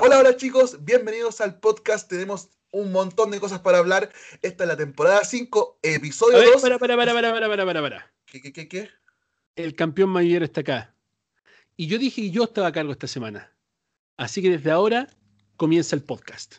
[0.00, 2.08] Hola, hola chicos, bienvenidos al podcast.
[2.08, 4.12] Tenemos un montón de cosas para hablar.
[4.42, 6.62] Esta es la temporada 5, episodio 2.
[6.62, 8.12] Para, para, para, para, para, para, para, para.
[8.24, 8.90] ¿Qué, qué, qué, qué?
[9.56, 10.94] El campeón mayor está acá.
[11.76, 13.52] Y yo dije que yo estaba a cargo esta semana.
[14.16, 15.08] Así que desde ahora
[15.56, 16.54] comienza el podcast.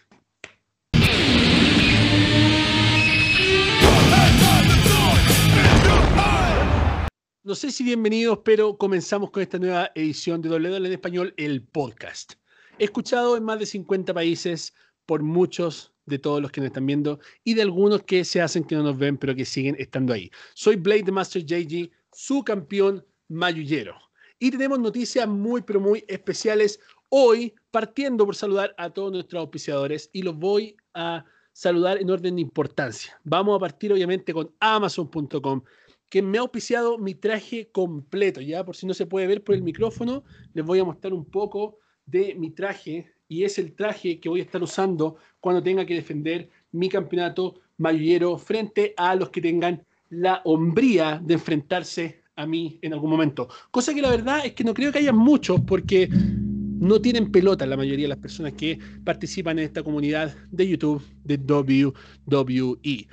[7.44, 11.64] No sé si bienvenidos, pero comenzamos con esta nueva edición de WWE en español, el
[11.64, 12.34] podcast.
[12.80, 14.74] Escuchado en más de 50 países
[15.06, 18.64] por muchos de todos los que nos están viendo y de algunos que se hacen
[18.64, 20.32] que no nos ven, pero que siguen estando ahí.
[20.54, 23.96] Soy Blade the Master JG, su campeón mayullero.
[24.40, 26.80] Y tenemos noticias muy, pero muy especiales
[27.10, 32.36] hoy, partiendo por saludar a todos nuestros auspiciadores y los voy a saludar en orden
[32.38, 33.20] de importancia.
[33.26, 35.64] Vamos a partir obviamente con Amazon.com,
[36.10, 39.54] que me ha auspiciado mi traje completo, ya por si no se puede ver por
[39.54, 44.20] el micrófono, les voy a mostrar un poco de mi traje y es el traje
[44.20, 49.30] que voy a estar usando cuando tenga que defender mi campeonato mayullero frente a los
[49.30, 53.48] que tengan la hombría de enfrentarse a mí en algún momento.
[53.70, 57.66] Cosa que la verdad es que no creo que haya muchos porque no tienen pelota
[57.66, 63.08] la mayoría de las personas que participan en esta comunidad de YouTube de WWE.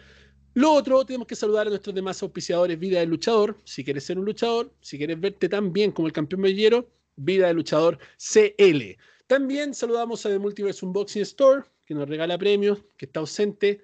[0.55, 3.59] Lo otro, tenemos que saludar a nuestros demás auspiciadores Vida del Luchador.
[3.65, 7.49] Si quieres ser un luchador, si quieres verte tan bien como el campeón mayullero, Vida
[7.49, 8.97] del Luchador CL.
[9.27, 13.83] También saludamos a The Multiverse Unboxing Store, que nos regala premios, que está ausente,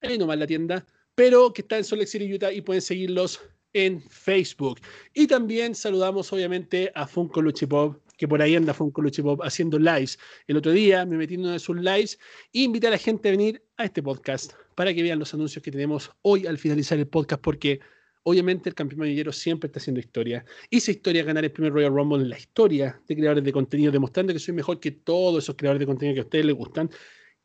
[0.00, 3.40] ahí nomás la tienda, pero que está en Salt Lake City, Utah, y pueden seguirlos
[3.72, 4.80] en Facebook.
[5.14, 10.18] Y también saludamos obviamente a Funko Luchipop, que por ahí anda Funko Luchipop haciendo lives.
[10.46, 12.18] El otro día me metí en uno de sus lives
[12.52, 15.62] e invité a la gente a venir a este podcast para que vean los anuncios
[15.62, 17.80] que tenemos hoy al finalizar el podcast, porque
[18.24, 20.44] obviamente el campeón manillero siempre está haciendo historia.
[20.70, 24.32] Hice historia ganar el primer Royal Rumble en la historia de creadores de contenido, demostrando
[24.32, 26.90] que soy mejor que todos esos creadores de contenido que a ustedes les gustan.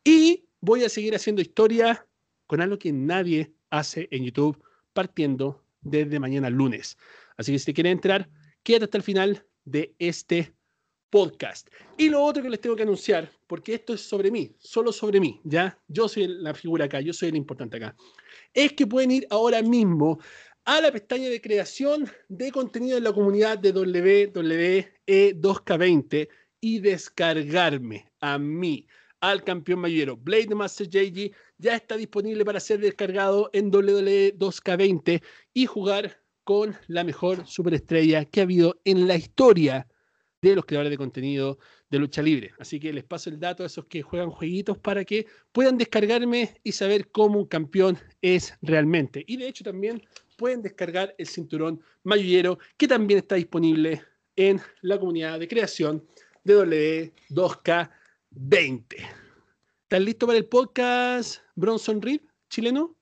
[0.03, 2.05] Y voy a seguir haciendo historia
[2.45, 4.61] con algo que nadie hace en YouTube,
[4.93, 6.97] partiendo desde mañana lunes.
[7.37, 8.29] Así que si te quieres entrar,
[8.63, 10.53] quédate hasta el final de este
[11.09, 11.69] podcast.
[11.97, 15.19] Y lo otro que les tengo que anunciar, porque esto es sobre mí, solo sobre
[15.19, 15.79] mí, ¿ya?
[15.87, 17.95] Yo soy la figura acá, yo soy el importante acá.
[18.53, 20.19] Es que pueden ir ahora mismo
[20.67, 26.27] a la pestaña de creación de contenido en la comunidad de WWE2K20
[26.59, 28.85] y descargarme a mí,
[29.21, 30.17] al campeón mayero.
[30.17, 35.23] Blade Master JG ya está disponible para ser descargado en WWE2K20
[35.53, 39.87] y jugar con la mejor superestrella que ha habido en la historia
[40.41, 41.59] de los creadores de contenido
[41.89, 42.51] de lucha libre.
[42.59, 46.59] Así que les paso el dato a esos que juegan jueguitos para que puedan descargarme
[46.63, 49.23] y saber cómo un campeón es realmente.
[49.27, 50.01] Y de hecho también
[50.37, 54.03] pueden descargar el cinturón mayullero que también está disponible
[54.35, 56.05] en la comunidad de creación
[56.43, 58.85] de W2K20.
[59.83, 62.95] ¿Estás listo para el podcast Bronson Reed, chileno?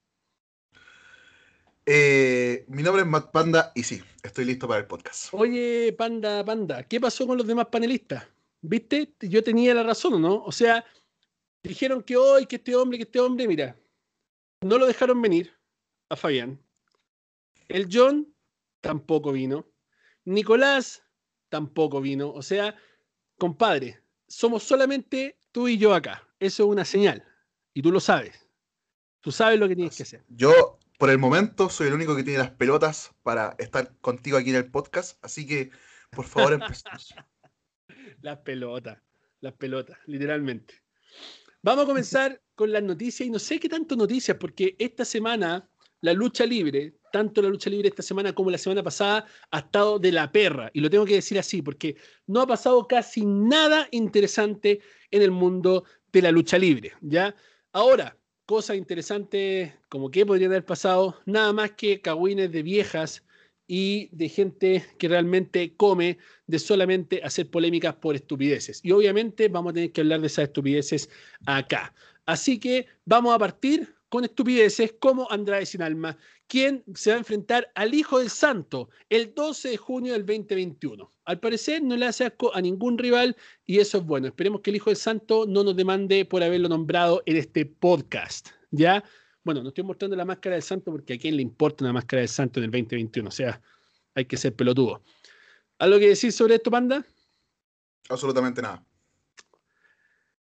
[1.87, 5.27] Eh, mi nombre es Matt Panda y sí, estoy listo para el podcast.
[5.33, 8.25] Oye, Panda, Panda, ¿qué pasó con los demás panelistas?
[8.67, 9.13] ¿Viste?
[9.21, 10.43] Yo tenía la razón, ¿no?
[10.43, 10.83] O sea,
[11.63, 13.77] dijeron que hoy, que este hombre, que este hombre, mira,
[14.61, 15.53] no lo dejaron venir
[16.09, 16.59] a Fabián.
[17.67, 18.33] El John
[18.81, 19.67] tampoco vino.
[20.25, 21.03] Nicolás
[21.49, 22.31] tampoco vino.
[22.31, 22.75] O sea,
[23.37, 26.27] compadre, somos solamente tú y yo acá.
[26.39, 27.23] Eso es una señal.
[27.73, 28.47] Y tú lo sabes.
[29.21, 30.23] Tú sabes lo que tienes que hacer.
[30.29, 34.49] Yo por el momento soy el único que tiene las pelotas para estar contigo aquí
[34.51, 35.71] en el podcast, así que
[36.11, 37.13] por favor empecemos.
[38.25, 38.97] las pelotas,
[39.39, 40.73] las pelotas, literalmente.
[41.61, 45.69] Vamos a comenzar con las noticias y no sé qué tanto noticias, porque esta semana
[46.01, 49.99] la lucha libre, tanto la lucha libre esta semana como la semana pasada, ha estado
[49.99, 50.71] de la perra.
[50.73, 54.79] Y lo tengo que decir así, porque no ha pasado casi nada interesante
[55.11, 56.93] en el mundo de la lucha libre.
[57.01, 57.35] ¿ya?
[57.73, 63.23] Ahora, cosas interesantes como que podrían haber pasado, nada más que cagüines de viejas
[63.67, 66.17] y de gente que realmente come
[66.47, 68.79] de solamente hacer polémicas por estupideces.
[68.83, 71.09] Y obviamente vamos a tener que hablar de esas estupideces
[71.45, 71.93] acá.
[72.25, 76.17] Así que vamos a partir con estupideces como Andrade Sin Alma,
[76.47, 81.11] quien se va a enfrentar al Hijo del Santo el 12 de junio del 2021.
[81.25, 83.35] Al parecer no le hace asco a ningún rival
[83.65, 84.27] y eso es bueno.
[84.27, 88.49] Esperemos que el Hijo del Santo no nos demande por haberlo nombrado en este podcast.
[88.71, 89.03] ¿Ya?
[89.45, 92.21] Bueno, no estoy mostrando la máscara del santo porque a quién le importa una máscara
[92.21, 93.29] del santo en el 2021.
[93.29, 93.61] O sea,
[94.15, 95.03] hay que ser pelotudo.
[95.77, 97.05] ¿Algo que decir sobre esto, Panda?
[98.09, 98.83] Absolutamente nada.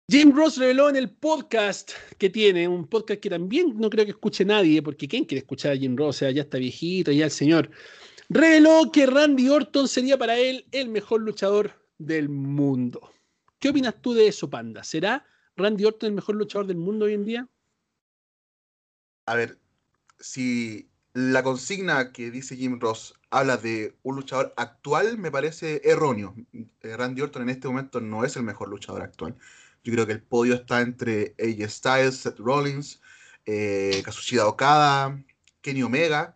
[0.07, 4.11] Jim Ross reveló en el podcast que tiene, un podcast que también no creo que
[4.11, 6.17] escuche nadie, porque ¿quién quiere escuchar a Jim Ross?
[6.17, 7.71] O sea, ya está viejito, ya el señor.
[8.29, 13.13] Reveló que Randy Orton sería para él el mejor luchador del mundo.
[13.59, 14.85] ¿Qué opinas tú de eso, Panda?
[14.85, 15.25] ¿Será
[15.57, 17.49] Randy Orton el mejor luchador del mundo hoy en día?
[19.31, 19.61] A ver,
[20.19, 26.35] si la consigna que dice Jim Ross habla de un luchador actual, me parece erróneo.
[26.81, 29.37] Eh, Randy Orton en este momento no es el mejor luchador actual.
[29.85, 33.01] Yo creo que el podio está entre AJ Styles, Seth Rollins,
[33.47, 34.03] eh,
[34.45, 35.23] Okada,
[35.61, 36.35] Kenny Omega.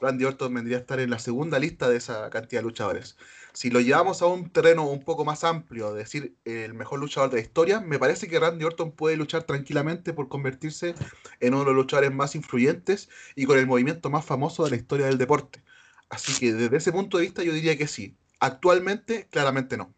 [0.00, 3.16] Randy Orton vendría a estar en la segunda lista de esa cantidad de luchadores.
[3.52, 7.36] Si lo llevamos a un terreno un poco más amplio, decir el mejor luchador de
[7.36, 10.94] la historia, me parece que Randy Orton puede luchar tranquilamente por convertirse
[11.40, 14.76] en uno de los luchadores más influyentes y con el movimiento más famoso de la
[14.76, 15.62] historia del deporte.
[16.08, 18.16] Así que desde ese punto de vista yo diría que sí.
[18.40, 19.94] Actualmente, claramente no.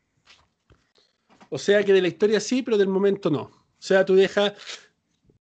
[1.48, 3.42] O sea que de la historia sí, pero del momento no.
[3.42, 4.54] O sea, tú dejas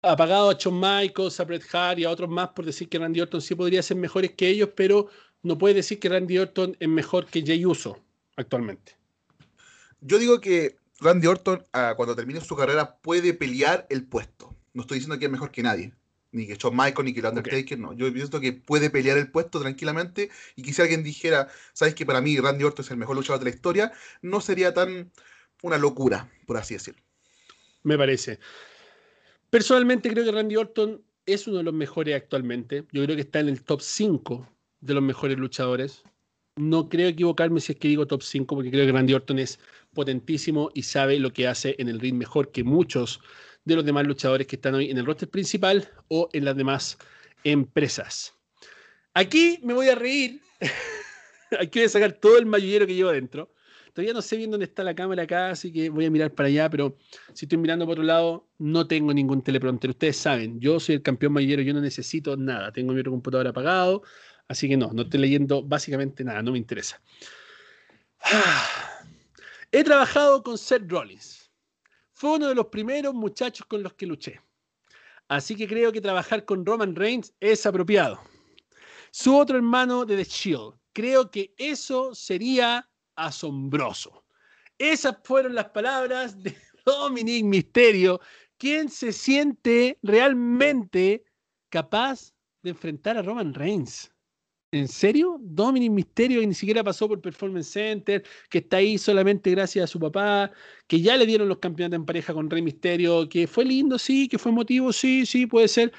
[0.03, 3.21] apagado a Shawn Michaels, a Bret Hart y a otros más por decir que Randy
[3.21, 5.07] Orton sí podría ser mejores que ellos, pero
[5.43, 7.99] no puede decir que Randy Orton es mejor que Jay Uso
[8.35, 8.95] actualmente.
[10.01, 14.55] Yo digo que Randy Orton, ah, cuando termine su carrera, puede pelear el puesto.
[14.73, 15.93] No estoy diciendo que es mejor que nadie,
[16.31, 17.93] ni que Shawn Michaels, ni que el Undertaker, no.
[17.93, 20.29] Yo pienso que puede pelear el puesto tranquilamente.
[20.55, 23.49] Y quizá alguien dijera, ¿sabes que para mí Randy Orton es el mejor luchador de
[23.49, 23.91] la historia?
[24.21, 25.11] No sería tan
[25.61, 27.01] una locura, por así decirlo.
[27.83, 28.39] Me parece.
[29.49, 32.85] Personalmente creo que Randy Orton es uno de los mejores actualmente.
[32.91, 34.52] Yo creo que está en el top 5
[34.83, 36.03] de los mejores luchadores.
[36.55, 39.59] No creo equivocarme si es que digo top 5, porque creo que Randy Orton es
[39.93, 43.21] potentísimo y sabe lo que hace en el ring mejor que muchos
[43.65, 46.97] de los demás luchadores que están hoy en el roster principal o en las demás
[47.43, 48.33] empresas.
[49.13, 50.41] Aquí me voy a reír.
[51.59, 53.53] Aquí voy a sacar todo el mayullero que llevo adentro.
[53.93, 56.47] Todavía no sé bien dónde está la cámara acá, así que voy a mirar para
[56.47, 56.97] allá, pero
[57.33, 59.91] si estoy mirando por otro lado, no tengo ningún teleprompter.
[59.91, 62.71] Ustedes saben, yo soy el campeón mayullero, yo no necesito nada.
[62.71, 64.01] Tengo mi otro computador apagado,
[64.53, 67.01] así que no, no estoy leyendo básicamente nada, no me interesa.
[69.71, 71.51] He trabajado con Seth Rollins.
[72.11, 74.39] Fue uno de los primeros muchachos con los que luché.
[75.27, 78.19] Así que creo que trabajar con Roman Reigns es apropiado.
[79.11, 80.75] Su otro hermano de The Shield.
[80.93, 84.23] Creo que eso sería asombroso.
[84.77, 88.21] Esas fueron las palabras de Dominic Misterio,
[88.57, 91.23] quien se siente realmente
[91.69, 94.12] capaz de enfrentar a Roman Reigns.
[94.73, 95.37] ¿En serio?
[95.39, 99.87] Dominic Misterio que ni siquiera pasó por Performance Center, que está ahí solamente gracias a
[99.87, 100.51] su papá,
[100.87, 104.27] que ya le dieron los campeonatos en pareja con Rey Misterio, que fue lindo, sí,
[104.27, 105.93] que fue emotivo, sí, sí, puede ser,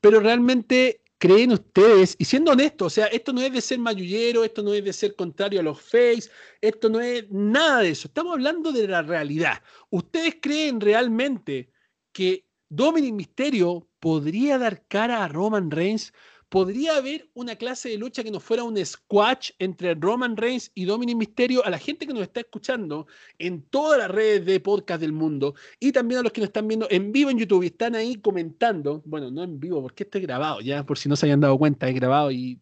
[0.00, 4.42] pero realmente creen ustedes, y siendo honesto, o sea, esto no es de ser mayullero,
[4.42, 6.28] esto no es de ser contrario a los face,
[6.60, 9.62] esto no es nada de eso, estamos hablando de la realidad.
[9.90, 11.70] ¿Ustedes creen realmente
[12.10, 16.12] que Dominic Misterio podría dar cara a Roman Reigns?
[16.56, 20.86] ¿Podría haber una clase de lucha que no fuera un squash entre Roman Reigns y
[20.86, 21.62] Dominic Mysterio?
[21.66, 23.06] A la gente que nos está escuchando
[23.38, 26.66] en todas las redes de podcast del mundo y también a los que nos están
[26.66, 29.02] viendo en vivo en YouTube y están ahí comentando.
[29.04, 31.58] Bueno, no en vivo, porque esto es grabado, ya por si no se hayan dado
[31.58, 32.58] cuenta, es grabado y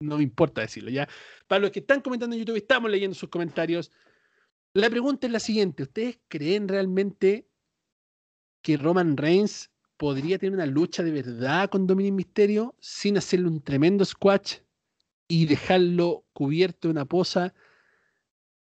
[0.00, 1.08] no me importa decirlo, ya.
[1.46, 3.92] Para los que están comentando en YouTube, estamos leyendo sus comentarios.
[4.74, 7.48] La pregunta es la siguiente: ¿Ustedes creen realmente
[8.62, 13.60] que Roman Reigns podría tener una lucha de verdad con Dominic Misterio sin hacerle un
[13.60, 14.58] tremendo squash
[15.26, 17.52] y dejarlo cubierto de una posa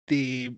[0.07, 0.55] de,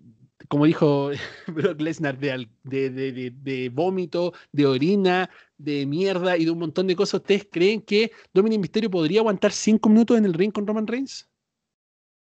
[0.47, 1.11] como dijo
[1.47, 6.95] Brock Lesnar, de, de, de, vómito, de orina, de mierda y de un montón de
[6.95, 7.21] cosas.
[7.21, 11.27] ¿Ustedes creen que Dominic Misterio podría aguantar cinco minutos en el ring con Roman Reigns?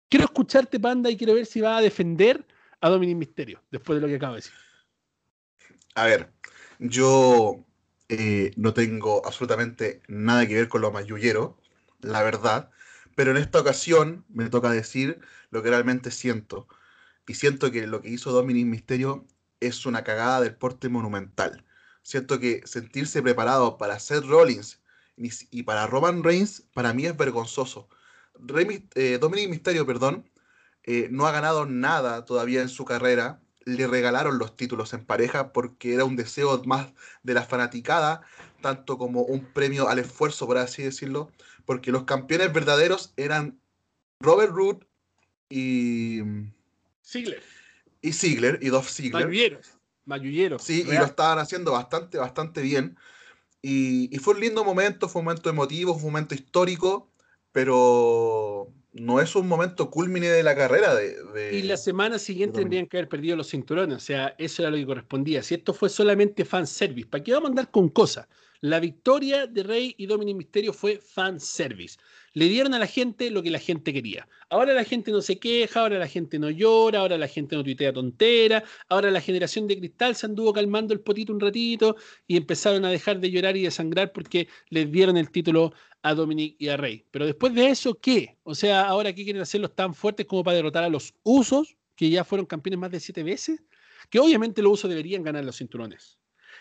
[0.08, 2.46] Quiero escucharte, Panda, y quiero ver si va a defender
[2.79, 4.53] a Dominic Misterio después de lo que acabo de decir.
[5.96, 6.29] A ver,
[6.79, 7.65] yo
[8.09, 11.57] eh, no tengo absolutamente nada que ver con lo mayullero,
[12.01, 12.71] la verdad,
[13.15, 15.19] pero en esta ocasión me toca decir
[15.51, 16.67] lo que realmente siento.
[17.27, 19.25] Y siento que lo que hizo Dominic Misterio
[19.59, 21.65] es una cagada del porte monumental.
[22.03, 24.81] Siento que sentirse preparado para Seth Rollins
[25.17, 27.89] y para Roman Reigns para mí es vergonzoso.
[28.95, 30.29] Eh, Dominic Misterio, perdón,
[30.83, 35.51] eh, no ha ganado nada todavía en su carrera le regalaron los títulos en pareja
[35.51, 36.93] porque era un deseo más
[37.24, 38.22] de la fanaticada,
[38.62, 41.31] tanto como un premio al esfuerzo, por así decirlo,
[41.65, 43.60] porque los campeones verdaderos eran
[44.19, 44.86] Robert Root
[45.50, 46.22] y
[47.03, 47.43] Ziggler.
[48.01, 49.27] Y Ziggler, y Dolph Ziggler.
[50.05, 50.62] Mayulleros.
[50.62, 52.95] Sí, y lo estaban haciendo bastante, bastante bien.
[53.63, 57.12] Y, y, fue un lindo momento, fue un momento emotivo, fue un momento histórico,
[57.51, 62.87] pero no es un momento culmine de la carrera de, Y la semana siguiente tendrían
[62.87, 65.43] que haber perdido los cinturones, o sea, eso era lo que correspondía.
[65.43, 68.27] Si esto fue solamente fanservice, ¿para qué vamos a andar con cosas?
[68.65, 72.00] La victoria de Rey y Dominic Mysterio fue fan service.
[72.34, 74.27] Le dieron a la gente lo que la gente quería.
[74.50, 77.63] Ahora la gente no se queja, ahora la gente no llora, ahora la gente no
[77.63, 81.95] tuitea tontera, ahora la generación de cristal se anduvo calmando el potito un ratito
[82.25, 86.15] y empezaron a dejar de llorar y de sangrar porque les dieron el título a
[86.15, 87.05] Dominic y a Rey.
[87.12, 88.39] Pero después de eso, ¿qué?
[88.41, 92.10] O sea, ahora qué quieren hacerlos tan fuertes como para derrotar a los usos, que
[92.10, 93.62] ya fueron campeones más de siete veces,
[94.10, 96.17] que obviamente los usos deberían ganar los cinturones.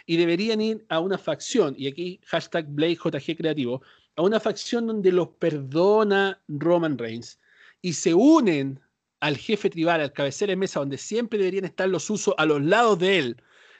[0.07, 3.83] Y deberían ir a una facción, y aquí hashtag BladeJG Creativo,
[4.17, 7.39] a una facción donde los perdona Roman Reigns
[7.83, 8.81] y se unen
[9.21, 12.63] al jefe tribal, al cabecera de mesa, donde siempre deberían estar los usos a los
[12.63, 13.37] lados de él.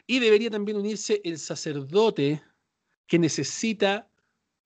[0.07, 2.43] Y debería también unirse el sacerdote
[3.07, 4.09] que necesita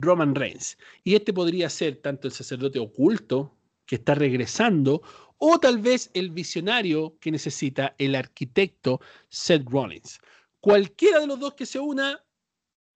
[0.01, 0.79] Roman Reigns.
[1.05, 3.55] Y este podría ser tanto el sacerdote oculto
[3.87, 5.03] que está regresando,
[5.39, 10.21] o tal vez el visionario que necesita el arquitecto Seth Rollins.
[10.61, 12.23] Cualquiera de los dos que se una,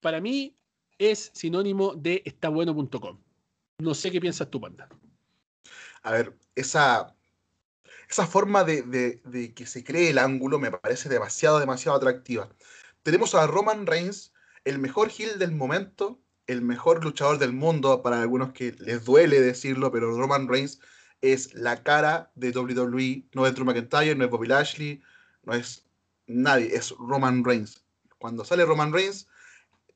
[0.01, 0.57] para mí,
[0.99, 3.19] es sinónimo de estabueno.com.
[3.79, 4.89] No sé qué piensas tú, Panda.
[6.03, 7.15] A ver, esa,
[8.09, 12.49] esa forma de, que se cree el ángulo me parece demasiado, demasiado atractiva.
[13.03, 14.33] Tenemos a Roman Reigns,
[14.65, 19.41] el mejor heel del momento, el mejor luchador del mundo, para algunos que les duele
[19.41, 20.81] decirlo, pero Roman Reigns
[21.21, 25.03] es la cara de WWE, no es Drew McIntyre, no es Bobby Lashley,
[25.45, 25.87] no es
[26.27, 27.85] nadie, es Roman Reigns.
[28.19, 29.29] Cuando sale Roman Reigns,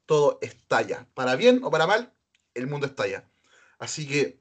[0.07, 1.07] todo estalla.
[1.15, 2.13] Para bien o para mal,
[2.55, 3.29] el mundo estalla.
[3.79, 4.41] Así que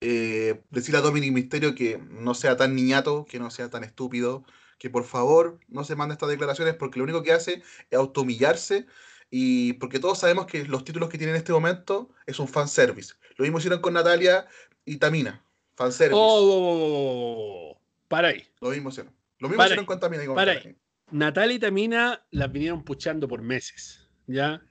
[0.00, 4.44] eh, decirle a Dominic Misterio que no sea tan niñato, que no sea tan estúpido,
[4.78, 8.86] que por favor no se mande estas declaraciones porque lo único que hace es automillarse
[9.30, 13.14] y porque todos sabemos que los títulos que tiene en este momento es un fanservice.
[13.36, 14.46] Lo mismo hicieron con Natalia
[14.84, 15.44] y Tamina.
[15.74, 16.14] Fanservice.
[16.14, 18.48] Oh, oh, oh, oh para ahí.
[18.60, 19.12] Lo mismo hicieron.
[19.38, 20.76] Lo mismo hicieron con Tamina y con para ahí.
[21.10, 24.08] Natalia y Tamina las vinieron puchando por meses.
[24.26, 24.62] ¿Ya?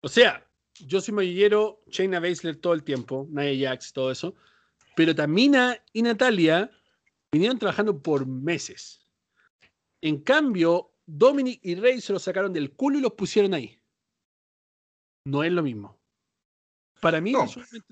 [0.00, 0.46] O sea,
[0.80, 4.34] yo soy mayillero, Shayna Baszler todo el tiempo, Nia Jax, todo eso.
[4.96, 6.70] Pero Tamina y Natalia
[7.32, 9.06] vinieron trabajando por meses.
[10.00, 13.78] En cambio, Dominic y Rey se los sacaron del culo y los pusieron ahí.
[15.24, 16.00] No es lo mismo.
[17.00, 17.34] Para mí,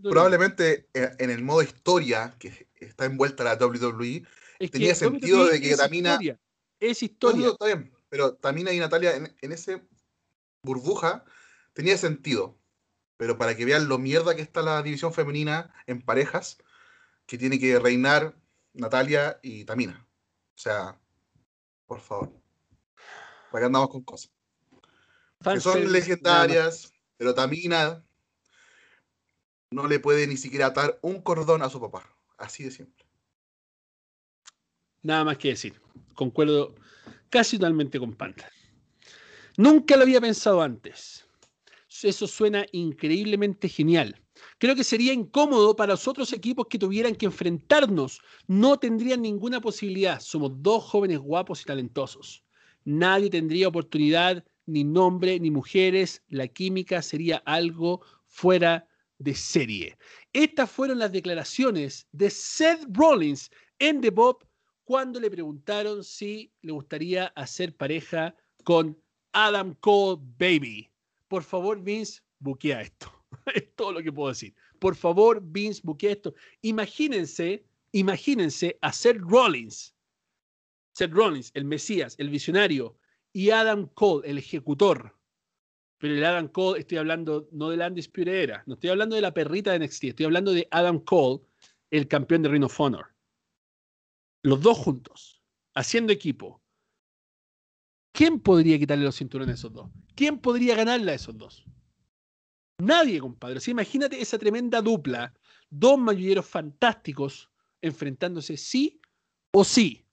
[0.02, 4.24] probablemente eh, en el modo historia que está envuelta la WWE,
[4.70, 6.18] tenía sentido de que Tamina.
[6.80, 7.48] Es historia.
[7.48, 9.86] está bien, pero Tamina y Natalia en, en ese
[10.62, 11.24] burbuja
[11.72, 12.58] tenía sentido.
[13.16, 16.56] Pero para que vean lo mierda que está la división femenina en parejas,
[17.26, 18.34] que tiene que reinar
[18.72, 20.06] Natalia y Tamina.
[20.54, 20.98] O sea,
[21.86, 22.32] por favor.
[23.50, 24.30] Para que andamos con cosas.
[25.42, 28.04] que son legendarias, pero Tamina
[29.70, 32.08] no le puede ni siquiera atar un cordón a su papá.
[32.38, 33.04] Así de simple.
[35.02, 35.74] Nada más que decir.
[36.14, 36.74] Concuerdo
[37.28, 38.50] casi totalmente con Panta.
[39.56, 41.26] Nunca lo había pensado antes
[42.04, 44.16] eso suena increíblemente genial.
[44.58, 48.20] Creo que sería incómodo para los otros equipos que tuvieran que enfrentarnos.
[48.46, 50.20] No tendrían ninguna posibilidad.
[50.20, 52.42] Somos dos jóvenes guapos y talentosos.
[52.84, 56.22] Nadie tendría oportunidad, ni nombre, ni mujeres.
[56.28, 58.86] La química sería algo fuera
[59.18, 59.98] de serie.
[60.32, 64.46] Estas fueron las declaraciones de Seth Rollins en The Bob
[64.90, 70.90] cuando le preguntaron si le gustaría hacer pareja con Adam Cole Baby.
[71.28, 73.06] Por favor, Vince, buquea esto.
[73.54, 74.52] es todo lo que puedo decir.
[74.80, 76.34] Por favor, Vince, buquea esto.
[76.62, 79.94] Imagínense, imagínense a Seth Rollins.
[80.90, 82.98] Seth Rollins, el Mesías, el visionario,
[83.32, 85.16] y Adam Cole, el ejecutor.
[85.98, 89.22] Pero el Adam Cole, estoy hablando no de la Undisputed Era, no estoy hablando de
[89.22, 91.42] la perrita de NXT, estoy hablando de Adam Cole,
[91.92, 93.06] el campeón de Ring of Honor.
[94.42, 95.42] Los dos juntos,
[95.74, 96.62] haciendo equipo,
[98.12, 99.90] ¿Quién podría quitarle los cinturones a esos dos?
[100.14, 101.64] ¿Quién podría ganarle a esos dos?
[102.78, 103.60] Nadie, compadre.
[103.68, 105.34] imagínate esa tremenda dupla,
[105.68, 107.50] dos mayulleros fantásticos
[107.82, 109.00] enfrentándose sí
[109.52, 110.04] o sí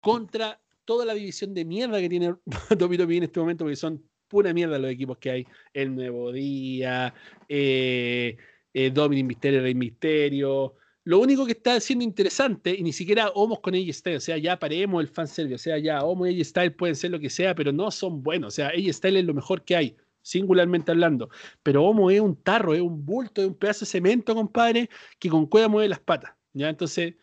[0.00, 2.34] contra toda la división de mierda que tiene
[2.78, 5.46] WWE en este momento, porque son pura mierda los equipos que hay.
[5.72, 7.14] El Nuevo Día,
[7.48, 8.36] eh,
[8.72, 10.74] eh Dominic Misterio, Rey Misterio,
[11.04, 14.38] lo único que está siendo interesante, y ni siquiera Homos con AJ Styles, o sea,
[14.38, 17.28] ya paremos el fanservice, o sea, ya Homos y AJ Styles pueden ser lo que
[17.28, 20.90] sea, pero no son buenos, o sea, AJ Styles es lo mejor que hay, singularmente
[20.92, 21.28] hablando.
[21.62, 25.28] Pero Homo es un tarro, es un bulto, es un pedazo de cemento, compadre, que
[25.28, 26.70] con cueva mueve las patas, ¿ya?
[26.70, 27.14] Entonces,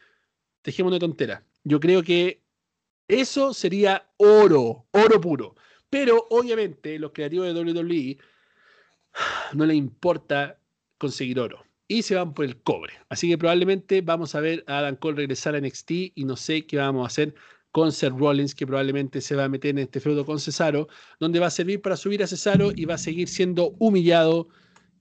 [0.64, 1.44] dejemos de tontera.
[1.64, 2.44] Yo creo que
[3.08, 5.56] eso sería oro, oro puro.
[5.90, 8.18] Pero obviamente los creativos de WWE
[9.54, 10.60] no les importa
[10.98, 12.94] conseguir oro y se van por el cobre.
[13.10, 16.66] Así que probablemente vamos a ver a Adam Cole regresar a NXT y no sé
[16.66, 17.36] qué vamos a hacer
[17.72, 20.88] con Seth Rollins, que probablemente se va a meter en este feudo con Cesaro,
[21.20, 24.48] donde va a servir para subir a Cesaro y va a seguir siendo humillado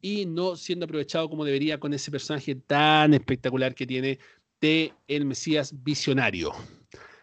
[0.00, 4.18] y no siendo aprovechado como debería con ese personaje tan espectacular que tiene
[4.60, 6.52] de el Mesías visionario.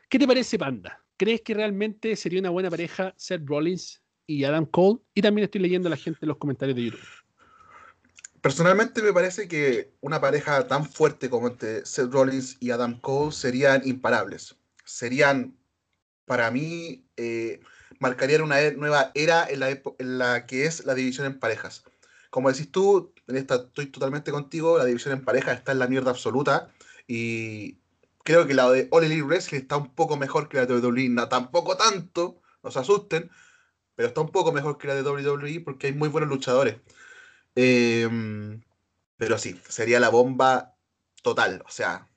[0.08, 1.04] ¿Qué te parece, Panda?
[1.18, 5.00] ¿Crees que realmente sería una buena pareja Seth Rollins y Adam Cole?
[5.14, 7.17] Y también estoy leyendo a la gente en los comentarios de YouTube.
[8.48, 13.34] Personalmente me parece que una pareja tan fuerte como entre Seth Rollins y Adam Cole
[13.34, 14.56] serían imparables.
[14.86, 15.58] Serían,
[16.24, 17.60] para mí, eh,
[18.00, 21.84] marcarían una e-, nueva era en la, en la que es la división en parejas.
[22.30, 25.88] Como decís tú, en esta estoy totalmente contigo, la división en parejas está en la
[25.88, 26.72] mierda absoluta
[27.06, 27.80] y
[28.24, 31.10] creo que la de All Elite Wrestling está un poco mejor que la de WWE,
[31.10, 33.30] no, tampoco tanto, no se asusten,
[33.96, 36.78] pero está un poco mejor que la de WWE porque hay muy buenos luchadores.
[37.60, 38.62] Em,
[39.18, 40.78] pero sí, sería la bomba
[41.24, 41.64] total.
[41.66, 42.08] O sea,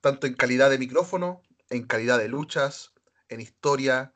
[0.00, 2.94] tanto en calidad de micrófono, en calidad de luchas,
[3.28, 4.14] en historia.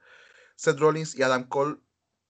[0.57, 1.77] Seth Rollins y Adam Cole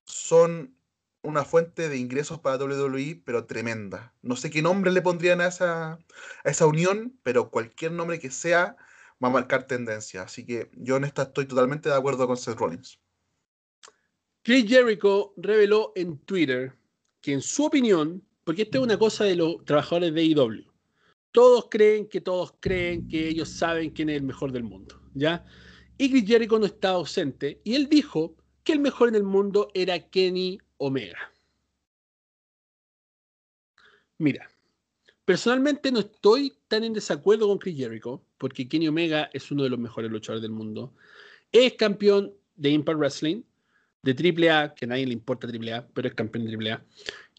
[0.06, 0.76] son
[1.22, 4.12] una fuente de ingresos para WWE, pero tremenda.
[4.22, 8.32] No sé qué nombre le pondrían a esa, a esa unión, pero cualquier nombre que
[8.32, 8.76] sea
[9.22, 10.22] va a marcar tendencia.
[10.22, 12.98] Así que yo en esta estoy totalmente de acuerdo con Seth Rollins.
[14.42, 16.76] Chris Jericho reveló en Twitter
[17.26, 20.62] que en su opinión, porque esta es una cosa de los trabajadores de IW,
[21.32, 25.44] todos creen que todos creen que ellos saben quién es el mejor del mundo, ¿ya?
[25.98, 29.72] Y Chris Jericho no está ausente y él dijo que el mejor en el mundo
[29.74, 31.18] era Kenny Omega.
[34.18, 34.48] Mira,
[35.24, 39.70] personalmente no estoy tan en desacuerdo con Chris Jericho, porque Kenny Omega es uno de
[39.70, 40.94] los mejores luchadores del mundo.
[41.50, 43.42] Es campeón de Impact Wrestling,
[44.14, 46.84] de AAA, que a nadie le importa AAA, pero es campeón de AAA.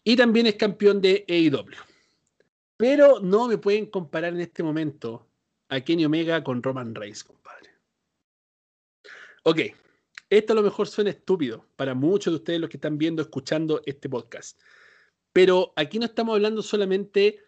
[0.04, 1.76] Y también es campeón de AEW.
[2.76, 5.26] Pero no me pueden comparar en este momento
[5.68, 7.70] a Kenny Omega con Roman Reigns, compadre.
[9.44, 9.60] Ok,
[10.30, 13.80] esto a lo mejor suena estúpido para muchos de ustedes los que están viendo, escuchando
[13.86, 14.60] este podcast.
[15.32, 17.40] Pero aquí no estamos hablando solamente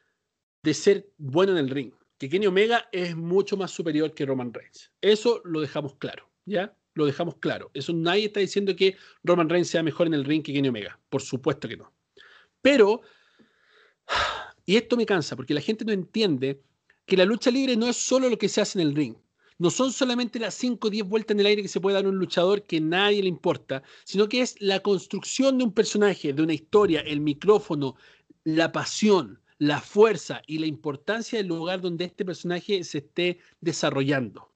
[0.62, 4.52] de ser bueno en el ring, que Kenny Omega es mucho más superior que Roman
[4.52, 4.90] Reigns.
[5.00, 6.74] Eso lo dejamos claro, ¿ya?
[6.94, 7.70] Lo dejamos claro.
[7.74, 10.98] Eso nadie está diciendo que Roman Reigns sea mejor en el ring que Kenny Omega.
[11.08, 11.92] Por supuesto que no.
[12.62, 13.02] Pero,
[14.66, 16.62] y esto me cansa, porque la gente no entiende
[17.06, 19.16] que la lucha libre no es solo lo que se hace en el ring.
[19.58, 22.06] No son solamente las 5 o 10 vueltas en el aire que se puede dar
[22.06, 26.42] un luchador que nadie le importa, sino que es la construcción de un personaje, de
[26.42, 27.96] una historia, el micrófono,
[28.44, 34.50] la pasión, la fuerza y la importancia del lugar donde este personaje se esté desarrollando.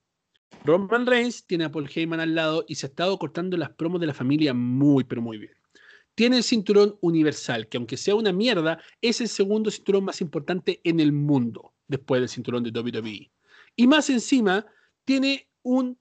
[0.64, 4.00] Roman Reigns tiene a Paul Heyman al lado y se ha estado cortando las promos
[4.00, 5.52] de la familia muy, pero muy bien.
[6.14, 10.80] Tiene el cinturón universal, que aunque sea una mierda, es el segundo cinturón más importante
[10.84, 13.30] en el mundo, después del cinturón de WWE.
[13.76, 14.64] Y más encima,
[15.04, 15.98] tiene un,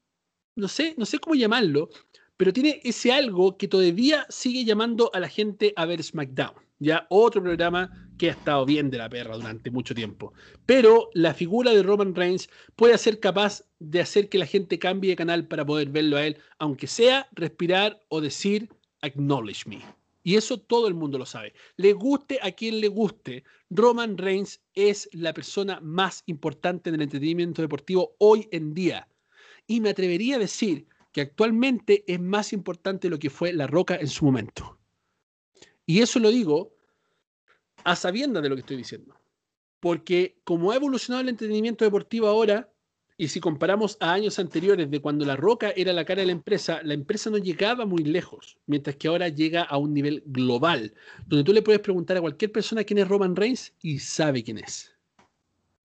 [0.56, 1.90] no sé, no sé cómo llamarlo,
[2.38, 6.54] pero tiene ese algo que todavía sigue llamando a la gente a ver SmackDown.
[6.80, 10.34] Ya otro programa que ha estado bien de la perra durante mucho tiempo.
[10.66, 15.12] Pero la figura de Roman Reigns puede ser capaz de hacer que la gente cambie
[15.12, 18.70] de canal para poder verlo a él, aunque sea respirar o decir
[19.02, 19.82] acknowledge me.
[20.24, 21.54] Y eso todo el mundo lo sabe.
[21.76, 27.02] Le guste a quien le guste, Roman Reigns es la persona más importante en el
[27.02, 29.10] entretenimiento deportivo hoy en día.
[29.68, 33.96] Y me atrevería a decir que actualmente es más importante lo que fue La Roca
[33.96, 34.80] en su momento.
[35.86, 36.73] Y eso lo digo
[37.84, 39.16] a sabiendas de lo que estoy diciendo.
[39.80, 42.74] Porque como ha evolucionado el entretenimiento deportivo ahora,
[43.18, 46.32] y si comparamos a años anteriores de cuando La Roca era la cara de la
[46.32, 50.94] empresa, la empresa no llegaba muy lejos, mientras que ahora llega a un nivel global,
[51.28, 54.58] donde tú le puedes preguntar a cualquier persona quién es Roman Reigns y sabe quién
[54.58, 54.96] es.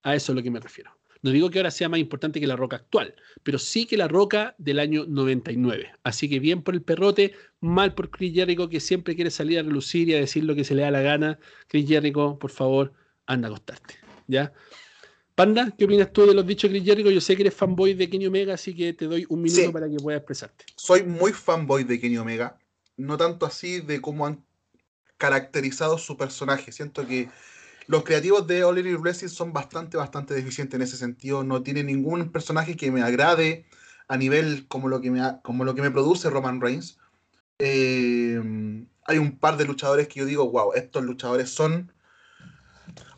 [0.02, 0.97] A eso es lo que me refiero.
[1.22, 4.08] No digo que ahora sea más importante que la roca actual, pero sí que la
[4.08, 5.92] roca del año 99.
[6.04, 9.62] Así que bien por el perrote, mal por Chris Jericho que siempre quiere salir a
[9.62, 11.38] relucir y a decir lo que se le da la gana.
[11.66, 12.92] Chris Jericho, por favor,
[13.26, 13.94] anda a acostarte.
[14.26, 14.52] ¿Ya?
[15.34, 17.10] Panda, ¿qué opinas tú de los dichos de Chris Jericho?
[17.10, 19.88] Yo sé que eres fanboy de Kenny Omega, así que te doy un minuto para
[19.88, 20.64] que puedas expresarte.
[20.76, 22.58] Soy muy fanboy de Kenny Omega,
[22.96, 24.44] no tanto así de cómo han
[25.16, 26.72] caracterizado su personaje.
[26.72, 27.28] Siento que
[27.88, 31.42] los creativos de Elite Wrestling son bastante, bastante deficientes en ese sentido.
[31.42, 33.64] No tiene ningún personaje que me agrade
[34.08, 36.98] a nivel como lo que me, como lo que me produce Roman Reigns.
[37.58, 38.38] Eh,
[39.06, 41.90] hay un par de luchadores que yo digo, wow, estos luchadores son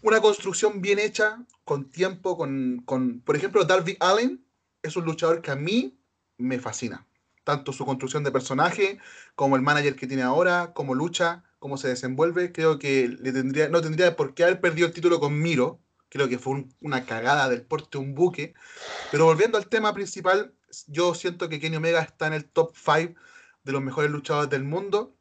[0.03, 4.45] una construcción bien hecha, con tiempo, con, con, por ejemplo, Darby Allen
[4.85, 5.99] es un luchador que a mí
[6.39, 7.09] me fascina.
[7.43, 8.99] Tanto su construcción de personaje,
[9.35, 12.51] como el manager que tiene ahora, como lucha, cómo se desenvuelve.
[12.51, 15.79] Creo que le tendría, no tendría por qué haber perdido el título con Miro.
[16.09, 18.55] Creo que fue una cagada del porte un buque.
[19.13, 20.53] Pero volviendo al tema principal,
[20.89, 23.15] yo siento que Kenny Omega está en el top 5
[23.63, 25.15] de los mejores luchadores del mundo,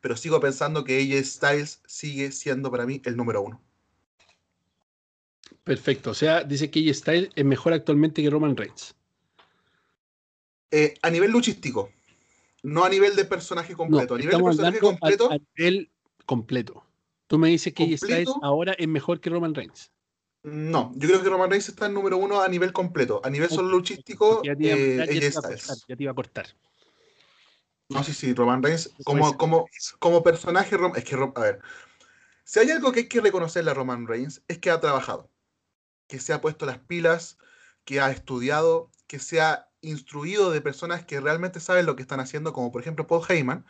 [0.00, 3.60] pero sigo pensando que AJ Styles sigue siendo para mí el número uno.
[5.64, 8.94] Perfecto, o sea, dice que AJ Styles es mejor actualmente que Roman Reigns.
[10.70, 11.90] Eh, a nivel luchístico,
[12.62, 14.14] no a nivel de personaje completo.
[14.14, 15.30] a nivel de personaje completo.
[15.30, 15.90] A, nivel
[16.26, 16.84] completo.
[17.26, 19.92] Tú me dices que Styles ahora es mejor que Roman Reigns.
[20.42, 23.20] No, yo creo que Roman Reigns está en número uno a nivel completo.
[23.22, 24.96] A nivel solo luchístico, ya eh,
[25.86, 26.46] ya te iba a cortar.
[27.90, 29.66] No, sí, sí, Roman Reigns, como, como,
[29.98, 31.60] como personaje, es que, a ver,
[32.44, 35.28] si hay algo que hay que reconocerle a Roman Reigns, es que ha trabajado,
[36.06, 37.36] que se ha puesto las pilas,
[37.84, 42.20] que ha estudiado, que se ha instruido de personas que realmente saben lo que están
[42.20, 43.66] haciendo, como por ejemplo Paul Heyman,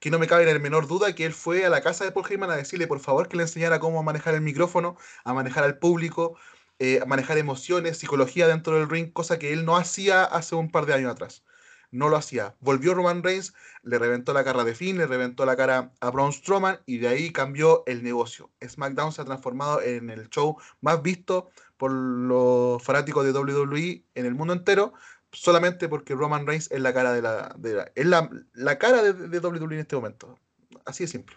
[0.00, 2.12] que no me cabe en el menor duda que él fue a la casa de
[2.12, 5.64] Paul Heyman a decirle por favor que le enseñara cómo manejar el micrófono, a manejar
[5.64, 6.38] al público,
[6.78, 10.70] eh, a manejar emociones, psicología dentro del ring, cosa que él no hacía hace un
[10.70, 11.44] par de años atrás
[11.90, 12.54] no lo hacía.
[12.60, 16.32] Volvió Roman Reigns, le reventó la cara de Finn, le reventó la cara a Braun
[16.32, 18.50] Strowman y de ahí cambió el negocio.
[18.66, 24.26] SmackDown se ha transformado en el show más visto por los fanáticos de WWE en
[24.26, 24.92] el mundo entero,
[25.32, 29.74] solamente porque Roman Reigns es la cara de la, es la, cara de, de WWE
[29.74, 30.38] en este momento.
[30.84, 31.36] Así de simple.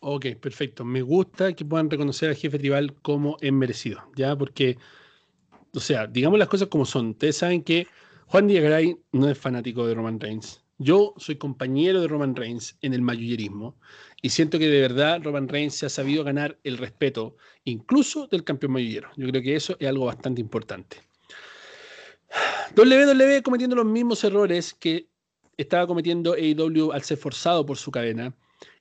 [0.00, 0.84] Ok, perfecto.
[0.84, 4.36] Me gusta que puedan reconocer al jefe tribal como es merecido, ¿ya?
[4.36, 4.78] Porque,
[5.72, 7.10] o sea, digamos las cosas como son.
[7.10, 7.86] Ustedes saben que
[8.26, 10.62] Juan Díaz no es fanático de Roman Reigns.
[10.78, 13.76] Yo soy compañero de Roman Reigns en el mayullerismo
[14.26, 18.42] y siento que de verdad Roman Reigns se ha sabido ganar el respeto, incluso del
[18.42, 19.08] campeón mayullero.
[19.16, 20.96] Yo creo que eso es algo bastante importante.
[22.76, 25.06] WWE cometiendo los mismos errores que
[25.56, 28.34] estaba cometiendo AEW al ser forzado por su cadena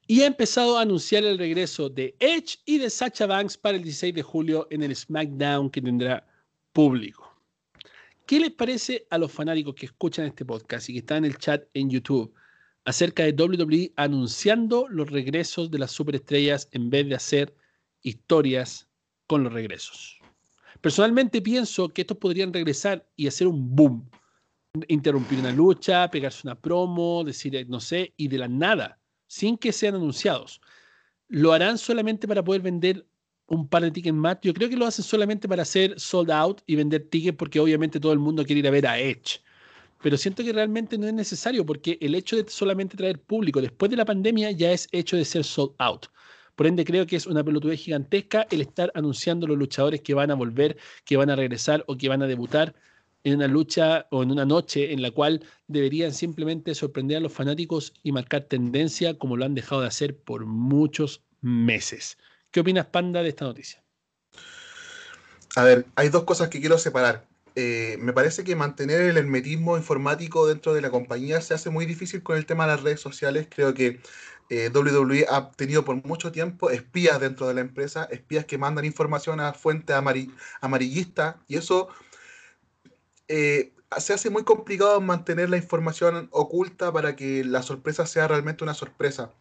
[0.07, 3.83] y ha empezado a anunciar el regreso de Edge y de Sacha Banks para el
[3.83, 6.27] 16 de julio en el SmackDown que tendrá
[6.73, 7.39] público.
[8.25, 11.37] ¿Qué les parece a los fanáticos que escuchan este podcast y que están en el
[11.37, 12.33] chat en YouTube
[12.85, 17.55] acerca de WWE anunciando los regresos de las superestrellas en vez de hacer
[18.01, 18.87] historias
[19.27, 20.19] con los regresos?
[20.81, 24.09] Personalmente pienso que estos podrían regresar y hacer un boom,
[24.87, 29.71] interrumpir una lucha, pegarse una promo, decir no sé, y de la nada, sin que
[29.71, 30.61] sean anunciados.
[31.27, 33.05] ¿Lo harán solamente para poder vender
[33.47, 34.37] un par de tickets más.
[34.41, 37.99] Yo creo que lo hacen solamente para hacer sold out y vender tickets porque obviamente
[37.99, 39.39] todo el mundo quiere ir a ver a Edge.
[40.01, 43.89] Pero siento que realmente no es necesario porque el hecho de solamente traer público después
[43.89, 46.07] de la pandemia ya es hecho de ser sold out.
[46.55, 50.31] Por ende, creo que es una pelotudez gigantesca el estar anunciando los luchadores que van
[50.31, 52.75] a volver, que van a regresar o que van a debutar
[53.25, 57.33] en una lucha o en una noche en la cual deberían simplemente sorprender a los
[57.33, 62.17] fanáticos y marcar tendencia como lo han dejado de hacer por muchos meses.
[62.51, 63.83] ¿Qué opinas, Panda, de esta noticia?
[65.55, 67.25] A ver, hay dos cosas que quiero separar.
[67.55, 71.85] Eh, me parece que mantener el hermetismo informático dentro de la compañía se hace muy
[71.85, 73.47] difícil con el tema de las redes sociales.
[73.49, 74.01] Creo que
[74.49, 78.85] eh, WWE ha tenido por mucho tiempo espías dentro de la empresa, espías que mandan
[78.85, 79.95] información a fuentes
[80.61, 81.89] amarillistas, y eso
[83.27, 88.63] eh, se hace muy complicado mantener la información oculta para que la sorpresa sea realmente
[88.63, 89.31] una sorpresa.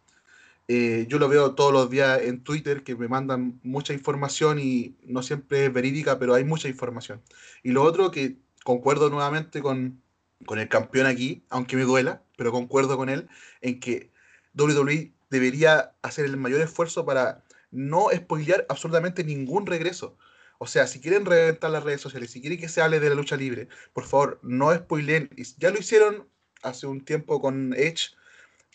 [0.67, 4.97] Eh, yo lo veo todos los días en Twitter que me mandan mucha información y
[5.03, 7.21] no siempre es verídica, pero hay mucha información.
[7.63, 10.01] Y lo otro que concuerdo nuevamente con,
[10.45, 13.27] con el campeón aquí, aunque me duela, pero concuerdo con él
[13.61, 14.11] en que
[14.57, 20.17] WWE debería hacer el mayor esfuerzo para no spoilear absolutamente ningún regreso.
[20.57, 23.15] O sea, si quieren reventar las redes sociales, si quieren que se hable de la
[23.15, 25.29] lucha libre, por favor, no spoileen.
[25.57, 26.27] Ya lo hicieron
[26.63, 28.15] hace un tiempo con Edge,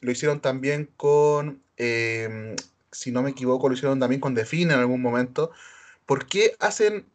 [0.01, 2.57] lo hicieron también con Em,
[2.93, 5.51] si no me equivoco, lo hicieron también con Define en algún momento.
[6.05, 7.07] ¿Por qué hacen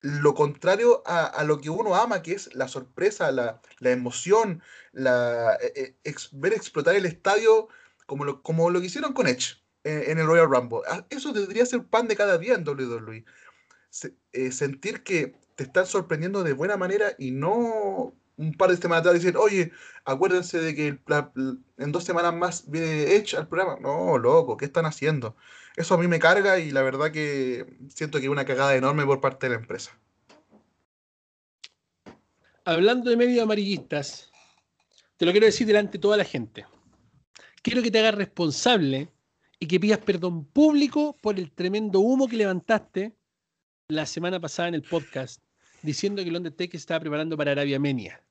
[0.00, 4.62] lo contrario a, lo que uno ama, que es la sorpresa, la, emoción,
[4.92, 7.68] la, e, e, ver explotar el estadio
[8.06, 10.82] como lo, como lo que hicieron con Edge en, el Royal Rumble?
[10.88, 13.24] Ah, eso debería ser pan de cada día en WWE.
[14.32, 19.00] Eh, sentir que te están sorprendiendo de buena manera y no un par de semanas
[19.00, 19.72] atrás dicen, oye,
[20.04, 20.98] acuérdense de que
[21.78, 23.78] en dos semanas más viene Edge al programa.
[23.80, 25.36] No, loco, ¿qué están haciendo?
[25.76, 29.04] Eso a mí me carga y la verdad que siento que es una cagada enorme
[29.04, 29.98] por parte de la empresa.
[32.64, 34.30] Hablando de medios amarillistas,
[35.16, 36.66] te lo quiero decir delante de toda la gente.
[37.62, 39.08] Quiero que te hagas responsable
[39.58, 43.16] y que pidas perdón público por el tremendo humo que levantaste
[43.88, 45.45] la semana pasada en el podcast
[45.86, 48.22] diciendo que Undertaker se estaba preparando para Arabia Menia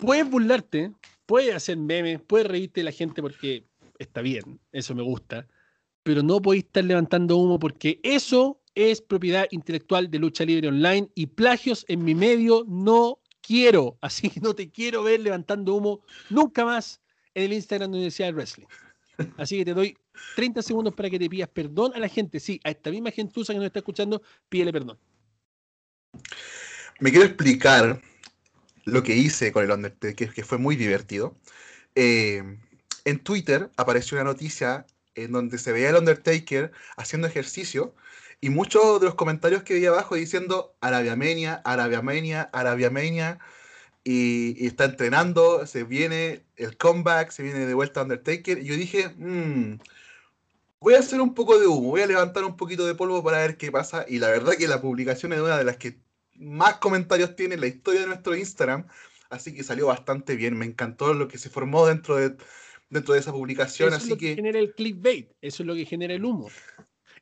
[0.00, 0.92] puedes burlarte,
[1.26, 3.64] puedes hacer memes, puedes reírte la gente porque
[3.98, 5.46] está bien, eso me gusta,
[6.02, 11.10] pero no podéis estar levantando humo porque eso es propiedad intelectual de lucha libre online
[11.14, 13.98] y plagios en mi medio no quiero.
[14.00, 17.00] Así que no te quiero ver levantando humo nunca más
[17.34, 18.66] en el Instagram de la Universidad de Wrestling.
[19.36, 19.96] Así que te doy
[20.36, 22.40] 30 segundos para que te pidas perdón a la gente.
[22.40, 24.98] Sí, a esta misma gentuza que nos está escuchando, pídele perdón.
[26.98, 28.00] Me quiero explicar
[28.84, 31.36] lo que hice con el Undertaker, que fue muy divertido.
[31.94, 32.42] Eh,
[33.04, 37.94] en Twitter apareció una noticia en donde se veía el Undertaker haciendo ejercicio
[38.40, 43.38] y muchos de los comentarios que vi abajo diciendo Arabia Menia, Arabia Menia, Arabia Menia
[44.02, 48.58] y, está entrenando, se viene el comeback, se viene de vuelta Undertaker.
[48.58, 49.74] Y yo dije, mmm,
[50.80, 53.38] voy a hacer un poco de humo, voy a levantar un poquito de polvo para
[53.38, 54.04] ver qué pasa.
[54.08, 56.00] Y la verdad que la publicación es una de las que
[56.34, 58.86] más comentarios tiene en la historia de nuestro Instagram.
[59.28, 60.56] Así que salió bastante bien.
[60.56, 62.36] Me encantó lo que se formó dentro de,
[62.88, 63.88] dentro de esa publicación.
[63.88, 66.48] Eso así es lo que, genera el clickbait, eso es lo que genera el humo.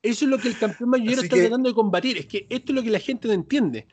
[0.00, 2.16] Eso es lo que el campeón mayor está tratando de combatir.
[2.18, 3.88] Es que esto es lo que la gente no entiende.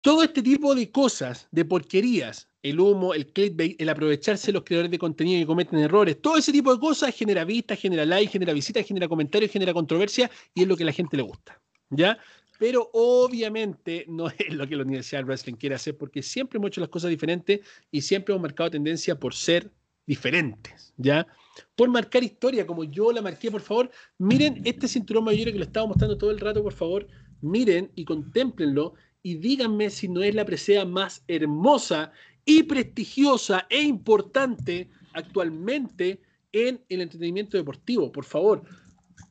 [0.00, 4.90] Todo este tipo de cosas, de porquerías, el humo, el clickbait, el aprovecharse los creadores
[4.90, 8.52] de contenido que cometen errores, todo ese tipo de cosas genera vistas, genera likes, genera
[8.52, 11.60] visitas, genera comentarios, genera controversia y es lo que a la gente le gusta.
[11.90, 12.18] ¿Ya?
[12.58, 16.68] Pero obviamente no es lo que la Universidad de Wrestling quiere hacer porque siempre hemos
[16.68, 19.70] hecho las cosas diferentes y siempre hemos marcado tendencia por ser
[20.06, 21.26] diferentes, ¿ya?
[21.74, 25.64] Por marcar historia, como yo la marqué, por favor, miren este cinturón mayor que lo
[25.64, 27.08] estaba mostrando todo el rato, por favor,
[27.40, 32.12] miren y contemplenlo y díganme si no es la presea más hermosa
[32.46, 38.10] y prestigiosa e importante actualmente en el entretenimiento deportivo.
[38.10, 38.62] Por favor,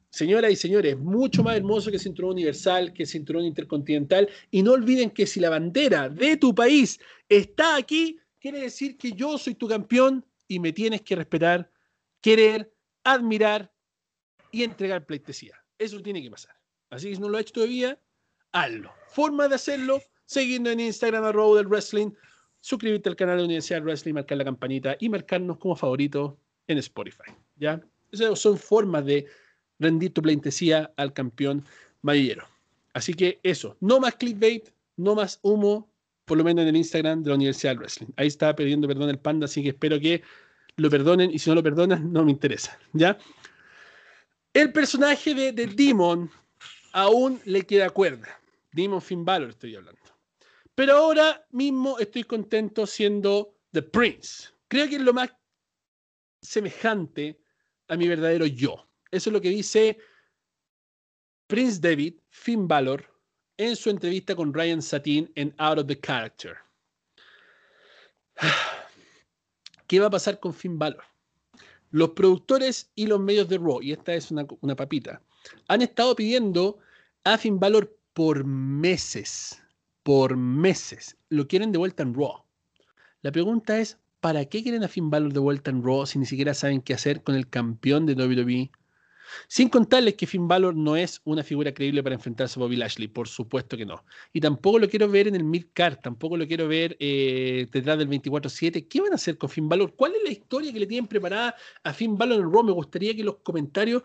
[0.10, 4.30] señoras y señores, mucho más hermoso que cinturón universal, que cinturón intercontinental.
[4.52, 7.00] Y no olviden que si la bandera de tu país
[7.30, 11.72] está aquí, quiere decir que yo soy tu campeón y me tienes que respetar,
[12.22, 12.72] querer,
[13.04, 13.72] admirar
[14.52, 15.56] y entregar pleitesía.
[15.80, 16.56] Eso tiene que pasar.
[16.90, 18.00] Así que si no lo has hecho todavía,
[18.52, 18.92] hazlo.
[19.10, 22.12] Forma de hacerlo, seguirnos en Instagram, arroba del wrestling,
[22.66, 27.32] suscribirte al canal de Universidad Wrestling, marcar la campanita y marcarnos como favorito en Spotify.
[27.58, 27.80] ¿Ya?
[28.12, 29.28] Esas son formas de
[29.78, 31.64] rendir tu pleitesía al campeón
[32.02, 32.48] mayero.
[32.94, 35.88] Así que eso, no más clickbait, no más humo,
[36.26, 38.08] por lo menos en el Instagram de la Universidad del Wrestling.
[38.16, 40.24] Ahí está pidiendo perdón el panda, así que espero que
[40.78, 42.80] lo perdonen y si no lo perdonan, no me interesa.
[42.94, 43.16] ¿Ya?
[44.54, 46.32] El personaje de, de Demon
[46.94, 48.40] aún le queda cuerda.
[48.72, 50.15] Demon Finn Balor estoy hablando.
[50.76, 54.50] Pero ahora mismo estoy contento siendo The Prince.
[54.68, 55.32] Creo que es lo más
[56.42, 57.40] semejante
[57.88, 58.88] a mi verdadero yo.
[59.12, 59.98] Eso es lo que dice
[61.48, 63.06] Prince David, Finn Balor,
[63.58, 66.58] en su entrevista con Ryan Satin en Out of the Character.
[69.88, 71.04] ¿Qué va a pasar con Finn Balor?
[71.92, 75.22] Los productores y los medios de Raw, y esta es una, papita,
[75.68, 76.80] han estado pidiendo
[77.24, 79.62] a Finn Balor por meses,
[80.06, 81.18] por meses.
[81.30, 82.46] Lo quieren de vuelta en Raw.
[83.24, 86.28] La pregunta es, ¿para qué quieren a Finn Balor de vuelta en Raw si ni
[86.28, 88.70] siquiera saben qué hacer con el campeón de WWE?
[89.48, 93.08] Sin contarles que Finn Balor no es una figura creíble para enfrentarse a Bobby Lashley,
[93.08, 94.06] por supuesto que no.
[94.32, 98.08] Y tampoco lo quiero ver en el mid-card, tampoco lo quiero ver eh, detrás del
[98.08, 98.88] 24-7.
[98.88, 99.96] ¿Qué van a hacer con Finn Balor?
[99.96, 102.64] ¿Cuál es la historia que le tienen preparada a Finn Balor en Raw?
[102.64, 104.04] Me gustaría que los comentarios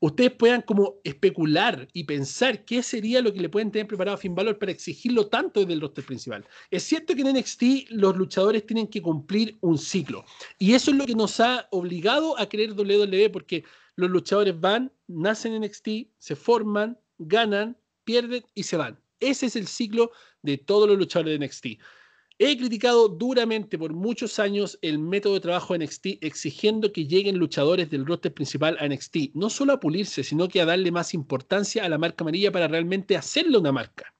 [0.00, 4.18] ustedes puedan como especular y pensar qué sería lo que le pueden tener preparado a
[4.18, 6.44] Finn Balor para exigirlo tanto desde el roster principal.
[6.70, 10.24] Es cierto que en NXT los luchadores tienen que cumplir un ciclo
[10.58, 13.64] y eso es lo que nos ha obligado a creer WWE porque
[13.96, 19.00] los luchadores van, nacen en NXT, se forman, ganan, pierden y se van.
[19.20, 21.66] Ese es el ciclo de todos los luchadores de NXT.
[22.38, 27.38] He criticado duramente por muchos años el método de trabajo de NXT, exigiendo que lleguen
[27.38, 31.14] luchadores del roster principal a NXT, no solo a pulirse, sino que a darle más
[31.14, 34.14] importancia a la marca amarilla para realmente hacerle una marca.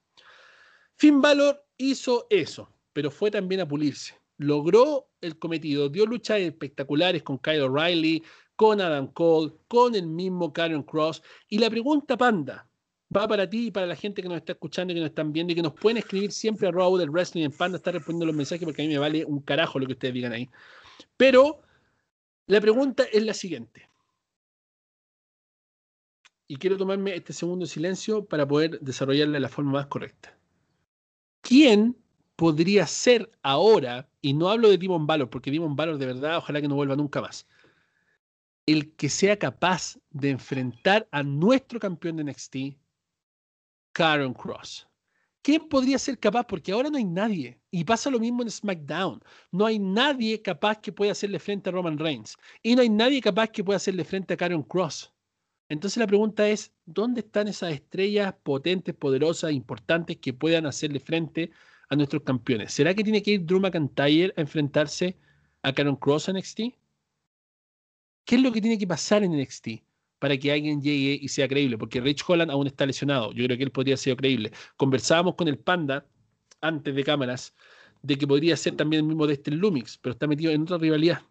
[0.94, 4.14] Finn Balor hizo eso, pero fue también a pulirse.
[4.38, 8.22] Logró el cometido, dio luchas espectaculares con Kyle O'Reilly,
[8.56, 11.22] con Adam Cole, con el mismo Karen Cross.
[11.50, 12.65] Y la pregunta, Panda,
[13.14, 15.32] va para ti y para la gente que nos está escuchando y que nos están
[15.32, 18.26] viendo y que nos pueden escribir siempre a Raw del Wrestling en Panda, está respondiendo
[18.26, 20.48] los mensajes porque a mí me vale un carajo lo que ustedes digan ahí.
[21.16, 21.62] Pero
[22.46, 23.88] la pregunta es la siguiente.
[26.48, 30.38] Y quiero tomarme este segundo silencio para poder desarrollarla de la forma más correcta.
[31.40, 31.96] ¿Quién
[32.36, 36.60] podría ser ahora, y no hablo de Demon Valor, porque Demon Valor de verdad, ojalá
[36.60, 37.48] que no vuelva nunca más,
[38.66, 42.56] el que sea capaz de enfrentar a nuestro campeón de NXT,
[43.96, 44.86] Karen Cross.
[45.40, 46.44] ¿Quién podría ser capaz?
[46.44, 47.58] Porque ahora no hay nadie.
[47.70, 49.22] Y pasa lo mismo en SmackDown.
[49.50, 52.36] No hay nadie capaz que pueda hacerle frente a Roman Reigns.
[52.62, 55.14] Y no hay nadie capaz que pueda hacerle frente a Karen Cross.
[55.70, 61.50] Entonces la pregunta es, ¿dónde están esas estrellas potentes, poderosas, importantes que puedan hacerle frente
[61.88, 62.74] a nuestros campeones?
[62.74, 65.16] ¿Será que tiene que ir Drew McIntyre a enfrentarse
[65.62, 66.58] a Karen Cross en NXT?
[68.26, 69.85] ¿Qué es lo que tiene que pasar en NXT
[70.18, 71.78] para que alguien llegue y sea creíble?
[71.78, 73.32] Porque Rich Holland aún está lesionado.
[73.32, 74.52] Yo creo que él podría ser creíble.
[74.76, 76.06] Conversábamos con el Panda
[76.60, 77.54] antes de cámaras
[78.02, 80.78] de que podría ser también el mismo de este Lumix, pero está metido en otra
[80.78, 81.22] rivalidad.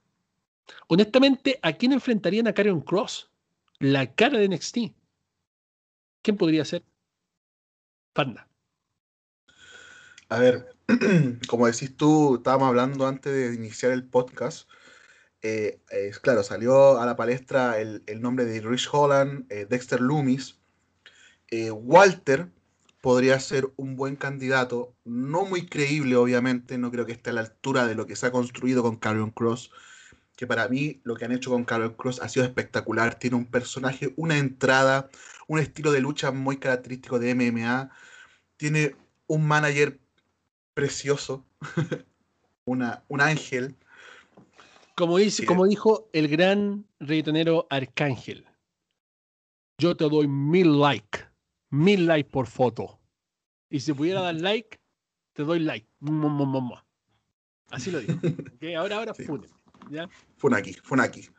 [0.88, 3.30] Honestamente, ¿a quién enfrentarían a Karen Cross?
[3.80, 4.78] La cara de NXT.
[6.21, 6.84] ¿Quién podría ser?
[8.13, 8.48] Panda.
[10.30, 10.76] A ver,
[11.48, 14.67] como decís tú, estábamos hablando antes de iniciar el podcast.
[15.48, 20.58] Eh, claro, salió a la palestra el, nombre de Rich Holland, eh, Dexter Loomis.
[21.50, 22.50] Eh, Walter
[23.00, 27.42] podría ser un buen candidato, no muy creíble, obviamente, no creo que esté a la
[27.42, 29.70] altura de lo que se ha construido con Carrion Cross
[30.36, 33.16] que para mí lo que han hecho con Carlos Cross ha sido espectacular.
[33.16, 35.10] Tiene un personaje, una entrada,
[35.48, 37.92] un estilo de lucha muy característico de MMA.
[38.58, 38.96] Tiene
[39.28, 40.00] un manager
[40.74, 41.46] precioso,
[42.66, 43.78] una, un ángel.
[44.96, 48.46] Como, dice, como dijo el gran reggaetonero Arcángel,
[49.78, 51.20] yo te doy mil likes,
[51.70, 53.00] mil likes por foto.
[53.70, 54.80] Y si pudiera dar like,
[55.34, 55.88] te doy like.
[57.70, 58.14] Así lo digo.
[58.78, 59.26] Ahora, ahora, sí.
[60.38, 61.30] Funaki, Funaki.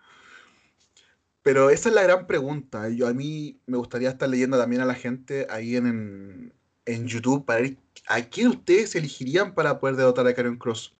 [1.42, 2.88] Pero esa es la gran pregunta.
[2.88, 6.52] Yo a mí me gustaría estar leyendo también a la gente ahí en,
[6.84, 7.76] en, YouTube para ver
[8.08, 10.94] a quién ustedes elegirían para poder derrotar a Karen Cross.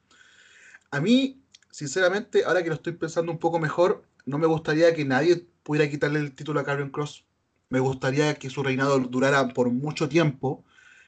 [0.91, 1.43] A mí,
[1.77, 5.91] sinceramente, ahora que lo estoy pensando un poco mejor, no me gustaría que nadie pudiera
[5.91, 7.27] quitarle el título a Karen Cross.
[7.69, 10.65] Me gustaría que su reinado durara por mucho tiempo,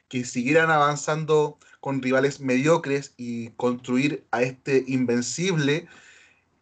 [0.09, 5.89] que siguieran avanzando con rivales mediocres y construir a este invencible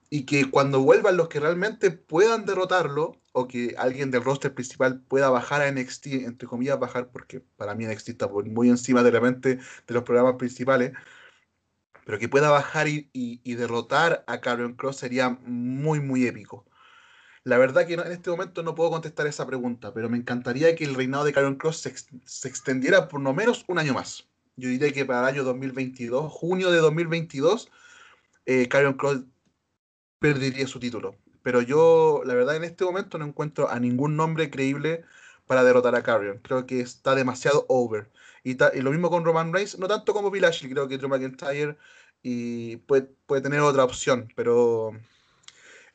[0.08, 5.00] y que cuando vuelvan los que realmente puedan derrotarlo o que alguien del roster principal
[5.00, 9.10] pueda bajar a NXT, entre comillas bajar, porque para mí NXT está muy encima de
[9.10, 10.92] la mente de los programas principales,
[12.06, 16.64] pero que pueda bajar y, derrotar a Karrion Cross sería muy, muy épico.
[17.42, 20.84] La verdad que en este momento no puedo contestar esa pregunta, pero me encantaría que
[20.84, 24.28] el reinado de Karrion Cross se, extendiera por lo menos un año más.
[24.54, 27.72] Yo diría que para el año 2022, junio de 2022,
[28.46, 29.22] eh, Cross
[30.20, 31.16] perdería su título.
[31.42, 35.02] Pero yo, la verdad, en este momento no encuentro a ningún nombre creíble
[35.48, 36.38] para derrotar a Carrion.
[36.38, 38.08] Creo que está demasiado over.
[38.46, 41.76] Y, lo mismo con Roman Reigns, no tanto como Bill Ashley, creo que Drew McIntyre
[42.22, 44.92] y puede, puede tener otra opción, pero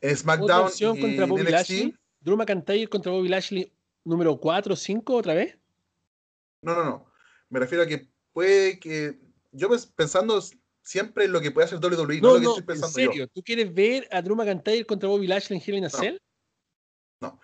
[0.02, 1.96] en SmackDown opción contra Bobby Lashley?
[2.20, 3.72] ¿Drew McIntyre contra Bobby Lashley
[4.04, 5.58] número 4 o 5 otra vez?
[6.62, 7.06] No, no, no.
[7.50, 9.18] Me refiero a que puede que.
[9.54, 10.44] Yo pensando
[10.82, 13.74] siempre lo que puede hacer WWE, no, lo que estoy pensando en serio, ¿tú quieres
[13.74, 16.18] ver a Drew McIntyre contra Bobby Lashley en Hell in a Cell?
[17.22, 17.40] No.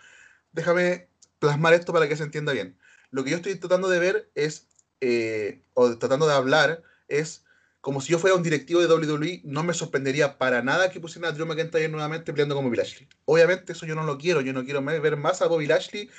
[0.52, 1.08] Déjame
[1.40, 2.78] plasmar esto para que se entienda bien.
[3.10, 4.67] Lo que yo estoy tratando de ver es,
[5.02, 7.44] eh, o tratando de hablar, es
[7.82, 11.32] como si yo fuera un directivo de WWE, no me sorprendería para nada que pusieran
[11.32, 13.08] a Drew McIntyre nuevamente peleando con Bobby Lashley.
[13.26, 16.10] Obviamente eso yo no lo quiero, yo no quiero ver más a Bobby Lashley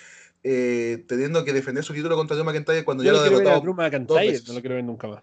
[0.44, 3.56] eh, teniendo que defender su título contra Drew McIntyre cuando ya lo ha derrotado.
[3.56, 5.22] A Drew McIntyre, no lo quiero ver nunca más.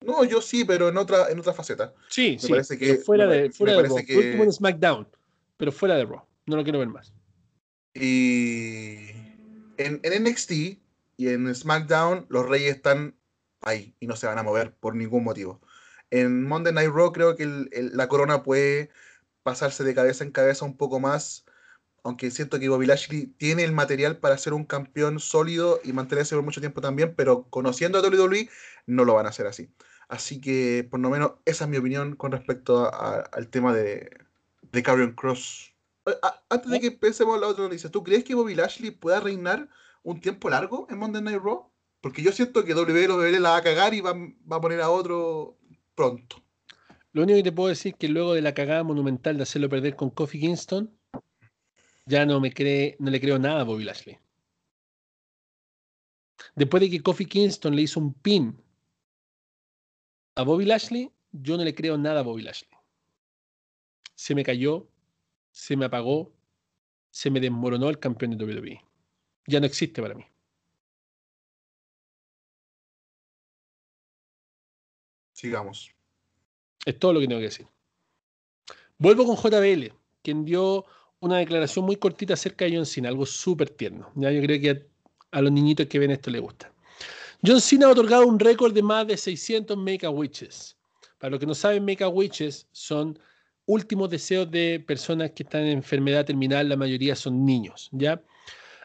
[0.00, 1.92] No, yo sí, pero en otra, en otra faceta.
[2.08, 2.48] Sí, me sí.
[2.48, 3.96] Parece que, fuera de, fuera de Raw.
[3.96, 4.32] Que...
[4.32, 5.08] en SmackDown,
[5.56, 6.22] pero fuera de Raw.
[6.46, 7.12] No lo quiero ver más.
[7.94, 9.10] Y
[9.76, 10.78] en, en NXT
[11.18, 13.14] y en SmackDown, los Reyes están
[13.60, 15.60] ahí y no se van a mover por ningún motivo.
[16.10, 18.90] En Monday Night Raw creo que la corona puede
[19.42, 21.44] pasarse de cabeza en cabeza un poco más,
[22.04, 26.36] aunque siento que Bobby Lashley tiene el material para ser un campeón sólido y mantenerse
[26.36, 28.48] por mucho tiempo también, pero conociendo a WWE
[28.86, 29.70] no lo van a hacer así.
[30.08, 34.08] Así que, por lo menos, esa es mi opinión con respecto al tema de,
[34.70, 35.74] de Karrion Cross.
[36.48, 39.68] antes de que empecemos la otra noticia, ¿tú crees que Bobby Lashley pueda reinar
[40.02, 41.70] un tiempo largo en Monday Night Raw?
[42.00, 45.58] Porque yo siento que WWE la va a cagar y va, a poner a otro
[45.94, 46.42] pronto.
[47.12, 49.68] Lo único que te puedo decir es que luego de la cagada monumental de hacerlo
[49.68, 50.96] perder con Kofi Kingston,
[52.06, 54.18] ya no me cree, no le creo nada a Bobby Lashley.
[56.54, 58.62] Después de que Kofi Kingston le hizo un pin
[60.36, 62.70] a Bobby Lashley, yo no le creo nada a Bobby Lashley.
[64.14, 64.88] Se me cayó,
[65.50, 66.32] se me apagó,
[67.10, 68.87] se me desmoronó el campeón de WWE.
[69.48, 70.24] Ya no existe para mí.
[75.32, 75.90] Sigamos.
[76.84, 77.66] Es todo lo que tengo que decir.
[78.98, 80.84] Vuelvo con JBL, quien dio
[81.20, 84.12] una declaración muy cortita acerca de John Cena, algo súper tierno.
[84.16, 84.86] Ya yo creo que
[85.30, 86.70] a, los niñitos que ven esto les gusta.
[87.44, 90.76] John Cena ha otorgado un récord de más de 600 Make-A-Witches.
[91.18, 93.18] Para los que no saben, Make-A-Witches son
[93.64, 98.22] últimos deseos de personas que están en enfermedad terminal, la mayoría son niños, ¿ya?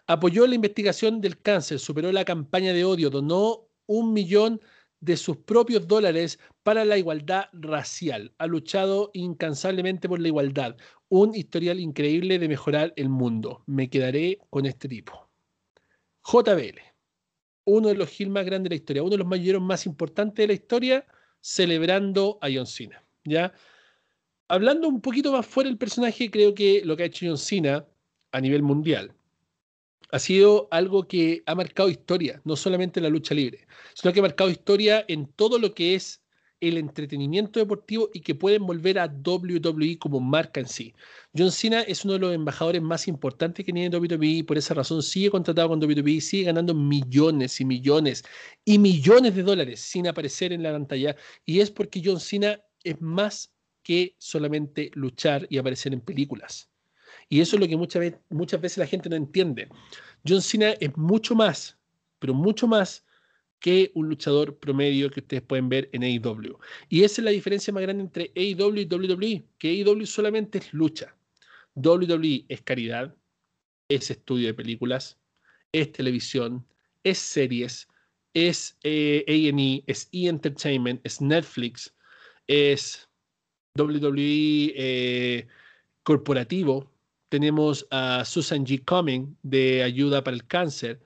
[0.07, 4.59] Apoyó la investigación del cáncer, superó la campaña de odio, donó un millón
[4.99, 8.33] de sus propios dólares para la igualdad racial.
[8.37, 10.75] Ha luchado incansablemente por la igualdad.
[11.07, 13.63] Un historial increíble de mejorar el mundo.
[13.65, 15.29] Me quedaré con este tipo.
[16.25, 16.79] JBL,
[17.65, 20.43] uno de los Gil más grandes de la historia, uno de los mayoreros más importantes
[20.43, 21.05] de la historia,
[21.39, 23.05] celebrando a John Cena.
[23.23, 23.53] ¿ya?
[24.49, 27.85] Hablando un poquito más fuera del personaje, creo que lo que ha hecho John Cena
[28.31, 29.13] a nivel mundial
[30.13, 34.19] ha sido algo que ha marcado historia, no solamente en la lucha libre, sino que
[34.19, 36.21] ha marcado historia en todo lo que es
[36.61, 40.93] el entretenimiento deportivo y que pueden volver a WWE como marca en sí.
[41.35, 44.75] John Cena es uno de los embajadores más importantes que tiene WWE y por esa
[44.75, 48.23] razón sigue contratado con WWE, sigue ganando millones y millones
[48.63, 53.01] y millones de dólares sin aparecer en la pantalla y es porque John Cena es
[53.01, 53.51] más
[53.81, 56.69] que solamente luchar y aparecer en películas.
[57.29, 59.69] Y eso es lo que muchas, muchas veces la gente no entiende.
[60.27, 61.77] John Cena es mucho más,
[62.19, 63.05] pero mucho más
[63.59, 66.59] que un luchador promedio que ustedes pueden ver en AEW.
[66.89, 70.73] Y esa es la diferencia más grande entre AEW y WWE, que AEW solamente es
[70.73, 71.15] lucha.
[71.75, 73.15] WWE es caridad,
[73.87, 75.17] es estudio de películas,
[75.71, 76.65] es televisión,
[77.03, 77.87] es series,
[78.33, 80.27] es eh, A&E, es E!
[80.27, 81.93] Entertainment, es Netflix,
[82.47, 83.07] es
[83.75, 85.47] WWE eh,
[86.03, 86.91] corporativo,
[87.33, 88.85] tenemos a Susan G.
[88.85, 91.01] Cumming de Ayuda para el Cáncer.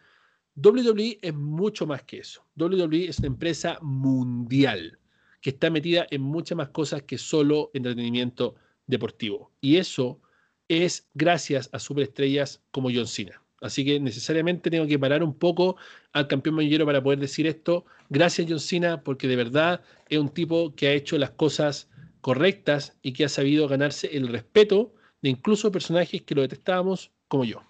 [0.61, 2.45] WWE es mucho más que eso.
[2.57, 4.99] WWE es una empresa mundial
[5.39, 8.55] que está metida en muchas más cosas que solo entretenimiento
[8.87, 9.53] deportivo.
[9.61, 10.19] Y eso
[10.67, 13.41] es gracias a superestrellas como John Cena.
[13.61, 15.77] Así que necesariamente tengo que parar un poco
[16.11, 17.85] al campeón manillero para poder decir esto.
[18.09, 21.87] Gracias John Cena porque de verdad es un tipo que ha hecho las cosas
[22.19, 27.45] correctas y que ha sabido ganarse el respeto de incluso personajes que lo detestábamos como
[27.45, 27.63] yo.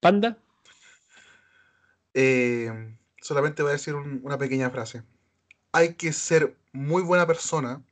[0.00, 0.38] Panda.
[2.12, 5.02] Eh, solamente voy a decir una pequeña frase.
[5.72, 7.82] Hay que ser muy buena persona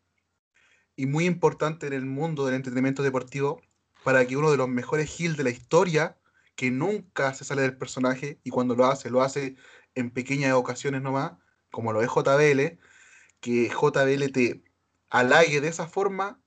[0.94, 3.60] y muy importante en el mundo del entretenimiento deportivo
[4.04, 6.18] para que uno de los mejores Hills de la historia,
[6.54, 9.56] que nunca se sale del personaje y cuando lo hace, lo hace
[9.94, 11.32] en pequeñas ocasiones nomás,
[11.70, 12.78] como lo es JBL,
[13.40, 14.62] que JBL te
[15.08, 16.41] halague de esa forma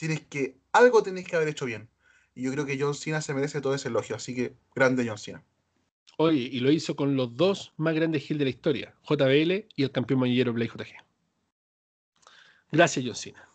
[0.00, 1.90] tienes que, algo tienes que haber hecho bien.
[2.34, 5.18] Y yo creo que John Cena se merece todo ese elogio, así que grande John
[5.18, 5.44] Cena.
[6.16, 9.82] Oye, y lo hizo con los dos más grandes Hill de la historia, JBL y
[9.82, 10.94] el campeón manillero Blake JG.
[12.72, 13.46] Gracias, John Cena.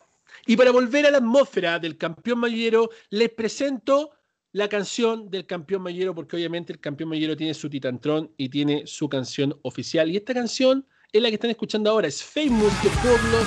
[0.45, 4.11] Y para volver a la atmósfera del campeón mayero, les presento
[4.51, 8.85] la canción del campeón mayero, porque obviamente el campeón mayero tiene su titantrón y tiene
[8.85, 10.11] su canción oficial.
[10.11, 13.39] Y esta canción es la que están escuchando ahora, es Famous de Pueblo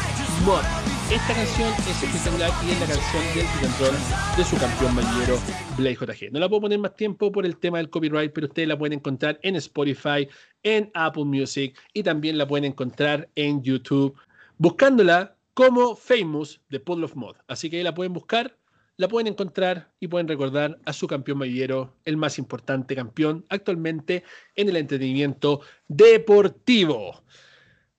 [0.44, 0.97] Mod.
[1.11, 3.97] Esta canción es espectacular y es la canción del titantrón
[4.37, 5.39] de su campeón mañero
[5.79, 6.31] Blake JG.
[6.31, 8.99] No la puedo poner más tiempo por el tema del copyright, pero ustedes la pueden
[8.99, 10.29] encontrar en Spotify,
[10.63, 14.19] en Apple Music y también la pueden encontrar en YouTube
[14.59, 17.37] buscándola como Famous de Puddle of Mod.
[17.47, 18.59] Así que ahí la pueden buscar,
[18.99, 24.25] la pueden encontrar y pueden recordar a su campeón mañero, el más importante campeón actualmente
[24.55, 27.23] en el entretenimiento deportivo.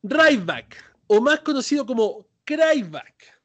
[0.04, 3.42] Ryback, o más conocido como Cryback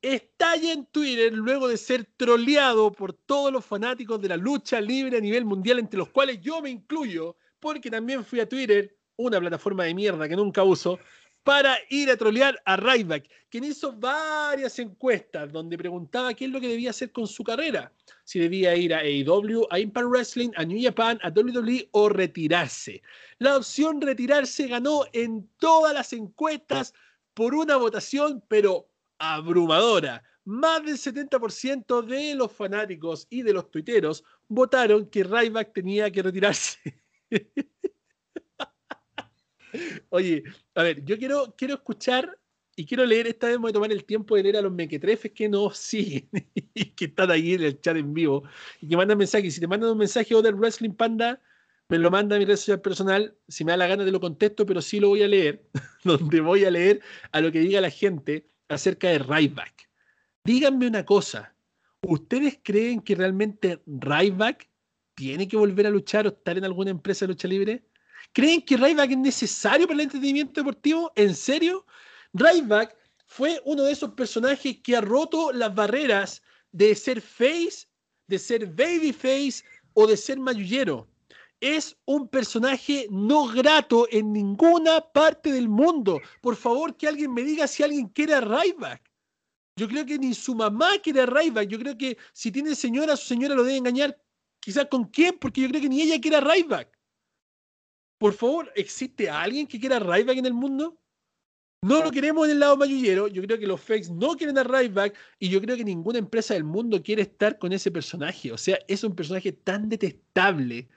[0.00, 5.18] estalla en Twitter luego de ser troleado por todos los fanáticos de la lucha libre
[5.18, 9.40] a nivel mundial, entre los cuales yo me incluyo, porque también fui a Twitter, una
[9.40, 11.00] plataforma de mierda que nunca uso,
[11.42, 16.60] para ir a trolear a Ryback, quien hizo varias encuestas donde preguntaba qué es lo
[16.60, 17.92] que debía hacer con su carrera.
[18.22, 23.02] Si debía ir a AEW, a Impact Wrestling, a New Japan, a WWE o retirarse.
[23.38, 26.94] La opción retirarse ganó en todas las encuestas
[27.34, 30.22] por una votación, pero abrumadora.
[30.44, 36.22] Más del 70% de los fanáticos y de los tuiteros votaron que Ryback tenía que
[36.22, 37.00] retirarse.
[40.10, 42.38] Oye, a ver, yo quiero, quiero escuchar
[42.76, 45.32] y quiero leer, esta vez voy a tomar el tiempo de leer a los mequetrefes
[45.32, 46.28] que nos siguen
[46.74, 48.44] y que están ahí en el chat en vivo
[48.80, 49.54] y que mandan mensajes.
[49.54, 51.40] Si te mandan un mensaje o del Wrestling Panda,
[51.88, 54.20] me lo manda a mi red social personal, si me da la gana te lo
[54.20, 55.68] contesto, pero sí lo voy a leer,
[56.04, 57.00] donde voy a leer
[57.32, 59.88] a lo que diga la gente acerca de Ryback.
[60.44, 61.54] Díganme una cosa,
[62.02, 64.68] ¿ustedes creen que realmente Ryback
[65.14, 67.86] tiene que volver a luchar o estar en alguna empresa de lucha libre?
[68.32, 71.12] ¿Creen que Ryback es necesario para el entretenimiento deportivo?
[71.14, 71.86] ¿En serio?
[72.32, 77.86] Ryback fue uno de esos personajes que ha roto las barreras de ser face,
[78.26, 79.62] de ser babyface
[79.92, 81.08] o de ser mayullero
[81.64, 86.20] es un personaje no grato en ninguna parte del mundo.
[86.40, 89.10] Por favor, que alguien me diga si alguien quiere a Ryback.
[89.76, 91.68] Yo creo que ni su mamá quiere a Ryback.
[91.68, 94.16] Yo creo que si tiene señora, su señora lo debe engañar
[94.64, 96.88] Quizás con quién, porque yo creo que ni ella quiere a Ryback.
[98.16, 100.98] Por favor, ¿existe alguien que quiera a Ryback en el mundo?
[101.82, 103.28] No lo queremos en el lado mayullero.
[103.28, 106.54] Yo creo que los fakes no quieren a Ryback y yo creo que ninguna empresa
[106.54, 108.52] del mundo quiere estar con ese personaje.
[108.52, 110.88] O sea, es un personaje tan detestable,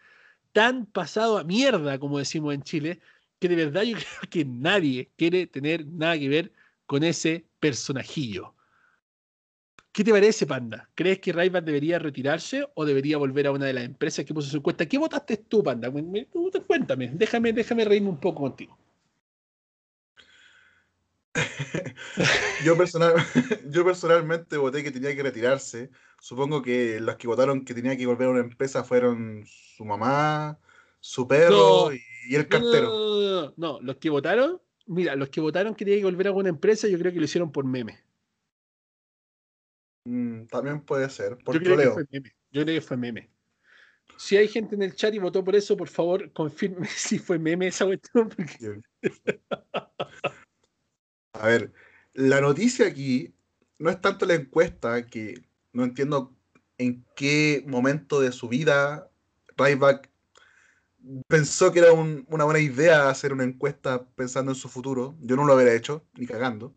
[0.57, 2.99] tan pasado a mierda, como decimos en Chile,
[3.37, 6.51] que de verdad yo creo que nadie quiere tener nada que ver
[6.87, 8.55] con ese personajillo.
[9.91, 10.89] ¿Qué te parece, Panda?
[10.95, 14.49] ¿Crees que Ryback debería retirarse o debería volver a una de las empresas que puso
[14.49, 14.87] su encuesta?
[14.87, 15.91] ¿Qué votaste tú, Panda?
[16.65, 18.79] Cuéntame, déjame, déjame reírme un poco contigo.
[22.65, 23.13] yo, personal,
[23.69, 25.89] yo personalmente voté que tenía que retirarse.
[26.19, 30.59] Supongo que los que votaron que tenía que volver a una empresa fueron su mamá,
[30.99, 32.89] su perro y, el cartero.
[32.89, 36.49] No, no, los que votaron, mira, los que votaron que tenía que volver a una
[36.49, 37.99] empresa, yo creo que lo hicieron por meme.
[40.05, 42.35] Mm, también puede ser, por yo creo Que fue meme.
[42.51, 43.29] Yo creo que fue meme.
[44.17, 47.37] Si hay gente en el chat y votó por eso, por favor, confirme si fue
[47.37, 48.29] meme esa cuestión.
[51.39, 51.73] A ver,
[52.13, 53.33] la noticia aquí
[53.79, 56.35] no es tanto la encuesta, que no entiendo
[56.77, 59.09] en qué momento de su vida
[59.55, 60.09] Ryback
[61.27, 65.15] pensó que era una buena idea hacer una encuesta pensando en su futuro.
[65.21, 66.75] Yo no lo hubiera hecho, ni cagando.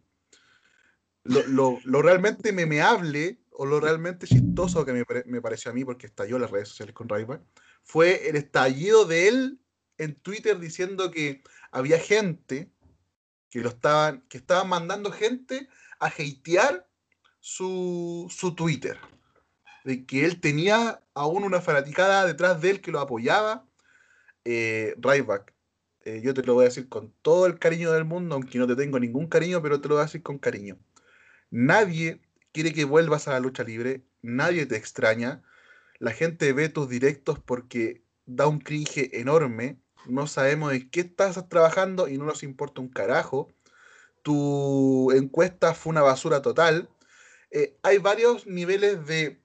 [1.24, 6.38] Lo, realmente memeable o lo realmente chistoso que me, me, pareció a mí, porque estalló
[6.38, 7.42] las redes sociales con Ryback,
[7.82, 9.60] fue el estallido de él
[9.98, 12.70] en Twitter diciendo que había gente
[13.50, 16.86] que lo estaban, que mandando gente a hatear
[17.40, 18.98] su, su Twitter.
[19.84, 23.66] De que él tenía aún una fanaticada detrás de él que lo apoyaba.
[24.44, 25.54] Eh, Ryback,
[26.04, 28.66] eh, yo te lo voy a decir con todo el cariño del mundo, aunque no
[28.66, 30.78] te tengo ningún cariño, pero te lo voy a decir con cariño.
[31.50, 32.20] Nadie
[32.52, 35.42] quiere que vuelvas a la lucha libre, nadie te extraña.
[35.98, 41.48] La gente ve tus directos porque da un cringe enorme no sabemos en qué estás
[41.48, 43.48] trabajando y no nos importa un carajo.
[44.22, 46.88] Tu encuesta fue una basura total.
[47.50, 49.40] Eh, hay varios niveles de,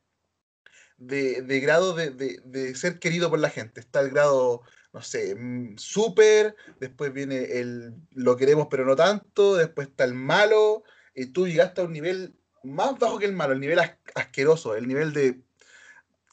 [0.97, 3.79] de, grado de, ser querido por la gente.
[3.79, 4.61] Está el grado,
[4.93, 10.13] no sé, mm, súper, después viene el lo queremos pero no tanto, después está el
[10.13, 10.83] malo,
[11.13, 13.79] y tú llegaste a un nivel más bajo que el malo, el nivel
[14.15, 15.41] asqueroso, el nivel de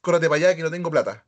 [0.01, 1.27] córrate para allá que no tengo plata.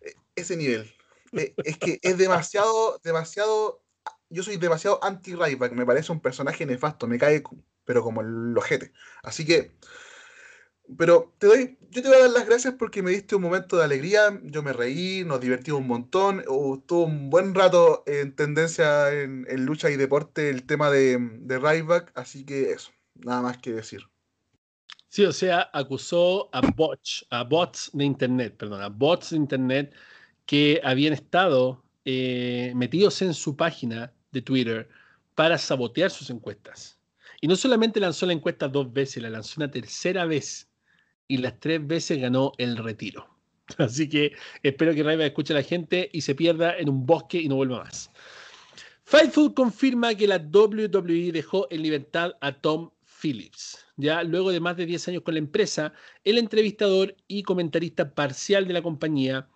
[0.00, 0.95] E, ese nivel.
[1.32, 3.82] Eh, es que es demasiado, demasiado.
[4.28, 7.42] Yo soy demasiado anti-Ryback, me parece un personaje nefasto, me cae,
[7.84, 8.92] pero como el ojete.
[9.22, 9.72] Así que.
[10.98, 13.76] Pero te doy, yo te voy a dar las gracias porque me diste un momento
[13.76, 19.12] de alegría, yo me reí, nos divertimos un montón, tuvo un buen rato en tendencia
[19.12, 23.72] en, lucha y deporte el tema de, de Ryback, así que eso, nada más que
[23.72, 24.02] decir.
[25.08, 29.94] Sí, o sea, acusó a bots, a bots de internet, perdón, a bots de internet
[30.46, 34.88] que habían estado eh, metidos en su página de Twitter
[35.34, 36.98] para sabotear sus encuestas.
[37.40, 40.70] Y no solamente lanzó la encuesta dos veces, la lanzó una tercera vez
[41.28, 43.28] y las tres veces ganó el retiro.
[43.78, 44.32] Así que
[44.62, 47.56] espero que Raiva escuche a la gente y se pierda en un bosque y no
[47.56, 48.10] vuelva más.
[49.04, 52.90] Fightful confirma que la WWE dejó en libertad a Tom
[53.20, 53.78] Phillips.
[53.96, 55.92] Ya luego de más de 10 años con la empresa,
[56.24, 59.48] el entrevistador y comentarista parcial de la compañía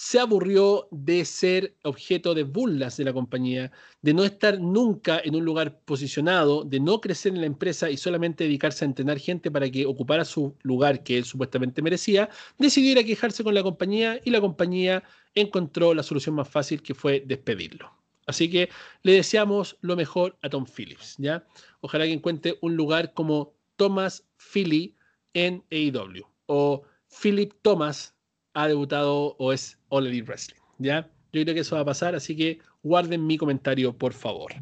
[0.00, 5.34] se aburrió de ser objeto de burlas de la compañía, de no estar nunca en
[5.34, 9.50] un lugar posicionado, de no crecer en la empresa y solamente dedicarse a entrenar gente
[9.50, 13.64] para que ocupara su lugar que él supuestamente merecía, decidió ir a quejarse con la
[13.64, 15.02] compañía y la compañía
[15.34, 17.92] encontró la solución más fácil que fue despedirlo.
[18.28, 18.68] Así que
[19.02, 21.44] le deseamos lo mejor a Tom Phillips, ¿ya?
[21.80, 24.94] Ojalá que encuentre un lugar como Thomas Philly
[25.34, 26.82] en AEW o
[27.20, 28.14] Philip Thomas
[28.54, 30.60] ha debutado o es All Elite Wrestling.
[30.78, 31.10] ¿ya?
[31.32, 34.52] Yo creo que eso va a pasar, así que guarden mi comentario, por favor.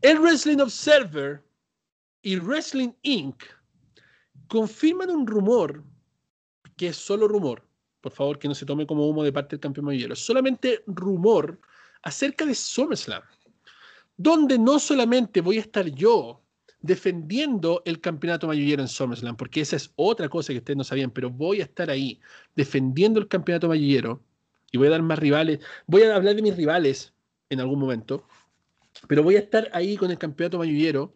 [0.00, 1.42] El Wrestling Observer
[2.22, 3.42] y Wrestling Inc.
[4.48, 5.82] confirman un rumor,
[6.76, 7.66] que es solo rumor,
[8.00, 11.60] por favor, que no se tome como humo de parte del campeón hielo, solamente rumor
[12.02, 13.22] acerca de SummerSlam,
[14.16, 16.42] donde no solamente voy a estar yo
[16.80, 21.10] defendiendo el campeonato mayullero en SummerSlam, porque esa es otra cosa que ustedes no sabían,
[21.10, 22.20] pero voy a estar ahí
[22.54, 24.22] defendiendo el campeonato mayullero
[24.72, 27.12] y voy a dar más rivales, voy a hablar de mis rivales
[27.50, 28.26] en algún momento,
[29.08, 31.14] pero voy a estar ahí con el campeonato mayullero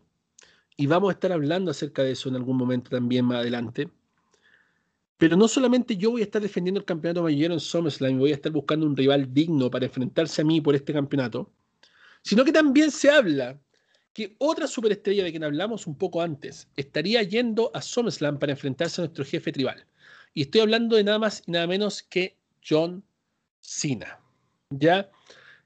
[0.76, 3.88] y vamos a estar hablando acerca de eso en algún momento también más adelante.
[5.18, 8.34] Pero no solamente yo voy a estar defendiendo el campeonato mayullero en SummerSlam voy a
[8.34, 11.52] estar buscando un rival digno para enfrentarse a mí por este campeonato,
[12.22, 13.60] sino que también se habla
[14.12, 19.00] que otra superestrella de quien hablamos un poco antes estaría yendo a SummerSlam para enfrentarse
[19.00, 19.84] a nuestro jefe tribal.
[20.32, 22.36] Y estoy hablando de nada más y nada menos que
[22.66, 23.04] John
[23.60, 24.18] Cena.
[24.70, 25.10] ¿Ya?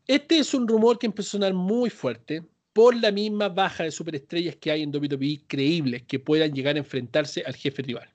[0.07, 2.43] Este es un rumor que empezó a sonar muy fuerte
[2.73, 6.81] por la misma baja de superestrellas que hay en WWE creíbles que puedan llegar a
[6.81, 8.09] enfrentarse al jefe rival.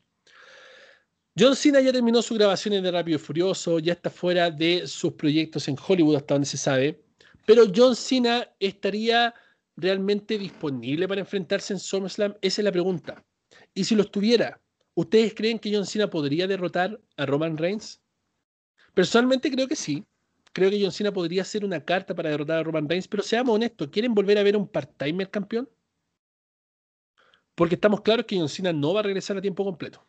[1.37, 5.13] John Cena ya terminó sus grabaciones de Rápido y Furioso, ya está fuera de sus
[5.13, 7.01] proyectos en Hollywood hasta donde se sabe,
[7.45, 9.33] pero John Cena estaría
[9.79, 12.35] realmente disponible para enfrentarse en SummerSlam?
[12.41, 13.23] Esa es la pregunta.
[13.73, 14.59] Y si lo estuviera,
[14.95, 18.01] ¿ustedes creen que John Cena podría derrotar a Roman Reigns?
[18.93, 20.05] Personalmente creo que sí.
[20.51, 23.55] Creo que John Cena podría ser una carta para derrotar a Roman Reigns, pero seamos
[23.55, 25.69] honestos, ¿quieren volver a ver un part-timer campeón?
[27.55, 30.05] Porque estamos claros que John Cena no va a regresar a tiempo completo.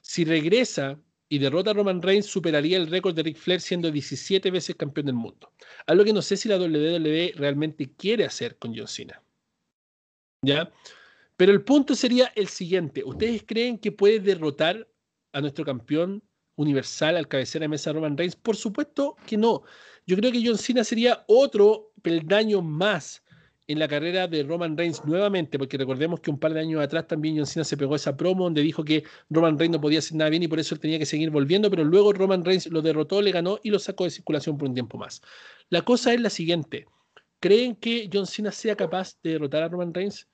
[0.00, 4.50] Si regresa y derrota a Roman Reigns, superaría el récord de Ric Flair siendo 17
[4.50, 5.52] veces campeón del mundo.
[5.86, 9.22] Algo que no sé si la WWE realmente quiere hacer con John Cena.
[10.42, 10.72] ¿Ya?
[11.36, 13.04] Pero el punto sería el siguiente.
[13.04, 14.88] ¿Ustedes creen que puede derrotar
[15.32, 16.22] a nuestro campeón
[16.56, 18.36] universal al cabecera de mesa Roman Reigns?
[18.36, 19.62] Por supuesto que no.
[20.06, 23.22] Yo creo que John Cena sería otro peldaño más
[23.68, 27.08] en la carrera de Roman Reigns nuevamente, porque recordemos que un par de años atrás
[27.08, 30.16] también John Cena se pegó esa promo donde dijo que Roman Reigns no podía hacer
[30.16, 32.82] nada bien y por eso él tenía que seguir volviendo, pero luego Roman Reigns lo
[32.82, 35.20] derrotó, le ganó y lo sacó de circulación por un tiempo más.
[35.68, 36.86] La cosa es la siguiente,
[37.40, 40.28] ¿creen que John Cena sea capaz de derrotar a Roman Reigns?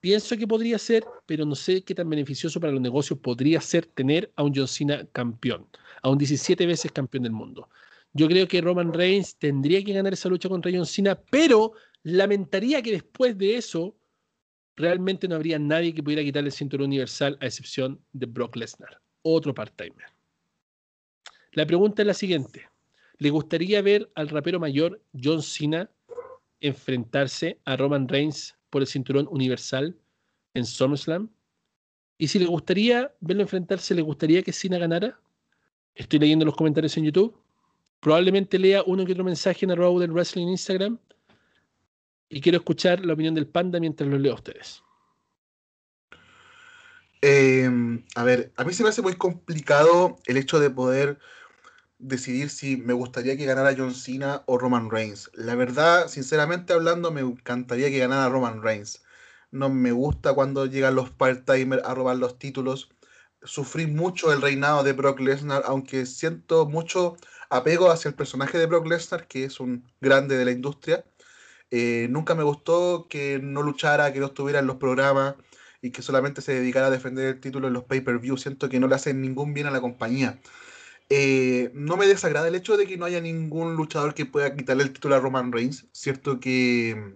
[0.00, 3.84] Pienso que podría ser, pero no sé qué tan beneficioso para los negocios podría ser
[3.86, 5.66] tener a un John Cena campeón,
[6.02, 7.68] a un 17 veces campeón del mundo.
[8.12, 11.72] Yo creo que Roman Reigns tendría que ganar esa lucha contra John Cena, pero
[12.04, 13.96] lamentaría que después de eso
[14.76, 19.00] realmente no habría nadie que pudiera quitarle el cinturón universal a excepción de Brock Lesnar,
[19.22, 20.06] otro part-timer.
[21.52, 22.68] La pregunta es la siguiente.
[23.18, 25.90] ¿Le gustaría ver al rapero mayor John Cena
[26.60, 29.96] enfrentarse a Roman Reigns por el cinturón universal
[30.54, 31.30] en SummerSlam?
[32.18, 35.20] Y si le gustaría verlo enfrentarse, ¿le gustaría que Cena ganara?
[35.94, 37.36] Estoy leyendo los comentarios en YouTube.
[38.00, 40.98] Probablemente lea uno que otro mensaje en arroba del wrestling en Instagram
[42.28, 44.82] y quiero escuchar la opinión del panda mientras lo leo a ustedes.
[47.20, 51.18] Em, a ver, a mí se me hace muy complicado el hecho de poder
[51.98, 55.30] decidir si me gustaría que ganara John Cena o Roman Reigns.
[55.34, 59.02] La verdad, sinceramente hablando, me encantaría que ganara Roman Reigns.
[59.50, 62.90] No me gusta cuando llegan los part-timers a robar los títulos.
[63.42, 67.16] Sufrí mucho el reinado de Brock Lesnar, aunque siento mucho
[67.50, 71.04] apego hacia el personaje de Brock Lesnar, que es un grande de la industria.
[71.70, 75.34] Eh, nunca me gustó que no luchara, que no estuviera en los programas
[75.82, 78.36] y que solamente se dedicara a defender el título en los pay-per-view.
[78.36, 80.40] Siento que no le hace ningún bien a la compañía.
[81.10, 84.82] Eh, no me desagrada el hecho de que no haya ningún luchador que pueda quitarle
[84.82, 85.86] el título a Roman Reigns.
[85.92, 87.14] Cierto que,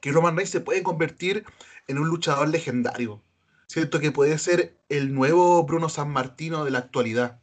[0.00, 1.44] que Roman Reigns se puede convertir
[1.88, 3.22] en un luchador legendario.
[3.66, 7.40] Siento que puede ser el nuevo Bruno San Martino de la actualidad.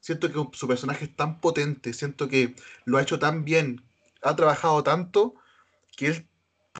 [0.00, 2.54] Siento que su personaje es tan potente, siento que
[2.84, 3.82] lo ha hecho tan bien,
[4.22, 5.34] ha trabajado tanto
[5.96, 6.28] que él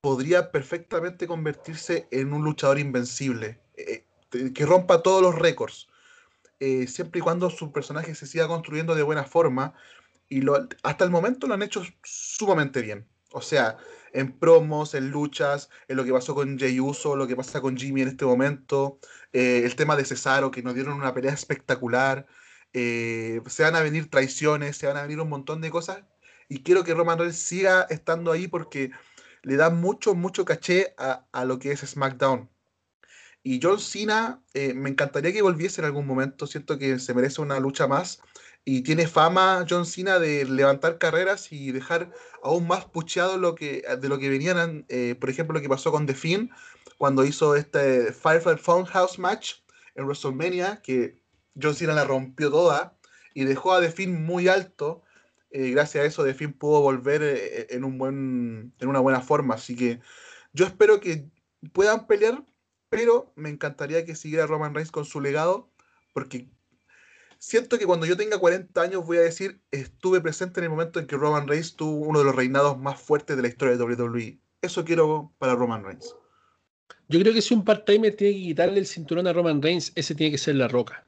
[0.01, 4.05] podría perfectamente convertirse en un luchador invencible, eh,
[4.53, 5.87] que rompa todos los récords,
[6.59, 9.73] eh, siempre y cuando su personaje se siga construyendo de buena forma,
[10.29, 13.07] y lo, hasta el momento lo han hecho sumamente bien.
[13.31, 13.77] O sea,
[14.13, 17.77] en promos, en luchas, en lo que pasó con Jey Uso, lo que pasa con
[17.77, 18.99] Jimmy en este momento,
[19.33, 22.27] eh, el tema de Cesaro, que nos dieron una pelea espectacular,
[22.73, 26.03] se van a venir traiciones, se van a venir un montón de cosas
[26.49, 28.91] y quiero que Roman Reigns siga estando ahí porque
[29.43, 32.49] le da mucho, mucho caché a, lo que es SmackDown.
[33.47, 36.47] Y John Cena, eh, me encantaría que volviese en algún momento.
[36.47, 38.19] Siento que se merece una lucha más.
[38.65, 42.11] Y tiene fama John Cena de levantar carreras y dejar
[42.43, 45.93] aún más pucheado lo que, de lo que venían, eh, por ejemplo, lo que pasó
[45.93, 46.51] con The Finn
[46.97, 49.53] cuando hizo este Firefly Funhouse match
[49.95, 51.21] en WrestleMania, que
[51.59, 52.97] John Cena la rompió toda
[53.33, 55.03] y dejó a The Finn muy alto
[55.51, 57.21] eh, gracias a eso de fin pudo volver
[57.69, 59.55] en, un buen, en una buena forma.
[59.55, 60.01] Así que
[60.51, 61.29] yo espero que
[61.71, 62.43] puedan pelear,
[62.89, 65.69] pero me encantaría que siguiera Roman Reigns con su legado,
[66.13, 66.47] porque
[67.39, 70.99] siento que cuando yo tenga 40 años voy a decir, estuve presente en el momento
[70.99, 73.83] en que Roman Reigns tuvo uno de los reinados más fuertes de la historia de
[73.83, 74.39] WWE.
[74.61, 76.15] Eso quiero para Roman Reigns.
[77.09, 80.15] Yo creo que si un part-timer tiene que quitarle el cinturón a Roman Reigns, ese
[80.15, 81.05] tiene que ser La Roca.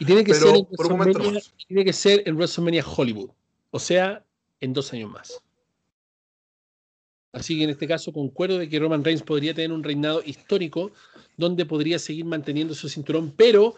[0.00, 3.30] Y tiene que, ser en WrestleMania, tiene que ser en WrestleMania Hollywood.
[3.70, 4.24] O sea,
[4.60, 5.42] en dos años más.
[7.32, 10.92] Así que en este caso concuerdo de que Roman Reigns podría tener un reinado histórico
[11.36, 13.76] donde podría seguir manteniendo su cinturón, pero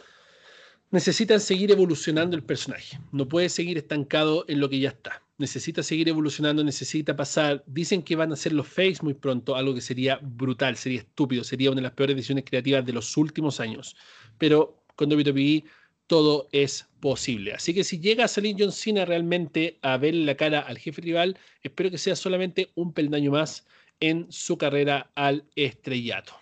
[0.91, 2.99] necesitan seguir evolucionando el personaje.
[3.13, 5.23] No puede seguir estancado en lo que ya está.
[5.39, 7.65] Necesita seguir evolucionando, necesita pasar.
[7.67, 11.45] Dicen que van a ser los face muy pronto, algo que sería brutal, sería estúpido,
[11.45, 13.97] sería una de las peores decisiones creativas de los últimos años.
[14.39, 15.65] Pero con WWE
[16.13, 17.55] todo es posible.
[17.55, 21.01] Así que si llega a salir John Cena realmente a ver la cara al jefe
[21.01, 23.67] rival, espero que sea solamente un peldaño más
[23.99, 26.35] en su carrera al estrellato.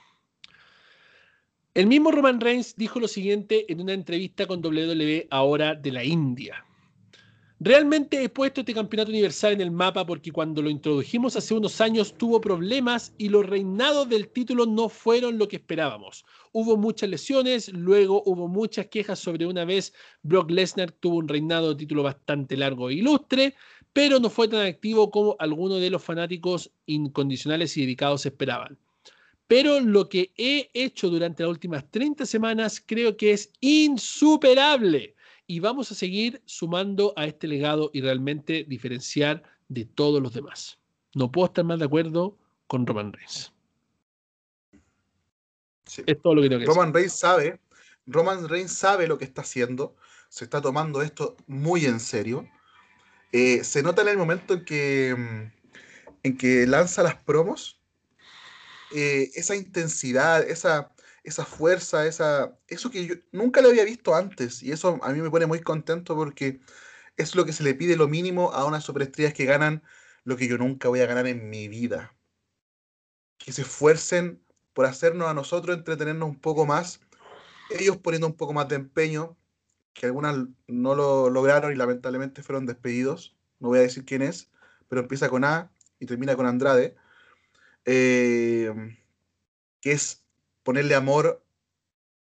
[1.72, 6.02] El mismo Roman Reigns dijo lo siguiente en una entrevista con WWE ahora de la
[6.02, 6.64] India.
[7.62, 11.82] Realmente he puesto este campeonato universal en el mapa porque cuando lo introdujimos hace unos
[11.82, 16.24] años tuvo problemas y los reinados del título no fueron lo que esperábamos.
[16.52, 19.92] Hubo muchas lesiones, luego hubo muchas quejas sobre una vez
[20.22, 23.54] Brock Lesnar tuvo un reinado de título bastante largo e ilustre,
[23.92, 28.78] pero no fue tan activo como algunos de los fanáticos incondicionales y dedicados esperaban.
[29.46, 35.14] Pero lo que he hecho durante las últimas 30 semanas creo que es insuperable
[35.50, 40.78] y vamos a seguir sumando a este legado y realmente diferenciar de todos los demás.
[41.12, 42.38] No puedo estar más de acuerdo
[42.68, 43.52] con Roman Reigns.
[46.06, 47.58] Es todo lo que tengo que Roman Reigns sabe,
[48.06, 49.96] Roman Reigns sabe lo que está haciendo,
[50.28, 52.48] se está tomando esto muy en serio.
[53.32, 55.52] Eh, se nota en el momento en que, mm,
[56.22, 57.80] en que lanza las promos,
[58.94, 60.92] eh, esa intensidad, esa,
[61.24, 64.62] esa fuerza, esa, eso que yo nunca le había visto antes.
[64.62, 66.60] Y eso a mí me pone muy contento porque
[67.16, 69.82] es lo que se le pide lo mínimo a unas superestrellas que ganan
[70.24, 72.14] lo que yo nunca voy a ganar en mi vida.
[73.38, 74.42] Que se esfuercen
[74.72, 77.00] por hacernos a nosotros entretenernos un poco más,
[77.70, 79.36] ellos poniendo un poco más de empeño,
[79.92, 83.36] que algunas no lo lograron y lamentablemente fueron despedidos.
[83.58, 84.50] No voy a decir quién es,
[84.88, 86.96] pero empieza con A y termina con Andrade.
[87.84, 88.72] Eh,
[89.80, 90.24] que es
[90.70, 91.42] ponerle amor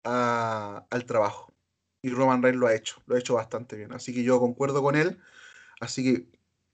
[0.03, 1.53] al trabajo.
[2.01, 3.93] Y Roman Reigns lo ha hecho, lo ha hecho bastante bien.
[3.93, 5.19] Así que yo concuerdo con él.
[5.79, 6.25] Así que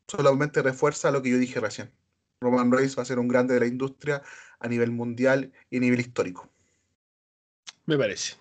[0.07, 1.91] solamente refuerza lo que yo dije recién.
[2.39, 4.22] Roman Reigns va a ser un grande de la industria
[4.61, 6.49] a nivel mundial y a nivel histórico.
[7.86, 8.36] Me parece.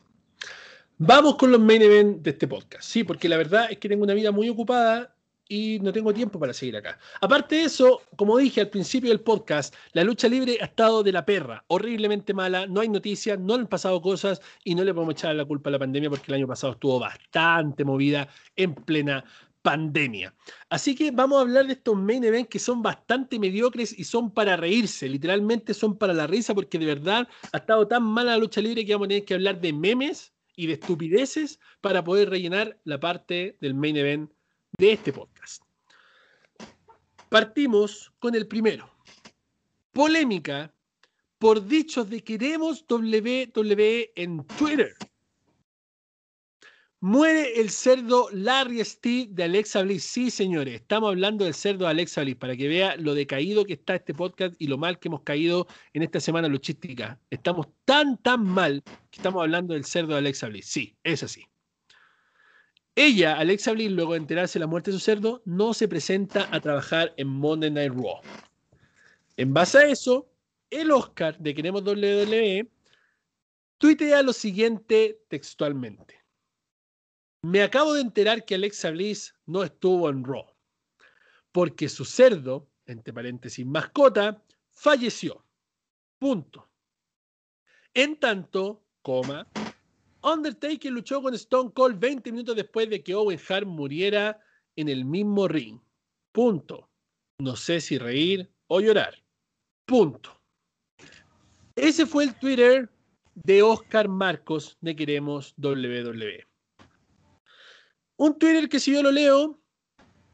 [0.98, 2.84] Vamos con los main events de este podcast.
[2.84, 5.15] Sí, porque la verdad es que tengo una vida muy ocupada
[5.48, 6.98] y no tengo tiempo para seguir acá.
[7.20, 11.12] Aparte de eso, como dije al principio del podcast, la lucha libre ha estado de
[11.12, 15.14] la perra, horriblemente mala, no hay noticias, no han pasado cosas y no le podemos
[15.14, 19.24] echar la culpa a la pandemia porque el año pasado estuvo bastante movida en plena
[19.62, 20.32] pandemia.
[20.68, 24.30] Así que vamos a hablar de estos main events que son bastante mediocres y son
[24.30, 28.38] para reírse, literalmente son para la risa porque de verdad ha estado tan mala la
[28.38, 32.30] lucha libre que vamos a tener que hablar de memes y de estupideces para poder
[32.30, 34.30] rellenar la parte del main event
[34.78, 35.62] de este podcast.
[37.28, 38.90] Partimos con el primero.
[39.92, 40.72] Polémica
[41.38, 44.94] por dichos de queremos WWE en Twitter.
[47.00, 50.04] Muere el cerdo Larry Steve de Alexa Bliss.
[50.04, 53.74] Sí, señores, estamos hablando del cerdo de Alexa Bliss para que vea lo decaído que
[53.74, 57.20] está este podcast y lo mal que hemos caído en esta semana luchística.
[57.30, 60.66] Estamos tan, tan mal que estamos hablando del cerdo de Alexa Bliss.
[60.66, 61.44] Sí, es así.
[62.98, 66.48] Ella, Alexa Bliss, luego de enterarse de la muerte de su cerdo, no se presenta
[66.50, 68.22] a trabajar en Monday Night Raw.
[69.36, 70.26] En base a eso,
[70.70, 72.66] el Oscar de Queremos WWE
[73.76, 76.24] tuitea lo siguiente textualmente.
[77.42, 80.46] Me acabo de enterar que Alexa Bliss no estuvo en Raw,
[81.52, 85.44] porque su cerdo, entre paréntesis mascota, falleció.
[86.18, 86.66] Punto.
[87.92, 89.46] En tanto, coma,
[90.26, 94.40] Undertaker luchó con Stone Cold 20 minutos después de que Owen Hart muriera
[94.74, 95.78] en el mismo ring.
[96.32, 96.90] Punto.
[97.38, 99.22] No sé si reír o llorar.
[99.86, 100.36] Punto.
[101.76, 102.90] Ese fue el Twitter
[103.34, 106.44] de Oscar Marcos de Queremos WWE.
[108.16, 109.60] Un Twitter que si yo lo leo,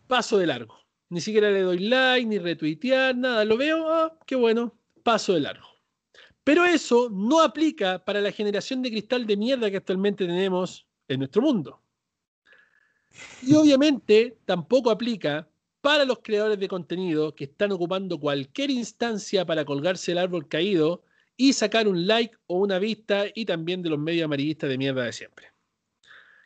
[0.06, 0.78] paso de largo.
[1.10, 3.44] Ni siquiera le doy like, ni retuitear, nada.
[3.44, 5.71] Lo veo, ah, qué bueno, paso de largo.
[6.44, 11.20] Pero eso no aplica para la generación de cristal de mierda que actualmente tenemos en
[11.20, 11.80] nuestro mundo.
[13.42, 15.48] Y obviamente tampoco aplica
[15.80, 21.04] para los creadores de contenido que están ocupando cualquier instancia para colgarse el árbol caído
[21.36, 25.04] y sacar un like o una vista y también de los medios amarillistas de mierda
[25.04, 25.52] de siempre.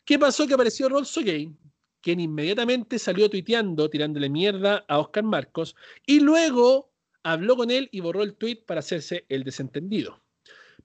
[0.05, 0.47] ¿Qué pasó?
[0.47, 1.53] Que apareció Rolso Gay,
[2.01, 5.75] quien inmediatamente salió tuiteando, tirándole mierda a Oscar Marcos,
[6.07, 6.93] y luego
[7.33, 10.23] habló con él y borró el tweet para hacerse el desentendido.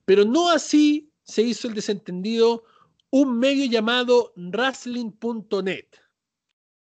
[0.05, 2.63] Pero no así se hizo el desentendido
[3.11, 5.85] un medio llamado wrestling.net,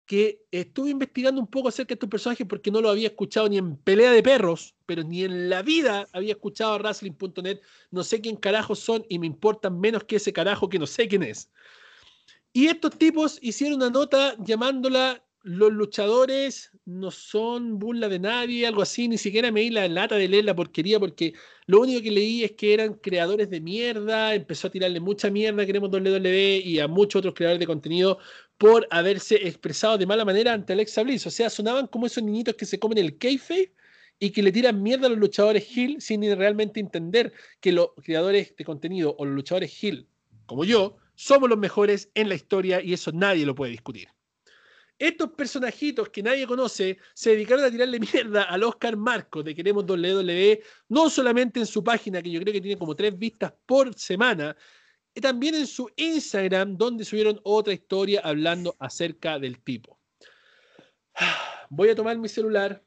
[0.05, 3.57] que estuve investigando un poco acerca de estos personajes porque no lo había escuchado ni
[3.57, 7.61] en pelea de perros, pero ni en la vida había escuchado a wrestling.net.
[7.91, 11.07] No sé quién carajos son y me importan menos que ese carajo que no sé
[11.07, 11.49] quién es.
[12.51, 18.81] Y estos tipos hicieron una nota llamándola los luchadores no son burla de nadie, algo
[18.81, 21.35] así, ni siquiera me di la lata de leer la porquería porque
[21.67, 25.63] lo único que leí es que eran creadores de mierda, empezó a tirarle mucha mierda,
[25.67, 28.17] queremos WWE y a muchos otros creadores de contenido
[28.57, 32.55] por haberse expresado de mala manera ante Alexa Bliss, o sea, sonaban como esos niñitos
[32.55, 33.71] que se comen el keife
[34.17, 38.55] y que le tiran mierda a los luchadores Hill sin realmente entender que los creadores
[38.57, 40.07] de contenido o los luchadores Hill,
[40.47, 44.14] como yo, somos los mejores en la historia y eso nadie lo puede discutir.
[44.97, 49.85] Estos personajitos que nadie conoce se dedicaron a tirarle mierda al Oscar Marco de Queremos
[49.85, 53.93] WWE, no solamente en su página, que yo creo que tiene como tres vistas por
[53.95, 54.55] semana,
[55.13, 59.99] y también en su Instagram, donde subieron otra historia hablando acerca del tipo.
[61.69, 62.83] Voy a tomar mi celular,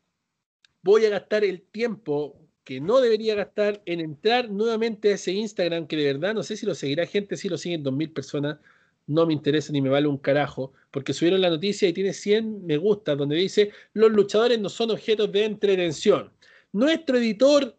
[0.82, 5.86] voy a gastar el tiempo que no debería gastar en entrar nuevamente a ese Instagram,
[5.86, 8.58] que de verdad no sé si lo seguirá gente, si lo siguen 2.000 personas,
[9.08, 12.64] no me interesa ni me vale un carajo, porque subieron la noticia y tiene 100
[12.64, 16.30] me gusta, donde dice, los luchadores no son objetos de entretención.
[16.72, 17.74] Nuestro editor,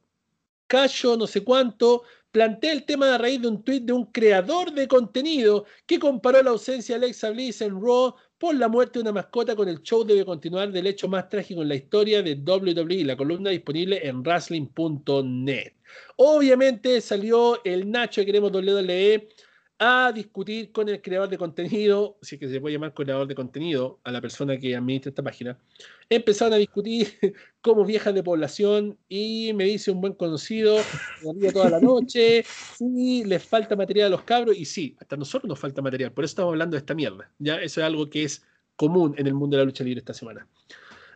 [0.68, 4.72] Cayo, no sé cuánto, plantea el tema a raíz de un tuit de un creador
[4.74, 9.04] de contenido que comparó la ausencia de Alexa Bliss en Raw por la muerte de
[9.04, 12.36] una mascota con el show debe continuar del hecho más trágico en la historia de
[12.36, 15.74] WWE, la columna disponible en wrestling.net.
[16.16, 19.28] Obviamente salió el Nacho que queremos WWE
[19.80, 23.34] a discutir con el creador de contenido, si es que se puede llamar creador de
[23.34, 25.58] contenido a la persona que administra esta página,
[26.10, 27.08] empezaron a discutir
[27.62, 30.78] como viejas de población y me dice un buen conocido,
[31.34, 35.48] me toda la noche, si les falta material a los cabros, y sí, hasta nosotros
[35.48, 38.26] nos falta material, por eso estamos hablando de esta mierda, ya eso es algo que
[38.26, 40.46] es común en el mundo de la lucha libre esta semana.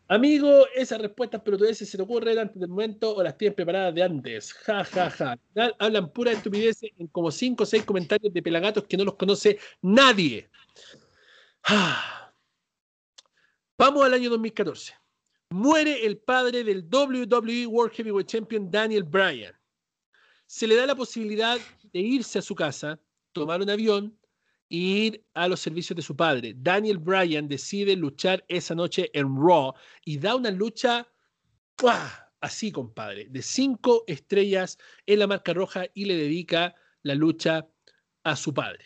[0.10, 4.04] Amigo, esas respuestas pelotudeces se te ocurren antes del momento o las tienes preparadas de
[4.04, 4.54] antes.
[4.54, 5.40] Ja, ja, ja.
[5.80, 9.58] Hablan pura estupidez en como 5 o 6 comentarios de pelagatos que no los conoce
[9.82, 10.50] nadie.
[13.78, 14.94] Vamos al año 2014.
[15.52, 19.54] Muere el padre del WWE World Heavyweight Champion Daniel Bryan.
[20.46, 21.58] Se le da la posibilidad
[21.94, 23.00] de irse a su casa,
[23.32, 24.18] tomar un avión
[24.74, 26.56] ir a los servicios de su padre.
[26.58, 31.08] Daniel Bryan decide luchar esa noche en Raw y da una lucha
[32.42, 37.68] así, compadre, de cinco estrellas en la marca roja y le dedica la lucha
[38.24, 38.84] a su padre.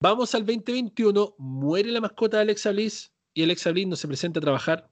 [0.00, 4.38] Vamos al 2021, muere la mascota de Alexa Bliss y Alexa Bliss no se presenta
[4.38, 4.88] a trabajar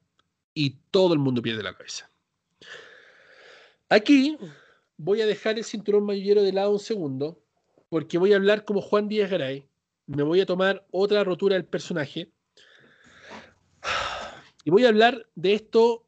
[0.52, 2.10] y todo el mundo pierde la cabeza.
[3.88, 4.36] Aquí
[4.98, 7.42] voy a dejar el cinturón mayullero de lado un segundo
[7.88, 9.68] porque voy a hablar como Juan Díaz Garay,
[10.06, 12.32] me voy a tomar otra rotura del personaje.
[14.64, 16.06] Y voy a hablar de esto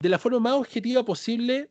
[0.00, 1.70] de la forma más objetiva posible,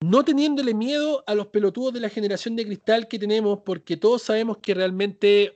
[0.00, 4.22] no teniéndole miedo a los pelotudos de la generación de cristal que tenemos, porque todos
[4.22, 5.54] sabemos que realmente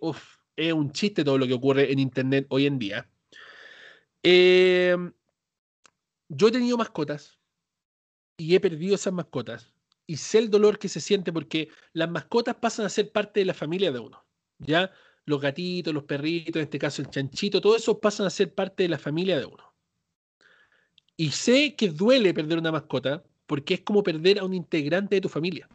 [0.57, 3.09] es un chiste todo lo que ocurre en Internet hoy en día.
[4.23, 4.97] Eh,
[6.29, 7.39] yo he tenido mascotas
[8.37, 9.72] y he perdido esas mascotas
[10.13, 13.47] y sé el dolor que se siente porque las mascotas pasan a ser parte de
[13.47, 14.23] la familia de uno.
[14.59, 14.93] ¿Ya?
[15.25, 18.83] Los gatitos, los perritos, en este caso el chanchito, todo eso pasan a ser parte
[18.83, 19.75] de la familia de uno.
[21.17, 25.23] Y sé que duele perder una mascota porque es como perder a un integrante de
[25.23, 25.67] tu familia.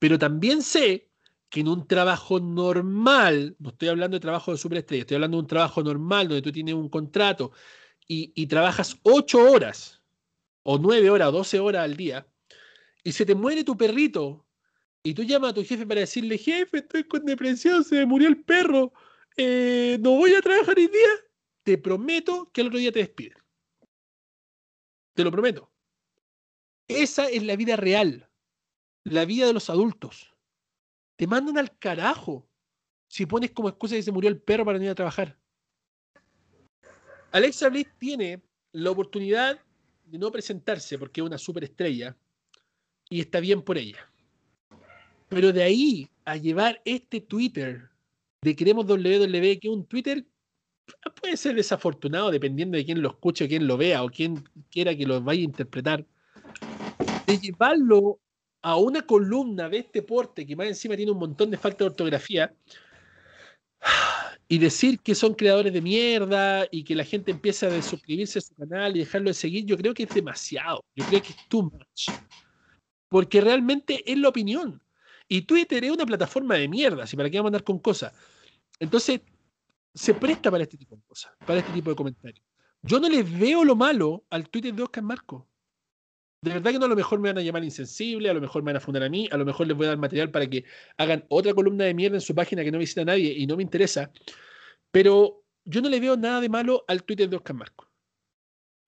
[0.00, 1.08] Pero también sé
[1.48, 5.42] que en un trabajo normal, no estoy hablando de trabajo de superestrella, estoy hablando de
[5.42, 7.52] un trabajo normal donde tú tienes un contrato
[8.08, 10.02] y, y trabajas ocho horas,
[10.64, 12.26] o nueve horas, o doce horas al día,
[13.08, 14.46] y se te muere tu perrito,
[15.02, 18.28] y tú llamas a tu jefe para decirle, jefe, estoy con depresión, se me murió
[18.28, 18.92] el perro,
[19.34, 21.08] eh, no voy a trabajar hoy día,
[21.62, 23.38] te prometo que el otro día te despiden.
[25.14, 25.72] Te lo prometo.
[26.86, 28.28] Esa es la vida real,
[29.04, 30.36] la vida de los adultos.
[31.16, 32.46] Te mandan al carajo
[33.06, 35.38] si pones como excusa que se murió el perro para no ir a trabajar.
[37.32, 38.42] Alexa Bliss tiene
[38.72, 39.58] la oportunidad
[40.04, 42.14] de no presentarse porque es una superestrella
[43.10, 44.10] y está bien por ella.
[45.28, 47.90] Pero de ahí a llevar este Twitter
[48.42, 50.24] de Queremos WWE, que un Twitter
[51.20, 55.06] puede ser desafortunado dependiendo de quién lo escuche, quién lo vea o quién quiera que
[55.06, 56.06] lo vaya a interpretar,
[57.26, 58.20] de llevarlo
[58.62, 61.90] a una columna de este porte que más encima tiene un montón de falta de
[61.90, 62.54] ortografía
[64.48, 68.42] y decir que son creadores de mierda y que la gente empieza a suscribirse a
[68.42, 70.82] su canal y dejarlo de seguir, yo creo que es demasiado.
[70.96, 72.08] Yo creo que es too much
[73.08, 74.82] porque realmente es la opinión.
[75.28, 78.12] Y Twitter es una plataforma de mierda, si para qué vamos a andar con cosas.
[78.78, 79.20] Entonces,
[79.94, 82.44] se presta para este tipo de cosas, para este tipo de comentarios.
[82.82, 85.48] Yo no les veo lo malo al Twitter de Oscar Marco.
[86.40, 88.62] De verdad que no, a lo mejor me van a llamar insensible, a lo mejor
[88.62, 90.48] me van a fundar a mí, a lo mejor les voy a dar material para
[90.48, 90.64] que
[90.96, 93.64] hagan otra columna de mierda en su página que no visita nadie y no me
[93.64, 94.12] interesa.
[94.92, 97.87] Pero yo no le veo nada de malo al Twitter de Oscar Marco.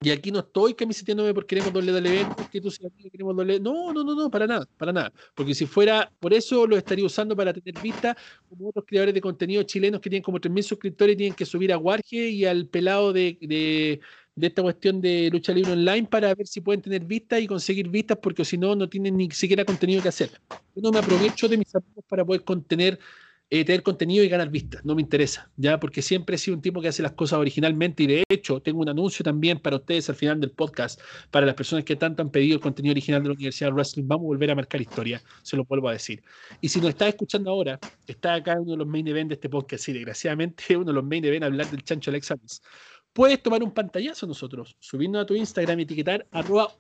[0.03, 2.71] Y aquí no estoy camiseteándome porque queremos WWE, porque tú
[3.13, 3.61] queremos WWE.
[3.61, 5.13] No, no, no, no, para nada, para nada.
[5.35, 8.17] Porque si fuera por eso, lo estaría usando para tener vista
[8.49, 11.71] como otros creadores de contenido chilenos que tienen como 3.000 suscriptores y tienen que subir
[11.71, 14.01] a Warge y al pelado de, de,
[14.41, 18.17] esta cuestión de lucha libre online para ver si pueden tener vistas y conseguir vistas,
[18.23, 20.31] porque si no, no tienen ni siquiera contenido que hacer.
[20.75, 22.99] Yo no me aprovecho de mis amigos para poder contener
[23.51, 26.63] eh, tener contenido y ganar vistas, no me interesa, ya, porque siempre he sido un
[26.63, 30.09] tipo que hace las cosas originalmente y de hecho tengo un anuncio también para ustedes
[30.09, 31.01] al final del podcast,
[31.33, 34.05] para las personas que tanto han pedido el contenido original de la Universidad de Wrestling,
[34.07, 36.23] vamos a volver a marcar historia, se lo vuelvo a decir.
[36.61, 39.49] Y si nos está escuchando ahora, está acá uno de los main events de este
[39.49, 42.37] podcast, sí, desgraciadamente uno de los main events hablar del chancho Alexa
[43.13, 46.75] puedes tomar un pantallazo nosotros, subiendo a tu Instagram, etiquetar arroba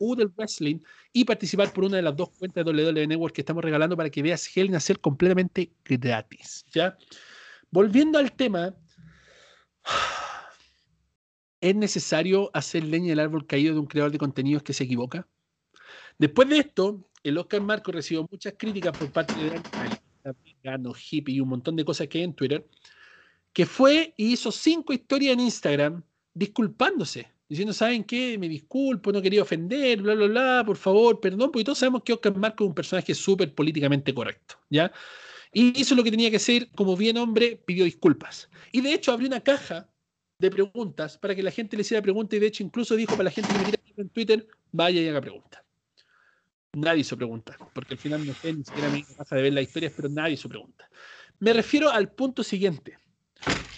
[1.13, 4.11] y participar por una de las dos cuentas de WWE Network que estamos regalando para
[4.11, 6.65] que veas Hell a completamente gratis.
[6.73, 6.97] ¿ya?
[7.71, 8.75] Volviendo al tema,
[11.61, 15.27] ¿es necesario hacer leña del árbol caído de un creador de contenidos que se equivoca?
[16.19, 19.61] Después de esto, el Oscar Marco recibió muchas críticas por parte de
[20.63, 22.67] vegano, hippie y un montón de cosas que hay en Twitter,
[23.53, 26.03] que fue y hizo cinco historias en Instagram
[26.35, 28.39] disculpándose, diciendo, ¿saben qué?
[28.39, 32.13] Me disculpo, no quería ofender, bla, bla, bla, por favor, perdón, porque todos sabemos que
[32.13, 34.93] Oscar Marco es un personaje súper políticamente correcto, ¿ya?
[35.53, 38.49] Y hizo lo que tenía que hacer, como bien hombre, pidió disculpas.
[38.71, 39.89] Y de hecho abrió una caja
[40.39, 43.25] de preguntas para que la gente le hiciera preguntas y de hecho incluso dijo para
[43.25, 45.63] la gente que me quiera en Twitter, vaya y haga preguntas.
[46.73, 49.65] Nadie hizo preguntas, porque al final no sé, ni siquiera me pasa de ver las
[49.65, 50.89] historias, pero nadie hizo preguntas.
[51.41, 52.97] Me refiero al punto siguiente.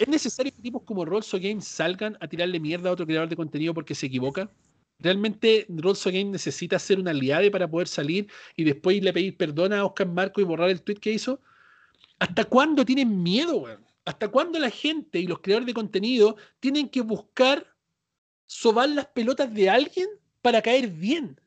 [0.02, 3.36] ¿Es necesario que tipos como Rolso Games salgan a tirarle mierda a otro creador de
[3.36, 4.50] contenido porque se equivoca?
[4.98, 9.72] ¿Realmente Rolso Games necesita ser un aliado para poder salir y después le pedir perdón
[9.72, 11.40] a Oscar Marco y borrar el tweet que hizo?
[12.18, 13.86] ¿Hasta cuándo tienen miedo, weón?
[14.04, 17.64] ¿Hasta cuándo la gente y los creadores de contenido tienen que buscar
[18.46, 20.08] sobar las pelotas de alguien
[20.40, 21.40] para caer bien?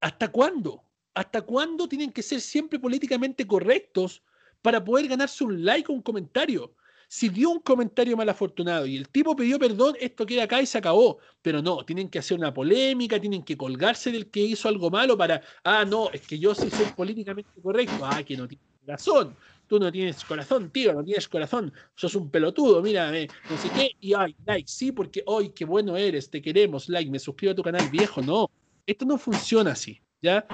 [0.00, 0.82] ¿Hasta cuándo?
[1.14, 4.20] ¿Hasta cuándo tienen que ser siempre políticamente correctos
[4.62, 6.74] para poder ganarse un like o un comentario.
[7.08, 10.66] Si dio un comentario mal afortunado y el tipo pidió perdón, esto queda acá y
[10.66, 11.18] se acabó.
[11.40, 15.16] Pero no, tienen que hacer una polémica, tienen que colgarse del que hizo algo malo
[15.16, 18.04] para, ah, no, es que yo sí soy políticamente correcto.
[18.04, 19.36] Ah, que no tienes corazón.
[19.66, 21.72] Tú no tienes corazón, tío, no tienes corazón.
[21.94, 23.90] Sos un pelotudo, mírame, no sé qué.
[24.00, 27.54] Y ay, like, sí, porque hoy qué bueno eres, te queremos, like, me suscribo a
[27.54, 28.22] tu canal viejo.
[28.22, 28.50] No,
[28.86, 30.46] esto no funciona así, ¿ya?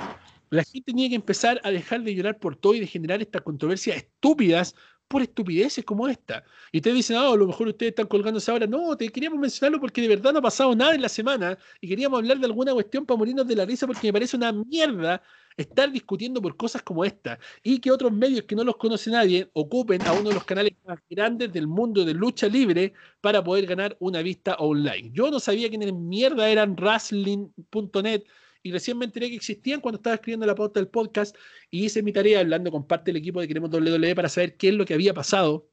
[0.50, 3.42] La gente tenía que empezar a dejar de llorar por todo y de generar estas
[3.42, 4.74] controversias estúpidas
[5.08, 6.44] por estupideces como esta.
[6.72, 8.66] Y ustedes dicen, ah, a lo mejor ustedes están colgándose ahora.
[8.66, 11.88] No, te queríamos mencionarlo porque de verdad no ha pasado nada en la semana y
[11.88, 15.22] queríamos hablar de alguna cuestión para morirnos de la risa porque me parece una mierda
[15.56, 19.48] estar discutiendo por cosas como esta y que otros medios que no los conoce nadie
[19.52, 23.66] ocupen a uno de los canales más grandes del mundo de lucha libre para poder
[23.66, 25.10] ganar una vista online.
[25.12, 28.24] Yo no sabía quiénes mierda eran wrestling.net
[28.64, 31.36] y recién me enteré que existían cuando estaba escribiendo la pauta del podcast
[31.70, 34.68] y hice mi tarea hablando con parte del equipo de Queremos WWE para saber qué
[34.68, 35.68] es lo que había pasado.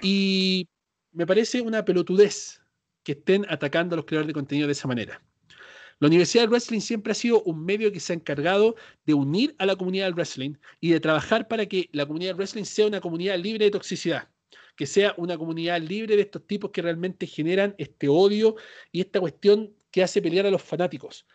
[0.00, 0.66] Y
[1.12, 2.62] me parece una pelotudez
[3.02, 5.22] que estén atacando a los creadores de contenido de esa manera.
[5.98, 9.54] La Universidad del Wrestling siempre ha sido un medio que se ha encargado de unir
[9.58, 12.86] a la comunidad del wrestling y de trabajar para que la comunidad del wrestling sea
[12.86, 14.30] una comunidad libre de toxicidad,
[14.76, 18.56] que sea una comunidad libre de estos tipos que realmente generan este odio
[18.92, 21.26] y esta cuestión que hace pelear a los fanáticos.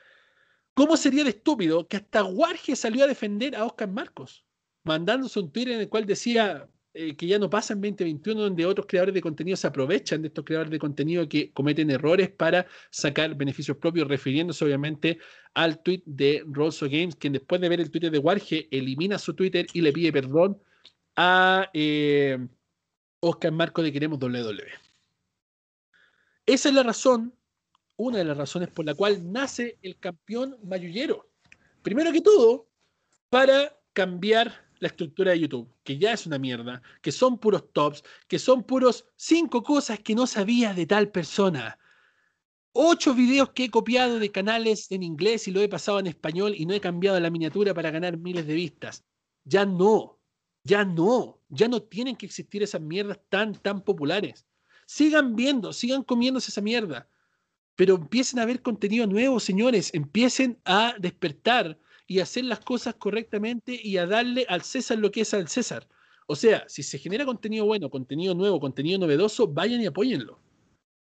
[0.73, 4.43] ¿Cómo sería de estúpido que hasta Warge salió a defender a Oscar Marcos,
[4.83, 8.65] mandándose un Twitter en el cual decía eh, que ya no pasa en 2021 donde
[8.67, 12.67] otros creadores de contenido se aprovechan de estos creadores de contenido que cometen errores para
[12.91, 15.17] sacar beneficios propios, refiriéndose obviamente
[15.55, 19.33] al tweet de Rosso Games, quien después de ver el Twitter de Warge elimina su
[19.33, 20.61] Twitter y le pide perdón
[21.15, 22.47] a eh,
[23.21, 24.67] Oscar Marcos de Queremos WWE.
[26.45, 27.33] Esa es la razón
[27.97, 31.29] una de las razones por la cual nace el campeón mayullero.
[31.81, 32.67] Primero que todo,
[33.29, 38.03] para cambiar la estructura de YouTube, que ya es una mierda, que son puros tops,
[38.27, 41.77] que son puros cinco cosas que no sabía de tal persona.
[42.73, 46.53] Ocho videos que he copiado de canales en inglés y lo he pasado en español
[46.57, 49.05] y no he cambiado la miniatura para ganar miles de vistas.
[49.45, 50.19] Ya no,
[50.63, 54.45] ya no, ya no tienen que existir esas mierdas tan, tan populares.
[54.85, 57.07] Sigan viendo, sigan comiéndose esa mierda
[57.75, 62.95] pero empiecen a ver contenido nuevo, señores, empiecen a despertar y a hacer las cosas
[62.95, 65.87] correctamente y a darle al César lo que es al César.
[66.27, 70.39] O sea, si se genera contenido bueno, contenido nuevo, contenido novedoso, vayan y apóyenlo.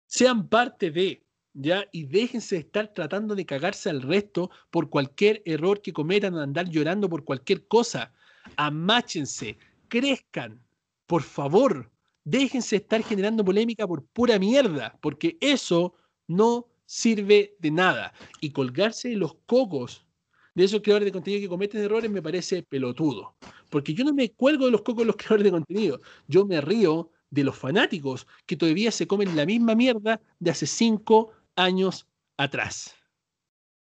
[0.07, 1.87] Sean parte de, ¿ya?
[1.93, 6.69] Y déjense de estar tratando de cagarse al resto por cualquier error que cometan, andar
[6.69, 8.13] llorando por cualquier cosa.
[8.57, 9.59] Amáchense,
[9.89, 10.63] crezcan,
[11.07, 11.91] por favor,
[12.29, 15.95] Déjense estar generando polémica por pura mierda, porque eso
[16.27, 18.13] no sirve de nada.
[18.41, 20.07] Y colgarse los cocos
[20.55, 23.37] de esos creadores de contenido que cometen errores me parece pelotudo.
[23.71, 26.01] Porque yo no me cuelgo de los cocos de los creadores de contenido.
[26.27, 30.67] Yo me río de los fanáticos que todavía se comen la misma mierda de hace
[30.67, 32.07] cinco años
[32.37, 32.95] atrás.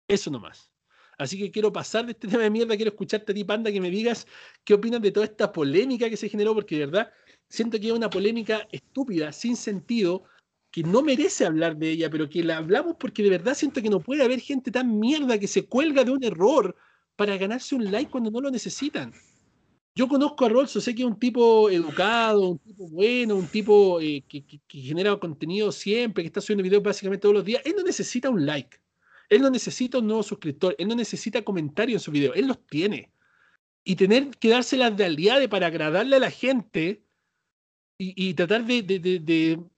[0.08, 0.70] Eso nomás.
[1.18, 3.80] Así que quiero pasar de este tema de mierda, quiero escucharte a ti, Panda, que
[3.80, 4.26] me digas
[4.64, 7.12] qué opinas de toda esta polémica que se generó, porque de verdad
[7.48, 10.24] siento que es una polémica estúpida, sin sentido,
[10.76, 13.88] que no merece hablar de ella, pero que la hablamos porque de verdad siento que
[13.88, 16.76] no puede haber gente tan mierda que se cuelga de un error
[17.16, 19.10] para ganarse un like cuando no lo necesitan.
[19.94, 24.02] Yo conozco a Rolso, sé que es un tipo educado, un tipo bueno, un tipo
[24.02, 27.62] eh, que, genera contenido siempre, que está subiendo videos básicamente todos los días.
[27.64, 28.76] Él no necesita un like.
[29.30, 30.76] Él no necesita un nuevo suscriptor.
[30.78, 32.34] Él no necesita comentarios en su video.
[32.34, 33.10] Él los tiene.
[33.82, 37.02] Y tener que dárselas de aliade para agradarle a la gente
[37.98, 38.82] y, tratar de,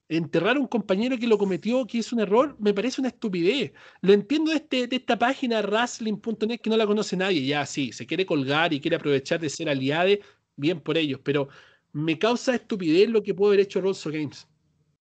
[0.09, 3.71] enterrar a un compañero que lo cometió, que es un error, me parece una estupidez.
[4.01, 8.05] Lo entiendo de, este, esta página wrestling.net que no la conoce nadie, ya sí, se
[8.05, 10.21] quiere colgar y quiere aprovechar de ser aliade,
[10.55, 11.47] bien por ellos, pero
[11.93, 14.47] me causa estupidez lo que pudo haber hecho Rolso Games.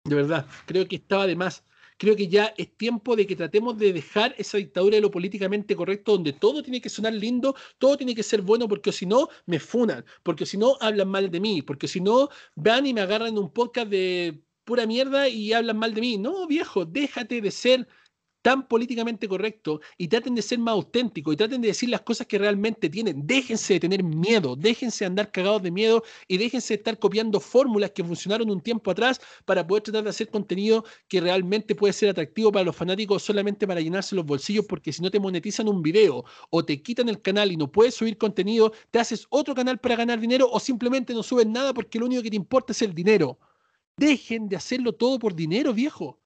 [0.05, 1.64] De verdad, creo que estaba de más.
[1.97, 5.76] Creo que ya es tiempo de que tratemos de dejar esa dictadura de lo políticamente
[5.76, 9.28] correcto, donde todo tiene que sonar lindo, todo tiene que ser bueno, porque si no,
[9.47, 13.01] me funan, porque si no, hablan mal de mí, porque si no, van y me
[13.01, 16.19] agarran en un podcast de pura mierda y hablan mal de mí.
[16.19, 17.87] No, viejo, déjate de ser
[18.43, 22.27] tan políticamente correcto y traten de ser más auténticos y traten de decir las cosas
[22.27, 23.27] que realmente tienen.
[23.27, 27.41] Déjense de tener miedo, déjense de andar cagados de miedo y déjense de estar copiando
[27.41, 31.95] fórmulas que funcionaron un tiempo atrás para poder tratar de hacer contenido que realmente puede
[31.95, 35.67] ser atractivo para los fanáticos solamente para llenarse los bolsillos porque si no te monetizan
[35.69, 39.55] un video o te quitan el canal y no puedes subir contenido, te haces otro
[39.55, 42.73] canal para ganar dinero o simplemente no subes nada porque lo único que te importa
[42.73, 43.39] es el dinero.
[43.97, 46.20] Dejen de hacerlo todo por dinero, viejo.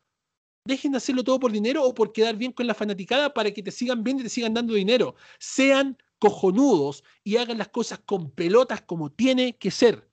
[0.64, 3.62] Dejen de hacerlo todo por dinero o por quedar bien con la fanaticada para que
[3.62, 5.14] te sigan viendo y te sigan dando dinero.
[5.38, 10.08] Sean cojonudos y hagan las cosas con pelotas como tiene que ser.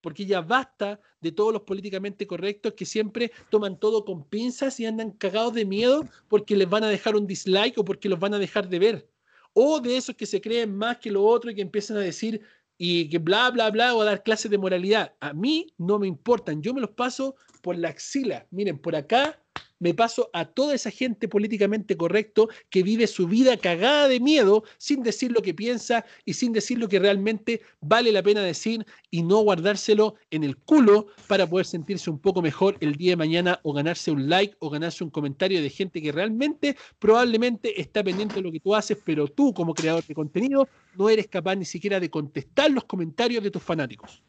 [0.00, 4.86] Porque ya basta de todos los políticamente correctos que siempre toman todo con pinzas y
[4.86, 8.34] andan cagados de miedo porque les van a dejar un dislike o porque los van
[8.34, 9.08] a dejar de ver.
[9.52, 12.40] O de esos que se creen más que lo otro y que empiezan a decir,
[12.84, 15.14] y que bla, bla, bla, o a dar clases de moralidad.
[15.20, 18.48] A mí no me importan, yo me los paso por la axila.
[18.50, 19.40] Miren, por acá
[19.82, 24.62] me paso a toda esa gente políticamente correcto que vive su vida cagada de miedo
[24.78, 28.86] sin decir lo que piensa y sin decir lo que realmente vale la pena decir
[29.10, 33.16] y no guardárselo en el culo para poder sentirse un poco mejor el día de
[33.16, 38.04] mañana o ganarse un like o ganarse un comentario de gente que realmente probablemente está
[38.04, 41.56] pendiente de lo que tú haces, pero tú como creador de contenido no eres capaz
[41.56, 44.22] ni siquiera de contestar los comentarios de tus fanáticos.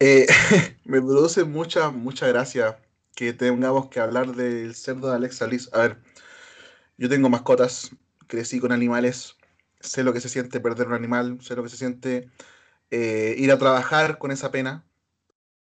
[0.00, 0.26] Eh,
[0.84, 2.78] me produce mucha, mucha gracia
[3.16, 5.68] que tengamos que hablar del cerdo de Alexa Liz.
[5.72, 5.98] A ver,
[6.98, 7.90] yo tengo mascotas,
[8.28, 9.36] crecí con animales,
[9.80, 12.30] sé lo que se siente perder un animal, sé lo que se siente
[12.90, 14.84] eh, ir a trabajar con esa pena,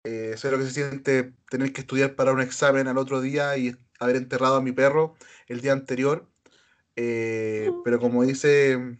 [0.03, 3.57] eh, sé lo que se siente tener que estudiar para un examen al otro día
[3.57, 5.15] y haber enterrado a mi perro
[5.47, 6.27] el día anterior.
[6.95, 8.97] pero como dice,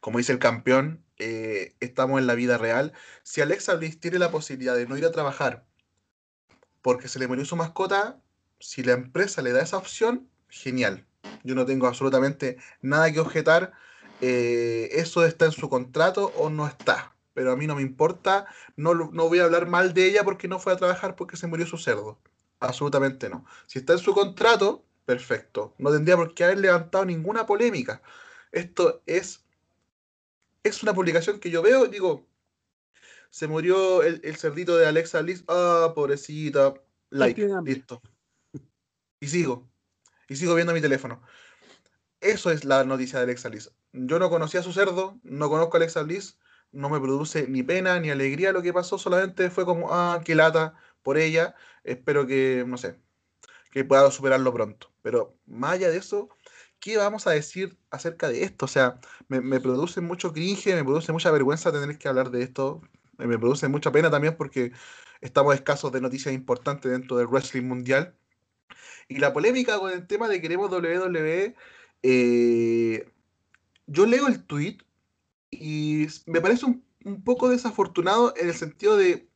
[0.00, 2.92] como dice el campeón, eh, estamos en la vida real.
[3.22, 5.66] Si Alexa Bliss tiene la posibilidad de no ir a trabajar
[6.82, 8.20] porque se le murió su mascota,
[8.58, 11.06] si la empresa le da esa opción, genial.
[11.44, 13.72] Yo no tengo absolutamente nada que objetar.
[14.22, 17.14] Eh, eso está en su contrato o no está.
[17.34, 18.46] Pero a mí no me importa.
[18.76, 21.46] No, no voy a hablar mal de ella porque no fue a trabajar porque se
[21.46, 22.18] murió su cerdo.
[22.60, 23.44] Absolutamente no.
[23.66, 25.74] Si está en su contrato, perfecto.
[25.78, 28.02] No tendría por qué haber levantado ninguna polémica.
[28.52, 29.44] Esto es
[30.62, 32.26] es una publicación que yo veo y digo,
[33.30, 36.74] se murió el, cerdito de Alexa Liz, ah, pobrecita,
[37.10, 38.02] like, listo.
[39.20, 39.68] Y sigo,
[40.28, 41.22] y sigo viendo mi teléfono.
[42.20, 43.70] Eso es la noticia de Alexa Liz.
[43.92, 46.38] Yo no conocía a su cerdo, no conozco a Alexa Liz,
[46.72, 50.34] no me produce ni pena ni alegría lo que pasó, solamente fue como, ah, qué
[50.34, 51.54] lata por ella,
[51.84, 53.00] espero que, no sé,
[53.70, 54.92] que pueda superarlo pronto.
[55.02, 56.28] Pero más allá de eso,
[56.80, 58.64] ¿qué vamos a decir acerca de esto?
[58.64, 62.80] O sea, me, produce mucho cringe, me produce mucha vergüenza tener que hablar de esto,
[63.18, 64.72] me produce mucha pena también porque
[65.20, 68.16] estamos escasos de noticias importantes dentro del wrestling mundial.
[69.08, 71.54] Y la polémica con el tema de queremos WWE,
[72.02, 73.12] eh,
[73.86, 74.78] yo leo el tweet
[75.50, 79.28] y me parece un, un, poco desafortunado en el sentido de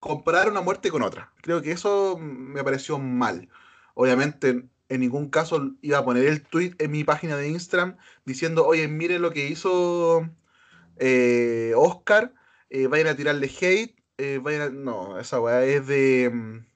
[0.00, 1.32] comparar una muerte con otra.
[1.42, 3.48] Creo que eso me pareció mal.
[3.94, 8.66] Obviamente en ningún caso iba a poner el tweet en mi página de Instagram diciendo,
[8.66, 10.28] oye, miren lo que hizo
[10.98, 12.34] eh, Oscar
[12.70, 16.30] eh, vayan a tirarle hate, eh, vayan no, esa weá es de...
[16.32, 16.66] Mm,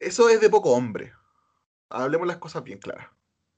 [0.00, 1.12] eso es de poco hombre.
[1.90, 3.08] Hablemos las cosas bien claras.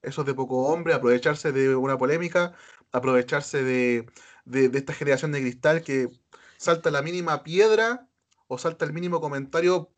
[0.01, 2.53] Eso es de poco hombre, aprovecharse de una polémica,
[2.91, 4.07] aprovecharse de,
[4.45, 6.09] de esta generación de cristal que
[6.57, 8.07] salta la mínima piedra
[8.47, 9.91] o salta el mínimo comentario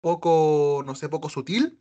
[0.00, 1.80] poco, no sé, poco sutil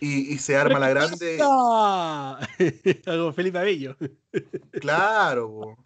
[0.00, 1.38] y, se arma la grande.
[3.06, 3.96] Algo Felipe Abello.
[4.80, 5.78] Claro.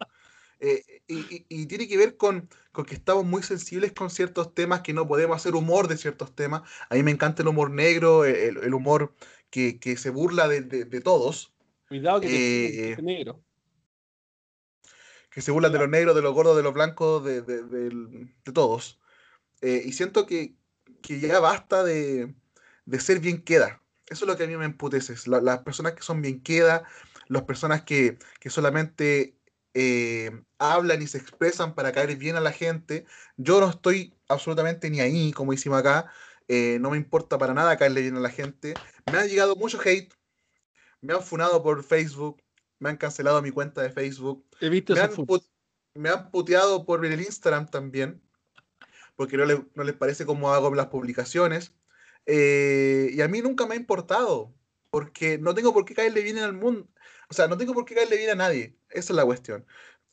[0.63, 2.47] Eh, y, tiene que ver con,
[2.87, 6.61] que estamos muy sensibles con ciertos temas, que no podemos hacer humor de ciertos temas.
[6.89, 9.15] A mí me encanta el humor negro, el, humor
[9.49, 11.51] que, se burla de, todos.
[11.87, 13.41] Cuidado que te eh, negro.
[15.31, 17.41] Que se burla de los negros, de los gordos, de los blancos, de,
[18.53, 18.99] todos.
[19.61, 20.53] Eh, y siento que,
[21.01, 22.35] ya basta de,
[22.99, 23.80] ser bien queda.
[24.11, 25.15] Eso es lo que a mí me emputece.
[25.29, 26.83] las personas que son bien queda,
[27.29, 29.37] las personas que, solamente
[29.73, 33.05] eh, hablan y se expresan para caer bien a la gente.
[33.37, 36.11] Yo no estoy absolutamente ni ahí, como hicimos acá.
[36.49, 38.73] Eh, no me importa para nada caerle bien a la gente.
[39.09, 40.13] Me ha llegado mucho hate.
[40.99, 42.43] Me han funado por Facebook.
[42.79, 44.45] Me han cancelado mi cuenta de Facebook.
[44.59, 45.11] He visto me, han
[45.93, 48.21] me han puteado por el Instagram también.
[49.15, 51.73] Porque no, no les parece cómo hago las publicaciones.
[52.25, 54.53] Eh, y a mí nunca me ha importado,
[54.89, 56.87] porque no tengo por qué caerle bien al mundo.
[57.29, 58.75] O sea, no tengo por qué caerle bien a nadie.
[58.89, 59.65] Esa es la cuestión.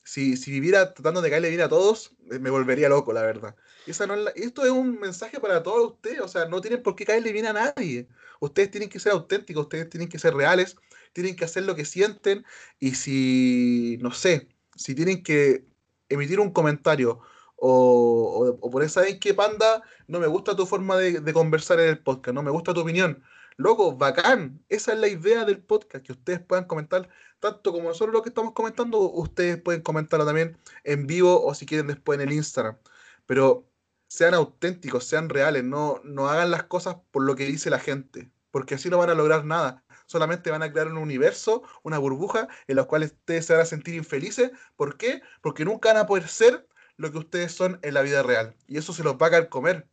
[0.05, 3.57] Si, si viviera tratando de caerle bien a todos, eh, me volvería loco, la verdad.
[3.87, 6.21] Esa no esto es un mensaje para todos ustedes.
[6.21, 8.09] O sea, no tienen por qué caerle bien a nadie.
[8.41, 10.77] Ustedes tienen que ser auténticos, ustedes tienen que ser reales,
[11.13, 12.45] tienen que hacer lo que sienten.
[12.79, 15.65] Y si, no sé, si tienen que
[16.09, 17.21] emitir un comentario
[17.61, 19.83] o, por eso, ¿sabes qué, panda?
[20.07, 23.23] No me gusta tu forma de, conversar en el podcast, no me gusta tu opinión.
[23.57, 24.65] Loco, bacán.
[24.69, 27.09] Esa es la idea del podcast, que ustedes puedan comentar,
[27.41, 31.67] tanto como nosotros lo que estamos comentando, ustedes pueden comentarlo también en vivo o si
[31.67, 32.79] quieren después en el Instagram.
[33.27, 33.69] Pero
[34.07, 38.31] sean auténticos, sean reales, no, no hagan las cosas por lo que dice la gente,
[38.53, 39.85] porque así no van a lograr nada.
[40.07, 43.67] Solamente van a crear un universo, una burbuja, en la cual ustedes se van a
[43.67, 44.53] sentir infelices.
[44.77, 45.23] ¿Por qué?
[45.43, 46.67] Porque nunca van a poder ser
[46.99, 48.55] lo que ustedes son en la vida real.
[48.67, 49.89] Y eso se los va a comer.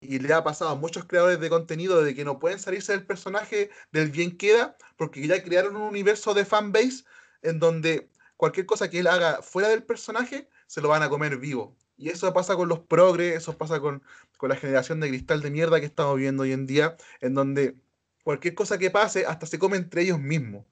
[0.00, 3.04] Y le ha pasado a muchos creadores de contenido de que no pueden salirse del
[3.04, 7.04] personaje del bien queda, porque ya crearon un universo de fanbase
[7.42, 11.36] en donde cualquier cosa que él haga fuera del personaje se lo van a comer
[11.36, 11.76] vivo.
[11.96, 14.02] Y eso pasa con los progres, eso pasa con,
[14.36, 17.74] con la generación de cristal de mierda que estamos viviendo hoy en día, en donde
[18.22, 20.64] cualquier cosa que pase hasta se come entre ellos mismos.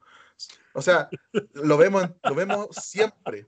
[0.75, 1.09] O sea,
[1.55, 3.47] lo vemos, lo vemos siempre.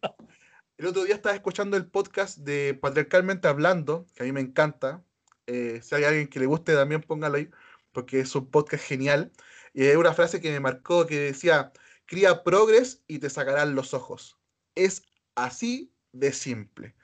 [0.79, 5.05] El otro día estaba escuchando el podcast de Patriarcalmente Hablando, que a mí me encanta.
[5.49, 7.51] Eh, si hay alguien que le guste, también póngalo ahí,
[7.91, 9.33] porque es un podcast genial.
[9.75, 11.73] Y hay una frase que me marcó que decía,
[12.07, 14.39] cría progres y te sacarán los ojos.
[14.77, 15.03] Es
[15.35, 16.95] así de simple.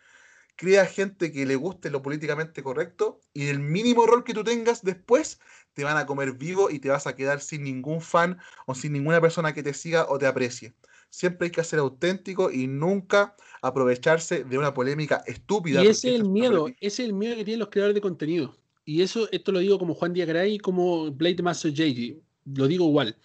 [0.55, 4.85] Cría gente que le guste lo políticamente correcto y el mínimo rol que tú tengas
[4.85, 5.41] después
[5.73, 8.93] te van a comer vivo y te vas a quedar sin ningún fan o sin
[8.93, 10.77] ninguna persona que te siga o te aprecie.
[11.15, 15.85] Siempre hay que ser auténtico y nunca aprovecharse de una polémica estúpida.
[15.85, 18.57] Y ese es el miedo, ese es el miedo que tienen los creadores de contenido.
[18.85, 22.21] Y eso, esto lo digo como Juan Díaz y como Blade Master JG,
[22.57, 23.17] lo digo igual.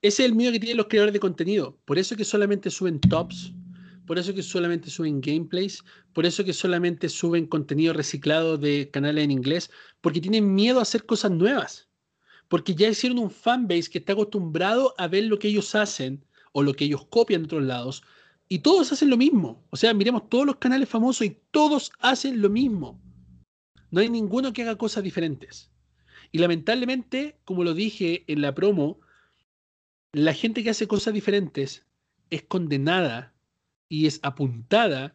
[0.00, 1.78] Ese es el miedo que tienen los creadores de contenido.
[1.84, 3.52] Por eso que solamente suben tops,
[4.06, 5.84] por eso que solamente suben gameplays,
[6.14, 10.82] por eso que solamente suben contenido reciclado de canales en inglés, porque tienen miedo a
[10.82, 11.86] hacer cosas nuevas.
[12.48, 16.24] Porque ya hicieron un fanbase que está acostumbrado a ver lo que ellos hacen
[16.56, 18.02] o lo que ellos copian de otros lados,
[18.48, 19.62] y todos hacen lo mismo.
[19.68, 22.98] O sea, miremos todos los canales famosos y todos hacen lo mismo.
[23.90, 25.70] No hay ninguno que haga cosas diferentes.
[26.32, 29.00] Y lamentablemente, como lo dije en la promo,
[30.12, 31.84] la gente que hace cosas diferentes
[32.30, 33.34] es condenada
[33.90, 35.14] y es apuntada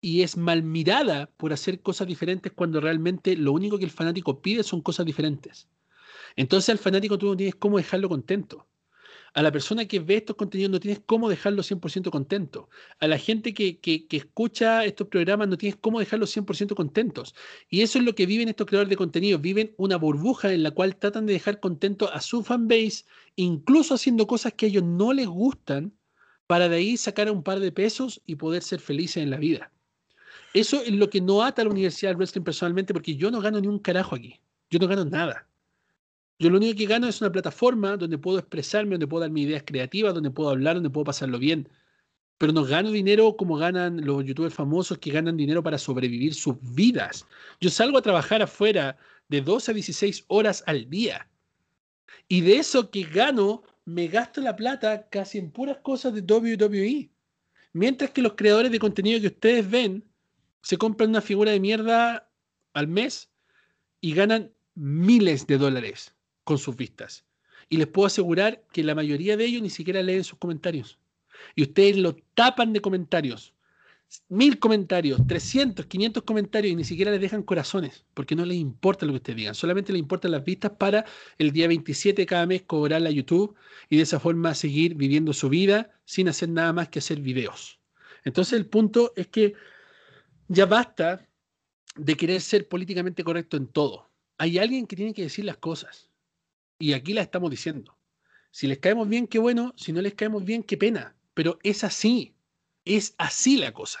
[0.00, 4.40] y es mal mirada por hacer cosas diferentes cuando realmente lo único que el fanático
[4.40, 5.68] pide son cosas diferentes.
[6.36, 8.69] Entonces al fanático tú no tienes cómo dejarlo contento.
[9.34, 12.68] A la persona que ve estos contenidos no tienes cómo dejarlo 100% contento.
[12.98, 17.34] A la gente que, que, escucha estos programas no tienes cómo dejarlos 100% contentos.
[17.68, 19.38] Y eso es lo que viven estos creadores de contenido.
[19.38, 23.04] Viven una burbuja en la cual tratan de dejar contento a su fanbase,
[23.36, 25.92] incluso haciendo cosas que a ellos no les gustan,
[26.46, 29.70] para de ahí sacar un par de pesos y poder ser felices en la vida.
[30.52, 33.40] Eso es lo que no ata a la Universidad de Wrestling personalmente, porque yo no
[33.40, 34.40] gano ni un carajo aquí.
[34.68, 35.46] Yo no gano nada.
[36.40, 39.44] Yo lo único que gano es una plataforma donde puedo expresarme, donde puedo dar mis
[39.44, 41.68] ideas creativas, donde puedo hablar, donde puedo pasarlo bien.
[42.38, 46.56] Pero no gano dinero como ganan los youtubers famosos que ganan dinero para sobrevivir sus
[46.62, 47.26] vidas.
[47.60, 48.96] Yo salgo a trabajar afuera
[49.28, 51.28] de 12 a 16 horas al día.
[52.26, 57.10] Y de eso que gano, me gasto la plata casi en puras cosas de WWE.
[57.74, 60.02] Mientras que los creadores de contenido que ustedes ven
[60.62, 62.30] se compran una figura de mierda
[62.72, 63.30] al mes
[64.00, 66.14] y ganan miles de dólares
[66.44, 67.24] con sus vistas.
[67.68, 70.98] Y les puedo asegurar que la mayoría de ellos ni siquiera leen sus comentarios.
[71.54, 73.54] Y ustedes lo tapan de comentarios.
[74.28, 79.06] Mil comentarios, 300, 500 comentarios y ni siquiera les dejan corazones, porque no les importa
[79.06, 79.54] lo que ustedes digan.
[79.54, 81.04] Solamente les importan las vistas para
[81.38, 83.54] el día 27 cada mes cobrar a YouTube
[83.88, 87.78] y de esa forma seguir viviendo su vida sin hacer nada más que hacer videos.
[88.24, 89.54] Entonces el punto es que
[90.48, 91.24] ya basta
[91.94, 94.10] de querer ser políticamente correcto en todo.
[94.38, 96.09] Hay alguien que tiene que decir las cosas.
[96.80, 97.96] Y aquí las estamos diciendo.
[98.50, 99.74] Si les caemos bien, qué bueno.
[99.76, 101.14] Si no les caemos bien, qué pena.
[101.34, 102.34] Pero es así.
[102.84, 104.00] Es así la cosa.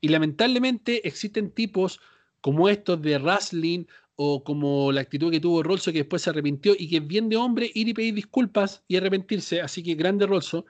[0.00, 2.00] Y lamentablemente existen tipos
[2.40, 3.84] como estos de wrestling
[4.16, 7.28] o como la actitud que tuvo Rolso que después se arrepintió y que es bien
[7.28, 9.62] de hombre ir y pedir disculpas y arrepentirse.
[9.62, 10.66] Así que grande Rolso.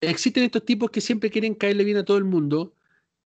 [0.00, 2.76] Existen estos tipos que siempre quieren caerle bien a todo el mundo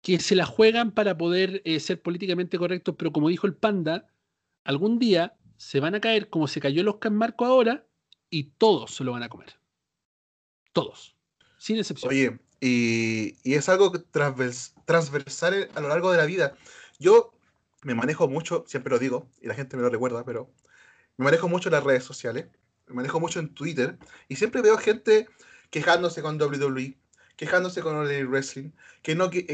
[0.03, 4.09] que se la juegan para poder eh, ser políticamente correctos, pero como dijo el panda,
[4.65, 7.87] algún día se van a caer como se cayó el Oscar Marco ahora
[8.31, 9.61] y todos se lo van a comer.
[10.73, 11.19] Todos,
[11.59, 12.11] sin excepción.
[12.11, 16.57] Oye, y, es algo transversal a lo largo de la vida.
[16.99, 17.35] Yo
[17.83, 20.51] me manejo mucho, siempre lo digo, y la gente me lo recuerda, pero
[21.19, 22.47] me manejo mucho en las redes sociales,
[22.87, 25.29] me manejo mucho en Twitter, y siempre veo gente
[25.69, 26.97] quejándose con WWE,
[27.41, 29.47] quejándose con el wrestling, que no que,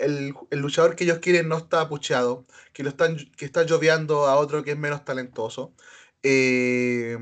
[0.00, 4.36] el, luchador que ellos quieren no está apucheado, que lo están que está lloviando a
[4.36, 5.74] otro que es menos talentoso.
[6.22, 7.18] Eh,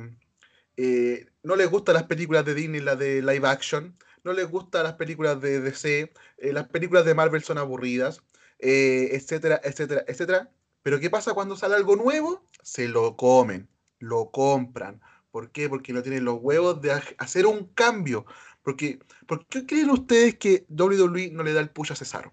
[0.77, 4.85] eh, no les gustan las películas de Disney, las de live action, no les gustan
[4.85, 8.23] las películas de DC, eh, las películas de Marvel son aburridas,
[8.61, 10.49] etcétera, etcétera, etcétera.
[10.85, 12.45] Pero ¿qué pasa cuando sale algo nuevo?
[12.62, 13.69] Se lo comen,
[13.99, 15.01] lo compran.
[15.32, 15.69] ¿Por qué?
[15.69, 18.24] Porque no tienen los huevos de hacer un cambio.
[18.65, 22.32] Porque, ¿Por qué creen ustedes que WWE no le da el push a Cesaro?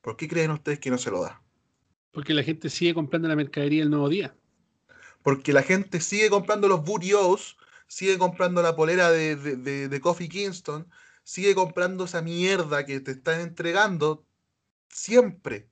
[0.00, 1.42] ¿Por qué creen ustedes que no se lo da?
[2.10, 4.34] Porque la gente sigue comprando la mercadería el nuevo día.
[5.22, 10.26] Porque la gente sigue comprando los Burios, sigue comprando la polera de, de, de, Kofi
[10.26, 10.88] Kingston,
[11.22, 14.26] sigue comprando esa mierda que te están entregando
[14.88, 15.68] siempre.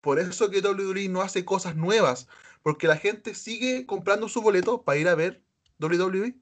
[0.00, 2.26] Por eso que WWE no hace cosas nuevas,
[2.62, 5.42] porque la gente sigue comprando su boleto para ir a ver
[5.78, 6.34] WWE.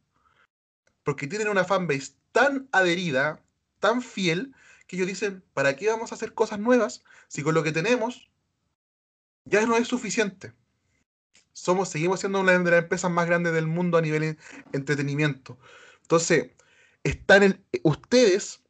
[1.03, 3.43] Porque tienen una fanbase tan adherida,
[3.81, 4.55] tan fiel,
[4.87, 8.29] que ellos dicen, ¿para qué vamos a hacer cosas nuevas si con lo que tenemos
[9.47, 10.53] ya no es suficiente?
[11.55, 14.37] Somos, seguimos siendo una de las empresas más grandes del mundo a nivel
[14.75, 15.59] entretenimiento.
[16.03, 16.51] Entonces,
[17.05, 18.63] están ustedes,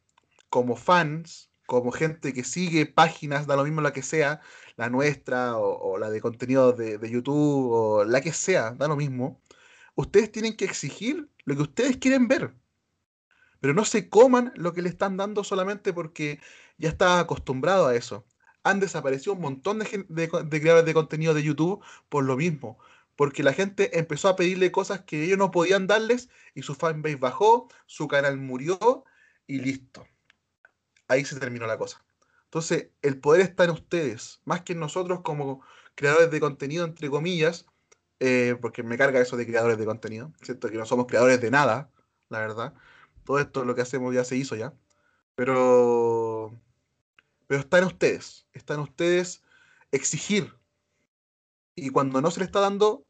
[0.49, 4.39] como fans, como gente que sigue páginas, da lo mismo la que sea,
[4.77, 8.95] la nuestra o, la de contenido de, de, YouTube o la que sea, da lo
[8.95, 9.41] mismo,
[9.95, 12.53] ustedes tienen que exigir lo que ustedes quieren ver
[13.67, 16.39] pero no se coman lo que le están dando solamente porque
[16.77, 18.25] ya está acostumbrado a eso.
[18.63, 20.29] Han desaparecido un montón de,
[20.61, 22.79] creadores de contenido de YouTube por lo mismo,
[23.17, 27.17] porque la gente empezó a pedirle cosas que ellos no podían darles y su fanbase
[27.17, 29.03] bajó, su canal murió
[29.47, 30.07] y listo.
[31.09, 32.01] Ahí se terminó la cosa.
[32.45, 35.61] Entonces, el poder está en ustedes, más que en nosotros como
[35.93, 37.65] creadores de contenido, entre comillas,
[38.21, 40.69] eh, porque me carga eso de creadores de contenido, ¿cierto?
[40.69, 41.91] Que no somos creadores de nada,
[42.29, 42.73] la verdad
[43.27, 44.73] todo esto lo que hacemos ya se hizo ya.
[45.35, 46.57] Pero,
[47.45, 49.43] pero está en ustedes, está en ustedes
[49.91, 50.53] exigir.
[51.75, 53.05] Y cuando no se le está dando,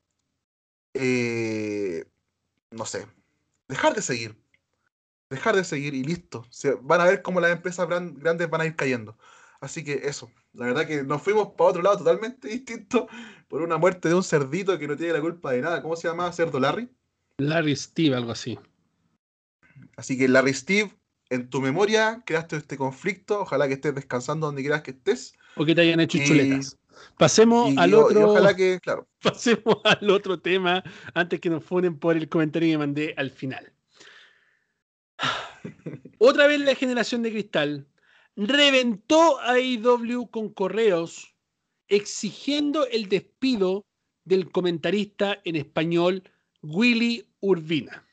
[0.95, 2.05] eh,
[2.71, 3.07] no sé,
[3.67, 4.35] dejar de seguir.
[5.29, 6.45] Dejar de seguir y listo.
[6.49, 9.17] Se, van a ver cómo las empresas grandes van a ir cayendo.
[9.59, 13.07] Así que eso, la verdad que nos fuimos para otro lado totalmente distinto
[13.47, 15.83] por una muerte de un cerdito que no tiene la culpa de nada.
[15.83, 16.31] ¿Cómo se llama?
[16.33, 16.89] ¿Cerdo Larry?
[17.37, 18.57] Larry Steve, algo así.
[19.95, 20.91] Así que Larry Steve,
[21.29, 23.41] en tu memoria creaste este conflicto.
[23.41, 25.33] Ojalá que estés descansando donde quieras que estés.
[25.55, 26.77] O que te hayan hecho chuletas.
[27.17, 28.31] Pasemos al otro.
[28.31, 29.07] ojalá que, claro.
[29.21, 30.83] Pasemos al otro tema
[31.13, 33.71] antes que nos funen por el comentario que mandé al final.
[36.19, 37.87] Otra vez la generación de cristal
[38.35, 41.35] reventó a AEW con correos
[41.87, 43.85] exigiendo el despido
[44.23, 46.23] del comentarista en español
[46.61, 48.06] Willy Urbina.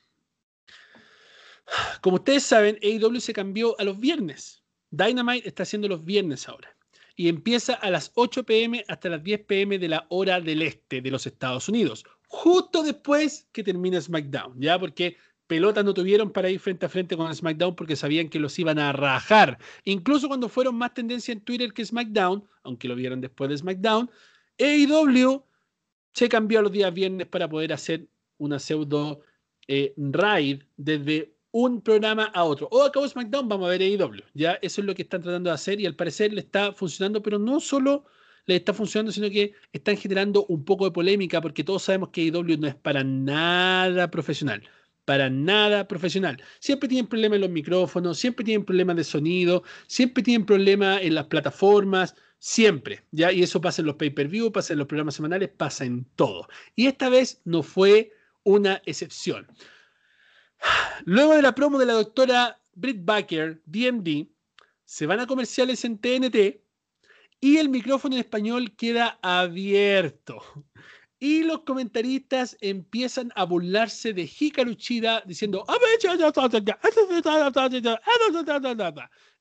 [2.05, 4.63] Como ustedes saben, AEW se cambió a los viernes.
[4.91, 6.77] Dynamite está haciendo los viernes ahora.
[7.17, 11.01] Y empieza a las 8 pm hasta las 10 pm de la hora del este
[11.01, 12.05] de los Estados Unidos.
[12.27, 14.61] Justo después que termina SmackDown.
[14.61, 15.17] Ya porque
[15.47, 18.79] pelotas no tuvieron para ir frente a frente con SmackDown porque sabían que los iban
[18.79, 19.59] a rajar.
[19.85, 24.11] Incluso cuando fueron más tendencia en Twitter que SmackDown, aunque lo vieron después de SmackDown,
[24.59, 25.43] AEW
[26.13, 29.23] se cambió a los días viernes para poder hacer una pseudo
[29.69, 32.69] eh, raid desde un programa a otro.
[32.73, 34.25] O acabó SmackDown, vamos a ver AEW.
[34.35, 37.23] Ya eso es lo que están tratando de hacer y al parecer le está funcionando,
[37.23, 38.07] pero no solo
[38.47, 42.23] le está funcionando, sino que están generando un poco de polémica porque todos sabemos que
[42.23, 44.63] AEW no es para nada profesional
[45.05, 46.43] para nada profesional.
[46.61, 51.15] Siempre tienen problemas en los micrófonos, siempre tienen problemas de sonido, siempre tienen problemas en
[51.15, 53.31] las plataformas, siempre, ¿ya?
[53.31, 56.49] Y eso pasa en los pay-per-view, pasa en los programas semanales, pasa en todo.
[56.75, 58.13] Y esta vez no fue
[58.45, 59.47] una excepción.
[61.05, 64.27] Luego de la promo de la doctora Britt Baker, DMD,
[64.85, 66.61] se van a comerciales en TNT
[67.41, 70.43] y el micrófono en español queda abierto.
[71.19, 75.65] Y los comentaristas empiezan a burlarse de Hikaru Uchida diciendo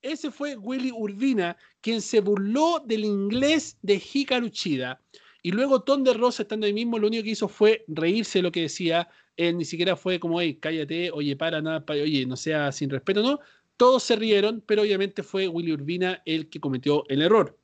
[0.02, 5.02] ese fue Willy Urbina quien se burló del inglés de Hikaru Uchida.
[5.46, 8.44] Y luego Tom de Rosa, estando ahí mismo, lo único que hizo fue reírse de
[8.44, 9.10] lo que decía.
[9.36, 13.22] Él ni siquiera fue como, hey, cállate, oye, para, nada, oye, no sea sin respeto,
[13.22, 13.42] no.
[13.76, 17.60] Todos se rieron, pero obviamente fue Willy Urbina el que cometió el error.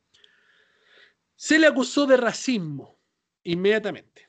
[1.38, 2.99] Se le acusó de racismo
[3.45, 4.27] inmediatamente.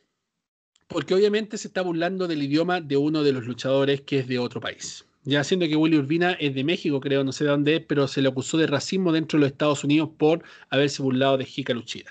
[0.86, 4.39] Porque obviamente se está burlando del idioma de uno de los luchadores que es de
[4.39, 5.05] otro país.
[5.24, 8.06] Ya siendo que Willy Urbina es de México, creo, no sé de dónde es, pero
[8.06, 11.74] se le acusó de racismo dentro de los Estados Unidos por haberse burlado de Hika
[11.74, 12.10] Luchida.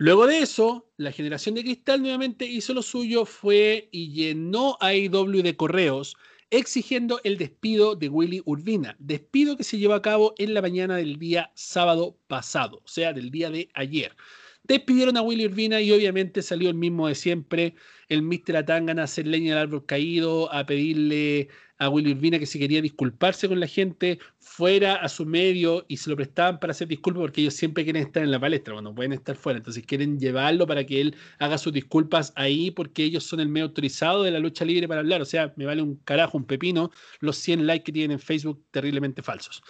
[0.00, 4.88] Luego de eso, la generación de cristal nuevamente hizo lo suyo, fue y llenó a
[4.88, 6.16] AEW de correos
[6.50, 10.96] exigiendo el despido de Willy Urbina, despido que se llevó a cabo en la mañana
[10.96, 14.14] del día sábado pasado, o sea, del día de ayer.
[14.62, 17.74] Despidieron a Willy Urbina y obviamente salió el mismo de siempre,
[18.08, 18.56] el Mr.
[18.56, 21.48] Atangana a hacer leña del árbol caído, a pedirle
[21.78, 25.96] a Willy Urbina que si quería disculparse con la gente, fuera a su medio y
[25.96, 28.94] se lo prestaban para hacer disculpas porque ellos siempre quieren estar en la palestra, cuando
[28.94, 29.58] pueden estar fuera.
[29.58, 33.66] Entonces quieren llevarlo para que él haga sus disculpas ahí porque ellos son el medio
[33.66, 35.22] autorizado de la lucha libre para hablar.
[35.22, 36.90] O sea, me vale un carajo, un pepino,
[37.20, 39.62] los 100 likes que tienen en Facebook terriblemente falsos.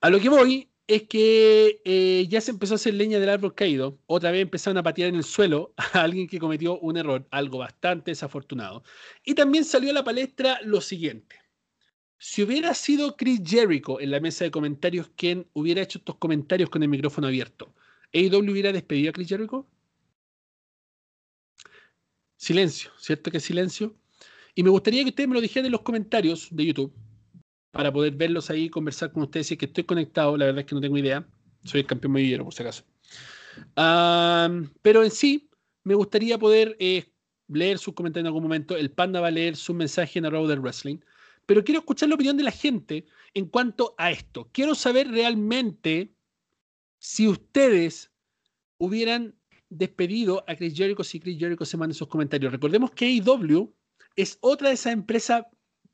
[0.00, 3.54] A lo que voy es que eh, ya se empezó a hacer leña del árbol
[3.54, 3.98] caído.
[4.06, 7.58] Otra vez empezaron a patear en el suelo a alguien que cometió un error, algo
[7.58, 8.84] bastante desafortunado.
[9.24, 11.36] Y también salió a la palestra lo siguiente.
[12.18, 16.70] Si hubiera sido Chris Jericho en la mesa de comentarios quien hubiera hecho estos comentarios
[16.70, 17.74] con el micrófono abierto,
[18.14, 19.66] ¿AEW hubiera despedido a Chris Jericho?
[22.36, 23.96] Silencio, ¿cierto que silencio?
[24.54, 26.94] Y me gustaría que ustedes me lo dijeran en los comentarios de YouTube
[27.76, 29.48] para poder verlos ahí conversar con ustedes.
[29.48, 31.26] Si es que estoy conectado, la verdad es que no tengo idea.
[31.64, 32.84] Soy el campeón movillero, por si acaso.
[34.82, 35.50] pero en sí,
[35.84, 37.04] me gustaría poder eh,
[37.48, 38.76] leer sus comentarios en algún momento.
[38.76, 40.98] El Panda va a leer su mensaje en Arrow Wrestling.
[41.44, 44.48] Pero quiero escuchar la opinión de la gente en cuanto a esto.
[44.52, 46.12] Quiero saber realmente
[46.98, 48.10] si ustedes
[48.78, 49.36] hubieran
[49.68, 52.52] despedido a Chris Jericho si Chris Jericho se manda sus comentarios.
[52.52, 53.72] Recordemos que AEW
[54.16, 55.44] es otra de esas empresas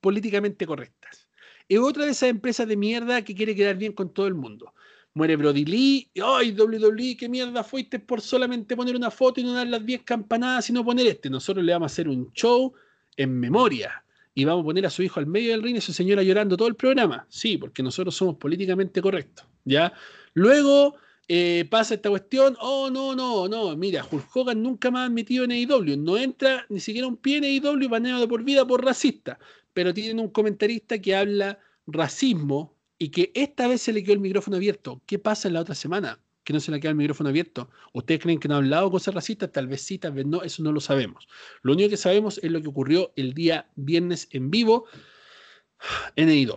[0.00, 1.28] políticamente correctas.
[1.68, 4.72] Es otra de esas empresas de mierda que quiere quedar bien con todo el mundo.
[5.14, 6.10] Muere Brody Lee.
[6.24, 7.16] ¡Ay, WWE!
[7.16, 10.72] ¿Qué mierda fuiste por solamente poner una foto y no dar las 10 campanadas y
[10.72, 11.28] no poner este?
[11.28, 12.72] Nosotros le vamos a hacer un show
[13.16, 14.02] en memoria.
[14.34, 16.22] Y vamos a poner a su hijo al medio del ring y a su señora
[16.22, 17.26] llorando todo el programa.
[17.28, 19.44] Sí, porque nosotros somos políticamente correctos.
[19.64, 19.93] ¿Ya?
[20.32, 20.97] Luego
[21.28, 22.56] eh, pasa esta cuestión.
[22.60, 23.76] Oh, no, no, no.
[23.76, 25.98] Mira, Hulk Hogan nunca más metido en AEW.
[25.98, 29.39] No entra ni siquiera un pie en AEW baneado de por vida por racista
[29.73, 34.20] pero tienen un comentarista que habla racismo y que esta vez se le quedó el
[34.20, 35.03] micrófono abierto.
[35.07, 36.20] ¿Qué pasa en la otra semana?
[36.44, 37.69] Que no se le queda el micrófono abierto.
[37.93, 39.51] ¿Ustedes creen que no ha hablado cosas racistas?
[39.53, 41.27] Tal vez sí, tal vez no, eso no lo sabemos.
[41.62, 44.86] Lo único que sabemos es lo que ocurrió el día viernes en vivo
[46.16, 46.57] en EIW.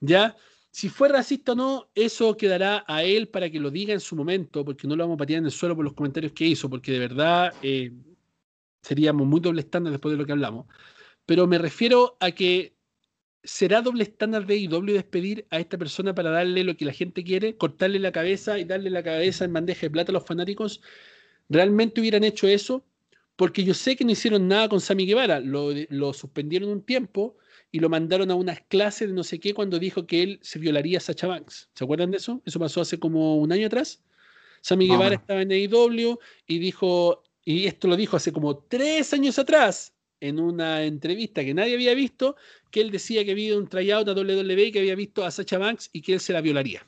[0.00, 0.36] ¿Ya?
[0.70, 4.14] Si fue racista o no, eso quedará a él para que lo diga en su
[4.14, 6.70] momento, porque no lo vamos a patear en el suelo por los comentarios que hizo,
[6.70, 7.92] porque de verdad eh,
[8.80, 10.66] seríamos muy doble estándar después de lo que hablamos
[11.30, 12.74] pero me refiero a que
[13.44, 17.22] será doble estándar de IW despedir a esta persona para darle lo que la gente
[17.22, 20.80] quiere, cortarle la cabeza y darle la cabeza en bandeja de plata a los fanáticos.
[21.48, 22.84] ¿Realmente hubieran hecho eso?
[23.36, 27.36] Porque yo sé que no hicieron nada con Sammy Guevara, lo, lo suspendieron un tiempo
[27.70, 30.58] y lo mandaron a unas clases de no sé qué cuando dijo que él se
[30.58, 31.70] violaría a Sacha Banks.
[31.74, 32.42] ¿Se acuerdan de eso?
[32.44, 34.02] Eso pasó hace como un año atrás.
[34.62, 39.38] Sammy Guevara estaba en AEW y dijo, y esto lo dijo hace como tres años
[39.38, 42.36] atrás, en una entrevista que nadie había visto,
[42.70, 45.90] que él decía que había un tryout a WWE que había visto a Sacha Banks
[45.92, 46.86] y que él se la violaría.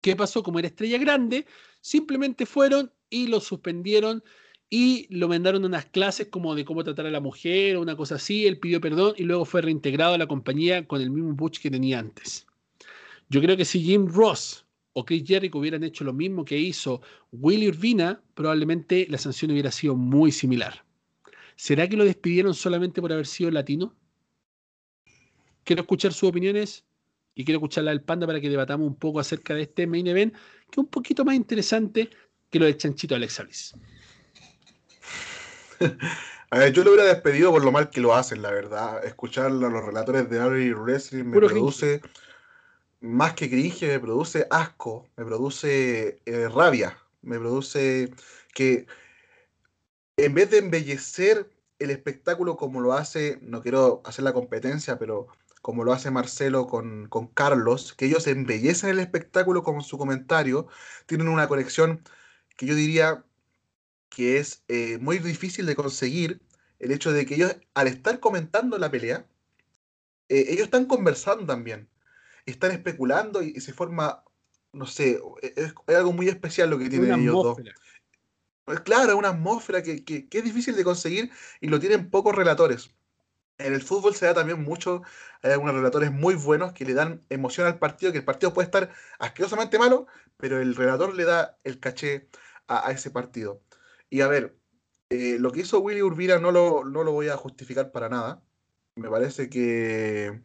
[0.00, 0.42] ¿Qué pasó?
[0.42, 1.46] Como era estrella grande,
[1.80, 4.22] simplemente fueron y lo suspendieron
[4.70, 7.96] y lo mandaron a unas clases como de cómo tratar a la mujer o una
[7.96, 8.46] cosa así.
[8.46, 11.70] Él pidió perdón y luego fue reintegrado a la compañía con el mismo Butch que
[11.70, 12.46] tenía antes.
[13.28, 17.02] Yo creo que si Jim Ross o Chris Jericho hubieran hecho lo mismo que hizo
[17.32, 20.84] Willie Urbina, probablemente la sanción hubiera sido muy similar.
[21.60, 23.94] ¿Será que lo despidieron solamente por haber sido latino?
[25.62, 26.86] quiero escuchar sus opiniones
[27.34, 30.06] y quiero escuchar la del Panda para que debatamos un poco acerca de este main
[30.06, 32.08] event, que es un poquito más interesante
[32.48, 33.74] que lo del chanchito Alex Bliss.
[36.50, 39.04] A ver, yo lo hubiera despedido por lo mal que lo hacen, la verdad.
[39.04, 42.00] Escuchar a los relatores de Ari Wrestling me produce
[43.00, 48.10] más que cringe, me produce asco, me produce eh, rabia, me produce
[48.54, 48.86] que
[50.24, 55.28] en vez de embellecer el espectáculo como lo hace, no quiero hacer la competencia, pero
[55.62, 60.68] como lo hace Marcelo con, con Carlos, que ellos embellecen el espectáculo con su comentario,
[61.06, 62.02] tienen una conexión
[62.56, 63.24] que yo diría
[64.10, 66.40] que es eh, muy difícil de conseguir
[66.78, 69.26] el hecho de que ellos, al estar comentando la pelea,
[70.28, 71.88] eh, ellos están conversando también,
[72.46, 74.24] están especulando y, se forma,
[74.72, 77.58] no sé, es, algo muy especial lo que tienen ellos dos.
[78.64, 81.30] Pues claro, es una atmósfera que, que, es difícil de conseguir
[81.60, 82.94] y lo tienen pocos relatores.
[83.58, 85.02] En el fútbol se da también mucho,
[85.42, 88.66] hay algunos relatores muy buenos que le dan emoción al partido, que el partido puede
[88.66, 90.06] estar asquerosamente malo,
[90.36, 92.28] pero el relator le da el caché
[92.68, 93.62] a ese partido.
[94.08, 94.56] Y a ver,
[95.10, 98.42] eh, lo que hizo Willy Urbina no lo, no lo voy a justificar para nada.
[98.94, 100.42] Me parece que,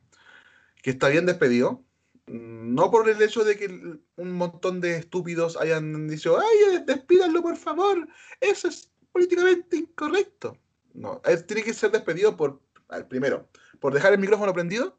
[0.82, 1.86] que está bien despedido.
[2.28, 7.56] No por el hecho de que un montón de estúpidos hayan dicho, ay, despídanlo por
[7.56, 8.08] favor,
[8.42, 10.58] eso es políticamente incorrecto.
[10.94, 12.62] No, él tiene que ser despedido por,
[13.10, 13.48] primero,
[13.80, 14.98] por dejar el micrófono prendido,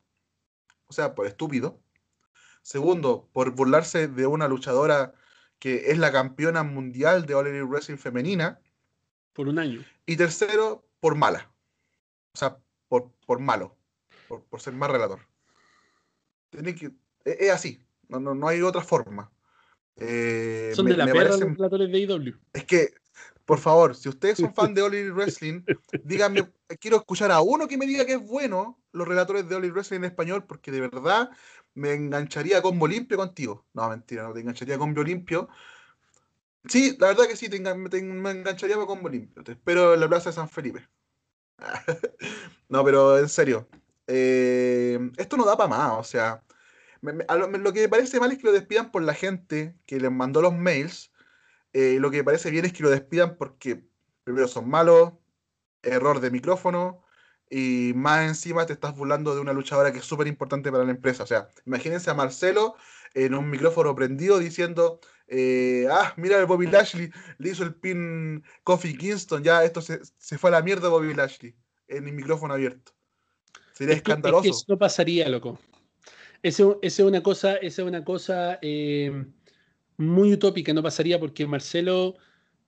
[0.87, 1.81] o sea, por estúpido.
[2.63, 5.15] Segundo, por burlarse de una luchadora
[5.59, 8.61] que es la campeona mundial de All Elite Wrestling femenina.
[9.33, 9.85] Por un año.
[10.05, 11.51] Y tercero, por mala.
[12.35, 12.59] O sea,
[12.89, 13.77] por, por malo.
[14.29, 15.21] Por, ser más relator.
[16.51, 16.91] Tiene que,
[17.27, 17.81] e, es, así.
[18.09, 19.31] No, no, no, hay otra forma.
[19.97, 22.35] Eh, son de la perra los relatores de IW.
[22.53, 22.95] Es que,
[23.45, 25.63] por favor, si ustedes son fan de All Elite Wrestling,
[26.05, 26.49] díganme,
[26.81, 29.75] quiero escuchar a uno que me diga que es bueno los relatores de All Elite
[29.75, 31.31] Wrestling en español, porque de verdad
[31.75, 33.67] me engancharía con combo limpio contigo.
[33.75, 35.49] No, mentira, no te engancharía con combo limpio.
[36.69, 39.43] Sí, la verdad que sí, te, me engancharía con combo limpio.
[39.43, 40.87] Te espero en la plaza de San Felipe.
[42.69, 43.69] no, pero en serio.
[44.07, 46.43] Eh, esto no da para más, o sea.
[47.13, 50.43] Lo, que me parece mal es que lo despidan por la gente que les mandó
[50.43, 51.13] los mails.
[51.73, 53.85] Eh, lo que me parece bien es que lo despidan porque
[54.25, 55.13] primero son malos,
[55.83, 57.05] error de micrófono,
[57.49, 60.91] y más encima te estás burlando de una luchadora que es súper importante para la
[60.91, 61.23] empresa.
[61.23, 62.77] O sea, imagínense a Marcelo
[63.15, 68.45] en un micrófono prendido diciendo, eh, ah, mira el Bobby Lashley, le hizo el pin
[68.65, 70.01] Kofi Kingston, ya esto se,
[70.39, 71.55] fue a la mierda Bobby Lashley
[71.89, 72.93] en el micrófono abierto.
[73.75, 74.49] Sería escandaloso.
[74.49, 75.59] eso no pasaría, loco.
[76.47, 79.27] Esa es una cosa, es una cosa eh,
[79.97, 82.15] muy utópica, no pasaría porque Marcelo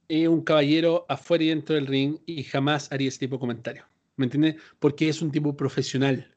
[0.09, 3.84] es un caballero afuera y dentro del ring y jamás haría ese tipo de comentario.
[4.16, 4.56] ¿Me entiendes?
[4.80, 6.34] Porque es un tipo profesional.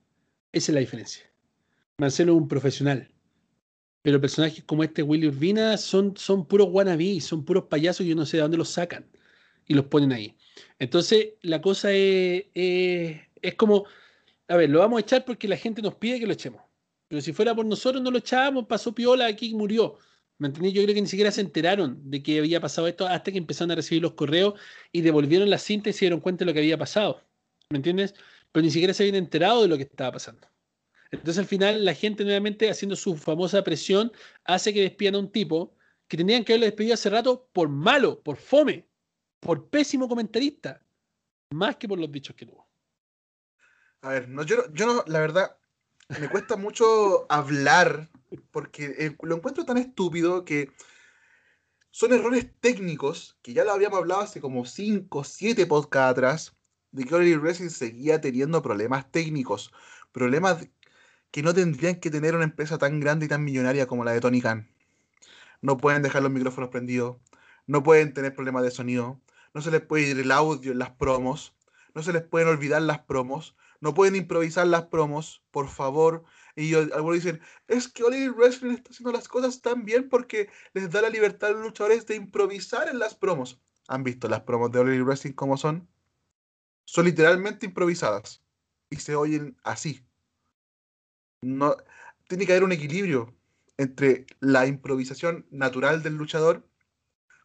[0.52, 1.32] Esa es la diferencia.
[1.98, 3.10] Marcelo es un profesional.
[4.04, 8.16] Pero personajes como este Willy Urbina son, son puros wannabes, son puros payasos y yo
[8.16, 9.10] no sé de dónde los sacan
[9.66, 10.38] y los ponen ahí.
[10.78, 13.86] Entonces, la cosa es, es, como,
[14.48, 16.62] a ver, lo vamos a echar porque la gente nos pide que lo echemos.
[17.12, 19.98] Pero si fuera por nosotros, no lo echábamos, pasó piola, aquí murió.
[20.38, 20.72] ¿Me entendí?
[20.72, 23.72] Yo creo que ni siquiera se enteraron de que había pasado esto hasta que empezaron
[23.72, 24.54] a recibir los correos
[24.94, 27.22] y devolvieron la cinta y se dieron cuenta de lo que había pasado.
[27.70, 28.16] ¿me entiendes?
[28.54, 30.48] Pero ni siquiera se habían enterado de lo que estaba pasando.
[31.12, 34.10] Entonces al final la gente nuevamente haciendo su famosa presión
[34.46, 35.76] hace que despidan a un tipo
[36.08, 38.88] que tendrían que haberlo despedido hace rato por malo, por fome,
[39.42, 40.82] por pésimo comentarista,
[41.50, 42.70] más que por los dichos que tuvo.
[44.00, 45.58] A ver, no, yo no, la verdad,
[46.20, 48.10] me cuesta mucho hablar
[48.52, 50.72] porque eh, lo encuentro tan estúpido que
[51.90, 56.56] son errores técnicos que ya lo habíamos hablado hace como 5, 7 podcasts atrás
[56.92, 59.72] de que All Wrestling seguía teniendo problemas técnicos,
[60.12, 60.68] problemas
[61.32, 64.20] que no tendrían que tener una empresa tan grande y tan millonaria como la de
[64.20, 64.70] Tony Khan.
[65.62, 67.18] No pueden dejar los micrófonos prendidos,
[67.68, 69.22] no pueden tener problemas de sonido,
[69.54, 71.54] no se les puede ir el audio en las promos,
[71.94, 76.24] no se les pueden olvidar las promos, no pueden improvisar las promos, por favor.
[76.56, 80.90] Y algunos dicen, es que All Wrestling está haciendo las cosas tan bien porque les
[80.90, 83.62] da la libertad a los luchadores de improvisar en las promos.
[83.88, 85.90] ¿Han visto las promos de All Wrestling como son?
[86.92, 88.44] son literalmente improvisadas
[88.90, 90.06] y se oyen así.
[91.42, 91.78] No,
[92.28, 93.34] tiene que haber un equilibrio
[93.78, 96.68] entre la improvisación natural del luchador,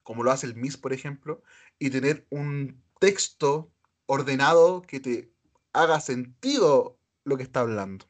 [0.03, 1.45] como lo hace el Miss, por ejemplo,
[1.79, 3.73] y tener un texto
[4.07, 5.33] ordenado que te
[5.77, 8.07] haga sentido lo que está hablando.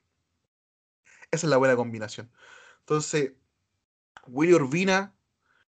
[1.31, 2.31] Esa es la buena combinación.
[2.81, 3.33] Entonces,
[4.29, 5.15] Willy Urbina,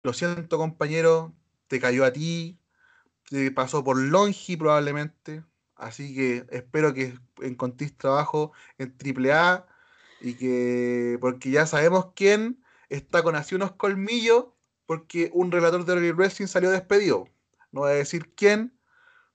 [0.03, 1.35] lo siento compañero,
[1.69, 2.59] te cayó a ti,
[3.55, 5.45] pasó por Longi probablemente.
[5.77, 9.67] Así que espero que encontréis trabajo en AAA
[10.21, 14.47] Y que, porque ya sabemos quién está con así unos colmillos,
[14.87, 17.29] porque un relator de All Wrestling salió despedido.
[17.73, 18.79] No voy a decir quién,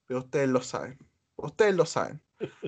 [0.06, 0.98] pero ustedes lo saben.
[1.36, 2.20] Ustedes lo saben.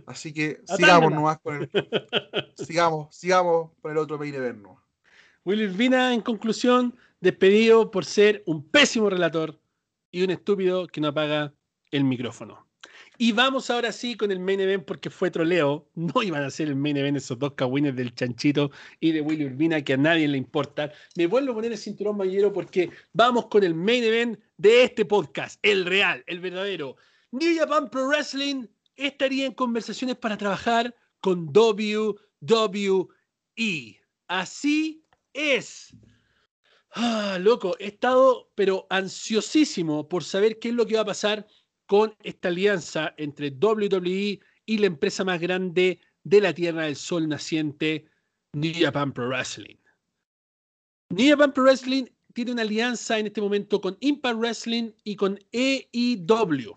[0.07, 1.71] Así que sigamos nomás con el.
[2.57, 4.67] sigamos, sigamos con el otro main event.
[5.45, 9.61] Will Vina, en conclusión, despedido por ser un pésimo relator
[10.11, 11.53] y un estúpido que no apaga
[11.91, 12.67] el micrófono.
[13.17, 15.89] Y vamos ahora sí con el main event porque fue troleo.
[15.95, 19.45] No iban a ser el main event esos dos cagüines del Chanchito y de Willy
[19.45, 20.93] Urbina que a nadie le importa.
[21.17, 25.05] Me vuelvo a poner el cinturón mañero porque vamos con el main event de este
[25.05, 26.97] podcast, el real, el verdadero.
[27.31, 33.09] New Japan Pro Wrestling estaría en conversaciones para trabajar con WWE.
[34.29, 35.97] Así es.
[36.97, 41.47] Ah, loco, he estado pero ansiosísimo por saber qué es lo que va a pasar
[41.87, 47.29] con esta alianza entre WWE y la empresa más grande de la Tierra del Sol
[47.29, 48.07] naciente,
[48.53, 49.77] New Japan Pro Wrestling.
[51.11, 55.39] New Japan Pro Wrestling tiene una alianza en este momento con Impact Wrestling y con
[55.53, 56.77] EIW.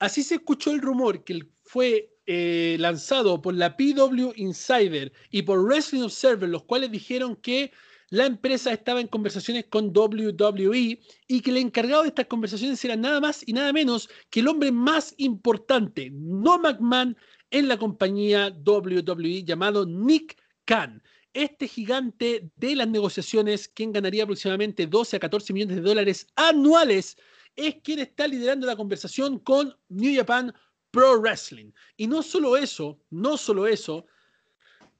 [0.00, 5.62] Así se escuchó el rumor que fue eh, lanzado por la PW Insider y por
[5.62, 7.70] Wrestling Observer, los cuales dijeron que
[8.08, 12.96] la empresa estaba en conversaciones con WWE y que el encargado de estas conversaciones era
[12.96, 17.16] nada más y nada menos que el hombre más importante, no McMahon,
[17.50, 21.02] en la compañía WWE llamado Nick Khan.
[21.34, 27.16] Este gigante de las negociaciones, quien ganaría aproximadamente 12 a 14 millones de dólares anuales,
[27.56, 30.52] es quien está liderando la conversación con New Japan
[30.90, 31.72] Pro Wrestling.
[31.96, 34.06] Y no solo eso, no solo eso,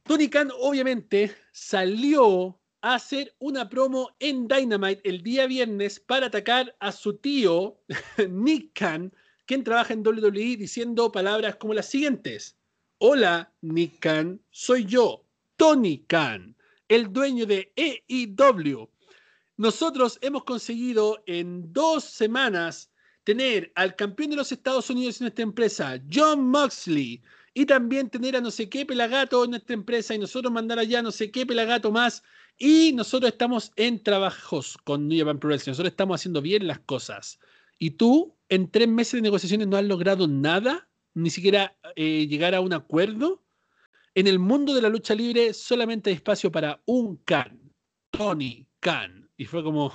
[0.04, 6.92] Tony Khan obviamente salió hacer una promo en Dynamite el día viernes para atacar a
[6.92, 7.78] su tío
[8.28, 9.12] Nick Khan,
[9.46, 12.56] quien trabaja en WWE, diciendo palabras como las siguientes.
[12.98, 15.24] Hola, Nick Khan, soy yo,
[15.56, 16.56] Tony Khan,
[16.88, 18.88] el dueño de EIW.
[19.60, 22.90] Nosotros hemos conseguido en dos semanas
[23.24, 27.22] tener al campeón de los Estados Unidos en esta empresa, John Moxley,
[27.52, 31.02] y también tener a no sé qué pelagato en esta empresa y nosotros mandar allá
[31.02, 32.22] no sé qué pelagato más
[32.56, 35.72] y nosotros estamos en trabajos con New Japan Pro Wrestling.
[35.72, 37.38] Nosotros estamos haciendo bien las cosas.
[37.78, 42.54] Y tú, en tres meses de negociaciones, no has logrado nada, ni siquiera eh, llegar
[42.54, 43.44] a un acuerdo.
[44.14, 47.60] En el mundo de la lucha libre solamente hay espacio para un Khan,
[48.10, 49.19] Tony Khan.
[49.40, 49.90] Y fue como,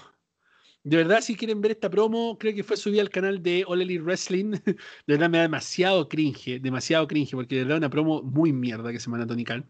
[0.83, 3.85] de verdad, si quieren ver esta promo, creo que fue subida al canal de All
[4.01, 4.53] Wrestling.
[4.65, 8.91] De verdad me da demasiado cringe, demasiado cringe, porque de verdad una promo muy mierda
[8.91, 9.63] que se manda Tony Khan.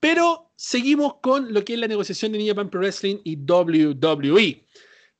[0.00, 4.66] Pero seguimos con lo que es la negociación de New Japan Pro Wrestling y WWE.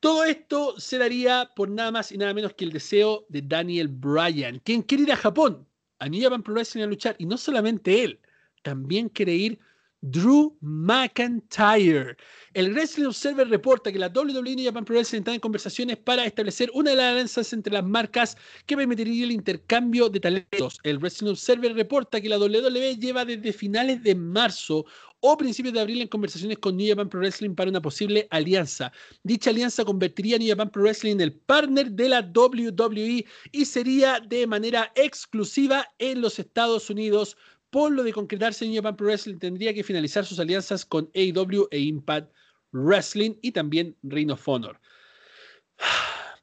[0.00, 3.86] Todo esto se daría por nada más y nada menos que el deseo de Daniel
[3.86, 5.68] Bryan, quien quiere ir a Japón,
[6.00, 7.14] a New Japan Pro Wrestling a luchar.
[7.20, 8.18] Y no solamente él,
[8.62, 9.60] también quiere ir
[10.06, 12.16] Drew McIntyre.
[12.52, 16.26] El Wrestling Observer reporta que la WWE y Japan Pro Wrestling están en conversaciones para
[16.26, 18.36] establecer una de las alianzas entre las marcas
[18.66, 20.78] que permitiría el intercambio de talentos.
[20.82, 24.84] El Wrestling Observer reporta que la WWE lleva desde finales de marzo
[25.26, 28.92] o principios de abril en conversaciones con New Japan Pro Wrestling para una posible alianza.
[29.22, 33.64] Dicha alianza convertiría a New Japan Pro Wrestling en el partner de la WWE y
[33.64, 37.38] sería de manera exclusiva en los Estados Unidos
[37.74, 41.66] por lo de concretarse New Japan Pro Wrestling tendría que finalizar sus alianzas con AEW
[41.72, 42.32] e Impact
[42.70, 44.78] Wrestling y también Ring of Honor.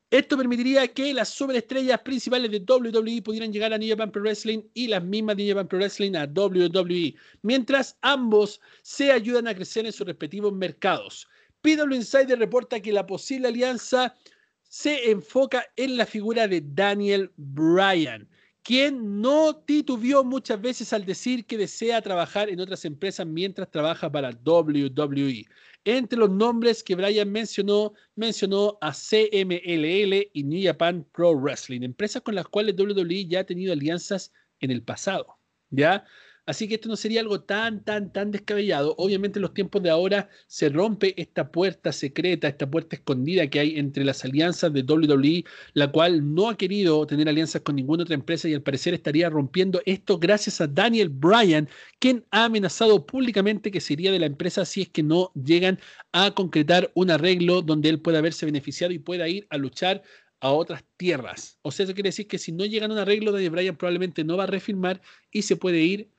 [0.10, 4.64] Esto permitiría que las superestrellas principales de WWE pudieran llegar a New Japan Pro Wrestling
[4.74, 9.56] y las mismas de New Japan Pro Wrestling a WWE, mientras ambos se ayudan a
[9.56, 11.30] crecer en sus respectivos mercados.
[11.62, 14.18] PW Insider reporta que la posible alianza
[14.64, 18.28] se enfoca en la figura de Daniel Bryan,
[18.64, 24.12] quien no titubeó muchas veces al decir que desea trabajar en otras empresas mientras trabaja
[24.12, 25.46] para WWE.
[25.84, 32.22] Entre los nombres que Brian mencionó, mencionó a CMLL y New Japan Pro Wrestling, empresas
[32.22, 35.38] con las cuales WWE ya ha tenido alianzas en el pasado.
[35.72, 36.06] ¿Ya?
[36.48, 38.96] Así que esto no sería algo tan, tan, tan descabellado.
[38.98, 43.60] Obviamente en los tiempos de ahora se rompe esta puerta secreta, esta puerta escondida que
[43.60, 48.04] hay entre las alianzas de WWE, la cual no ha querido tener alianzas con ninguna
[48.04, 51.70] otra empresa y al parecer estaría rompiendo esto gracias a Daniel Bryan,
[52.00, 55.80] quien ha amenazado públicamente que se iría de la empresa si es que no llegan
[56.12, 60.02] a concretar un arreglo donde él pueda haberse beneficiado y pueda ir a luchar
[60.40, 61.60] a otras tierras.
[61.62, 64.24] O sea, eso quiere decir que si no llegan a un arreglo, Daniel Bryan probablemente
[64.24, 65.02] no va a refirmar
[65.32, 66.10] y se puede ir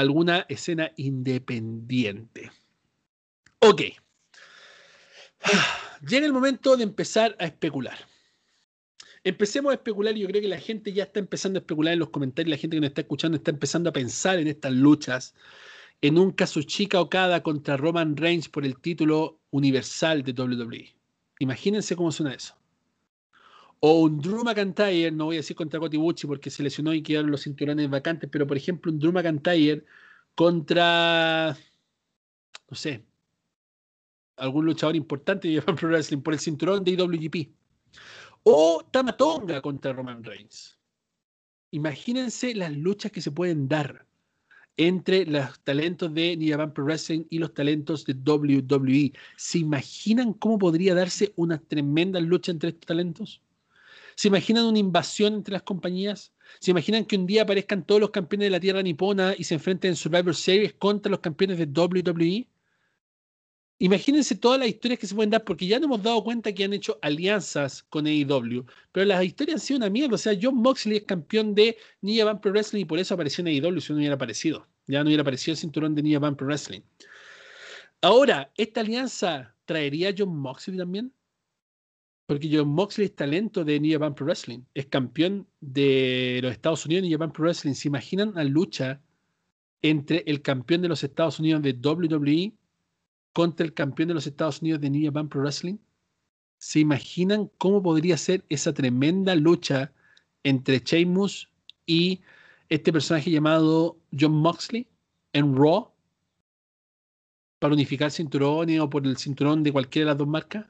[0.00, 2.50] alguna escena independiente.
[3.60, 3.82] Ok.
[6.08, 7.98] Llega el momento de empezar a especular.
[9.22, 11.98] Empecemos a especular y yo creo que la gente ya está empezando a especular en
[11.98, 15.34] los comentarios, la gente que nos está escuchando está empezando a pensar en estas luchas.
[16.02, 20.94] en un Kazuchika Okada contra Roman Reigns por el título universal de WWE.
[21.40, 22.54] Imagínense cómo suena eso.
[23.80, 27.30] O un Drew McIntyre, no voy a decir contra Kotibuchi porque se lesionó y quedaron
[27.30, 29.84] los cinturones vacantes, pero por ejemplo un Drew McIntyre
[30.34, 31.56] contra,
[32.68, 33.04] no sé,
[34.36, 37.50] algún luchador importante de Japan Pro Wrestling por el cinturón de IWGP.
[38.42, 40.78] O Tamatonga contra Roman Reigns.
[41.72, 44.06] Imagínense las luchas que se pueden dar
[44.76, 49.12] entre los talentos de New Japan Pro Wrestling y los talentos de WWE.
[49.36, 53.42] ¿Se imaginan cómo podría darse una tremenda lucha entre estos talentos?
[54.20, 56.34] ¿Se imaginan una invasión entre las compañías?
[56.58, 59.54] ¿Se imaginan que un día aparezcan todos los campeones de la Tierra Nipona y se
[59.54, 62.46] enfrenten en Survivor Series contra los campeones de WWE?
[63.78, 66.64] Imagínense todas las historias que se pueden dar, porque ya nos hemos dado cuenta que
[66.64, 70.16] han hecho alianzas con AEW, pero las historias han sido una mierda.
[70.16, 73.40] O sea, John Moxley es campeón de New Japan Pro Wrestling y por eso apareció
[73.40, 74.66] en AEW si no hubiera aparecido.
[74.86, 76.82] Ya no hubiera aparecido el cinturón de New Japan Pro Wrestling.
[78.02, 81.10] Ahora, ¿esta alianza traería a John Moxley también?
[82.30, 84.60] Porque John Moxley es talento de New Japan Pro Wrestling.
[84.72, 87.74] Es campeón de los Estados Unidos de New Japan Pro Wrestling.
[87.74, 89.02] ¿Se imaginan la lucha
[89.82, 92.54] entre el campeón de los Estados Unidos de WWE
[93.32, 95.78] contra el campeón de los Estados Unidos de New Japan Pro Wrestling?
[96.58, 99.92] ¿Se imaginan cómo podría ser esa tremenda lucha
[100.44, 101.50] entre Sheamus
[101.84, 102.20] y
[102.68, 104.86] este personaje llamado John Moxley
[105.32, 105.90] en Raw
[107.58, 110.66] para unificar cinturones o por el cinturón de cualquiera de las dos marcas?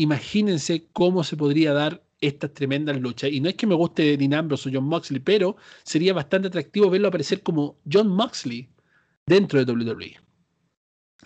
[0.00, 3.30] Imagínense cómo se podría dar estas tremendas luchas.
[3.30, 6.88] Y no es que me guste Dean Ambrose o John Moxley, pero sería bastante atractivo
[6.88, 8.70] verlo aparecer como John Moxley
[9.26, 10.16] dentro de WWE.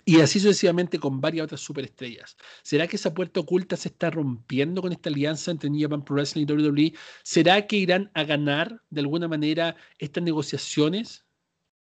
[0.03, 2.35] Y así sucesivamente con varias otras superestrellas.
[2.63, 6.15] ¿Será que esa puerta oculta se está rompiendo con esta alianza entre New Japan Pro
[6.15, 6.93] Wrestling y WWE?
[7.23, 11.25] ¿Será que irán a ganar de alguna manera estas negociaciones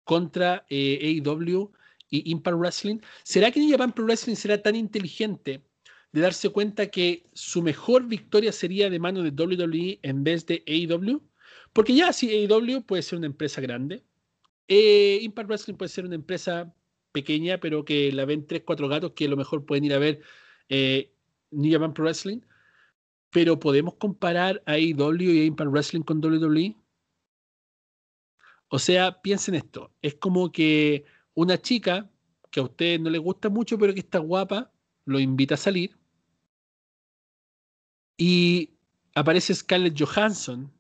[0.05, 1.73] contra eh, AEW
[2.09, 3.01] y Impact Wrestling?
[3.25, 5.68] ¿Será que New Japan Pro Wrestling será tan inteligente
[6.12, 10.62] de darse cuenta que su mejor victoria sería de mano de WWE en vez de
[10.66, 11.22] AEW.
[11.72, 14.02] Porque ya si AEW puede ser una empresa grande,
[14.68, 16.74] eh, Impact Wrestling puede ser una empresa
[17.12, 19.98] pequeña, pero que la ven 3, 4 gatos que a lo mejor pueden ir a
[19.98, 20.20] ver
[20.68, 21.12] eh,
[21.51, 22.40] New Japan Pro Wrestling.
[23.30, 26.76] Pero podemos comparar a AEW y Impact Wrestling con WWE.
[28.68, 29.93] O sea, piensen esto.
[30.02, 31.05] Es como que
[31.35, 32.10] una chica
[32.51, 34.72] que a ustedes no les gusta mucho, pero que está guapa,
[35.09, 35.97] lo invita a salir
[38.18, 38.74] y
[39.14, 40.70] aparece Scarlett Johansson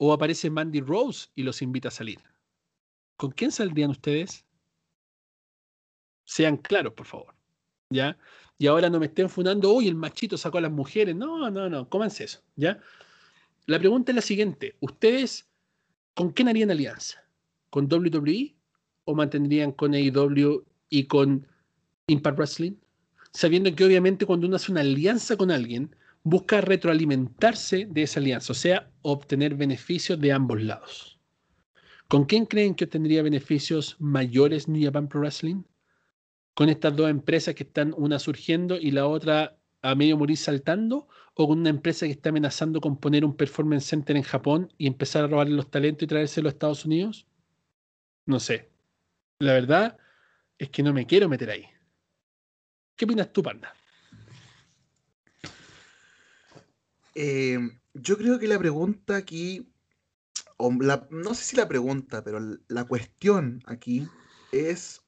[0.00, 2.18] o aparece Mandy Rose y los invita a salir.
[3.16, 4.44] ¿Con quién saldrían ustedes?
[6.24, 7.34] Sean claros, por favor.
[7.88, 8.18] ¿Ya?
[8.58, 11.14] Y ahora no me estén fundando, uy, el machito sacó a las mujeres.
[11.14, 12.42] No, no, no, cómanse eso.
[12.56, 12.80] ¿Ya?
[13.66, 14.76] La pregunta es la siguiente.
[14.80, 15.48] ¿Ustedes
[16.14, 17.22] con quién harían alianza?
[17.70, 18.56] ¿Con WWE
[19.04, 21.46] o mantendrían con AEW y con
[22.08, 22.81] Impact Wrestling?
[23.32, 28.52] Sabiendo que obviamente cuando uno hace una alianza con alguien, busca retroalimentarse de esa alianza,
[28.52, 31.18] o sea, obtener beneficios de ambos lados.
[32.08, 35.62] ¿Con quién creen que obtendría beneficios mayores New Japan Pro Wrestling?
[36.54, 41.08] ¿Con estas dos empresas que están una surgiendo y la otra a medio morir saltando?
[41.34, 44.86] ¿O con una empresa que está amenazando con poner un performance center en Japón y
[44.86, 47.26] empezar a robarle los talentos y traérselos a Estados Unidos?
[48.26, 48.68] No sé.
[49.38, 49.96] La verdad
[50.58, 51.71] es que no me quiero meter ahí.
[53.02, 53.74] ¿Qué opinas tú, Panda?
[57.16, 57.58] Eh,
[57.94, 59.68] yo creo que la pregunta aquí,
[61.10, 62.38] no sé si la pregunta, pero
[62.68, 64.06] la cuestión aquí
[64.52, 65.02] es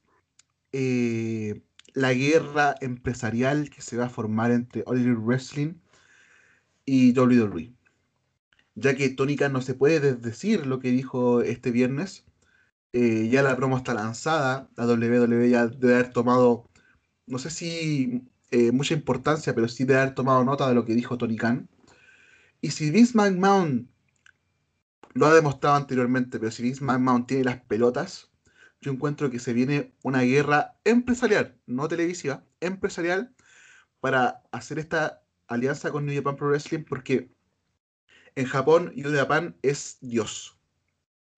[0.73, 1.63] eh,
[1.93, 5.75] la guerra empresarial que se va a formar entre All Elite Wrestling
[6.85, 7.77] y WWE.
[8.75, 12.25] Ya que Tónica no se puede desdecir lo que dijo este viernes.
[12.93, 14.69] Eh, ya la promo está lanzada.
[14.75, 16.69] La WWE ya debe haber tomado,
[17.27, 18.23] no sé si
[18.73, 21.69] mucha importancia, pero sí debe haber tomado nota de lo que dijo Tony Khan.
[22.61, 23.89] Y si Vince McMahon
[25.15, 28.31] lo ha demostrado anteriormente, pero si Vince McMahon tiene las pelotas,
[28.81, 33.35] yo encuentro que se viene una guerra empresarial, no televisiva, empresarial,
[34.01, 37.31] para hacer esta alianza con New Japan Pro Wrestling, porque
[38.37, 40.59] en Japón New Japan es Dios.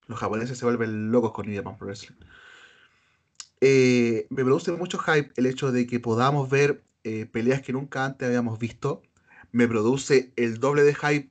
[0.06, 2.16] Los japoneses se vuelven locos con New Japan Pro Wrestling.
[3.68, 8.04] Eh, me produce mucho hype el hecho de que podamos ver eh, peleas que nunca
[8.04, 9.02] antes habíamos visto
[9.50, 11.30] me produce el doble de hype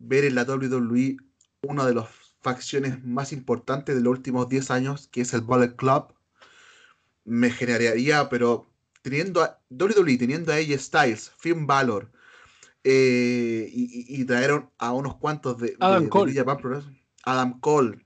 [0.00, 1.16] ver en la WWE
[1.62, 2.08] una de las
[2.40, 6.14] facciones más importantes de los últimos 10 años, que es el Bullet Club.
[7.24, 8.66] Me generaría, pero
[9.02, 12.10] teniendo a WWE, teniendo a AJ Styles, Finn Balor,
[12.82, 16.34] eh, y, trajeron a unos cuantos de, Adam Cole.
[17.24, 18.05] Adam Cole,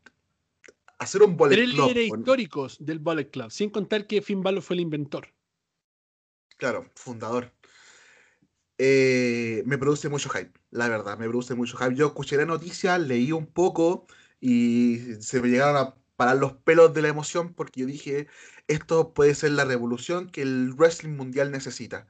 [1.00, 1.88] hacer un Bullet Tres Club.
[1.88, 5.28] líderes históricos del Bullet Club, sin contar que Finn Balor fue el inventor.
[6.58, 7.52] Claro, fundador.
[8.78, 11.94] Eh, me produce mucho hype, la verdad, me produce mucho hype.
[11.94, 14.06] Yo escuché la noticia, leí un poco
[14.40, 18.26] y se me llegaron a parar los pelos de la emoción porque yo dije,
[18.68, 22.06] esto puede ser la revolución que el wrestling mundial necesita.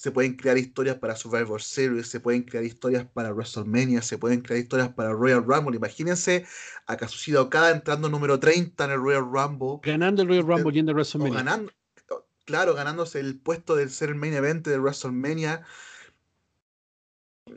[0.00, 4.40] Se pueden crear historias para Survivor Series, se pueden crear historias para WrestleMania, se pueden
[4.40, 5.76] crear historias para Royal Rumble.
[5.76, 6.46] Imagínense
[6.86, 10.92] a Kazuchika Okada entrando número 30 en el Royal Rumble Ganando el Royal Rumble yendo
[10.92, 11.36] a WrestleMania.
[11.36, 11.72] ganando,
[12.46, 15.66] claro, ganándose el puesto de ser el main event de WrestleMania.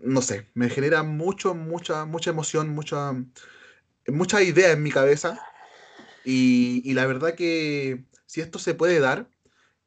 [0.01, 3.13] No sé, me genera mucho, mucha, mucha emoción, mucha,
[4.07, 5.39] mucha idea en mi cabeza.
[6.25, 9.29] Y, y la verdad que si esto se puede dar,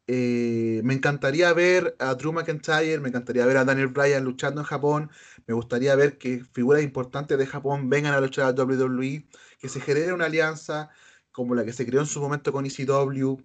[0.06, 4.66] eh, me encantaría ver a Drew McIntyre, me encantaría ver a Daniel Bryan luchando en
[4.66, 5.10] Japón,
[5.46, 9.26] me gustaría ver que figuras importantes de Japón vengan a luchar a WWE,
[9.58, 10.90] que se genere una alianza
[11.32, 13.36] como la que se creó en su momento con ECW.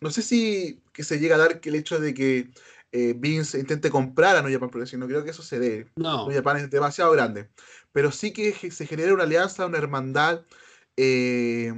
[0.00, 2.50] No sé si que se llega a dar que el hecho de que
[2.92, 5.86] eh, Vince intente comprar a New Japan Pro Wrestling, no creo que eso se dé.
[5.96, 7.48] No, New Japan es demasiado grande.
[7.92, 10.44] Pero sí que se genera una alianza, una hermandad.
[10.96, 11.72] eh,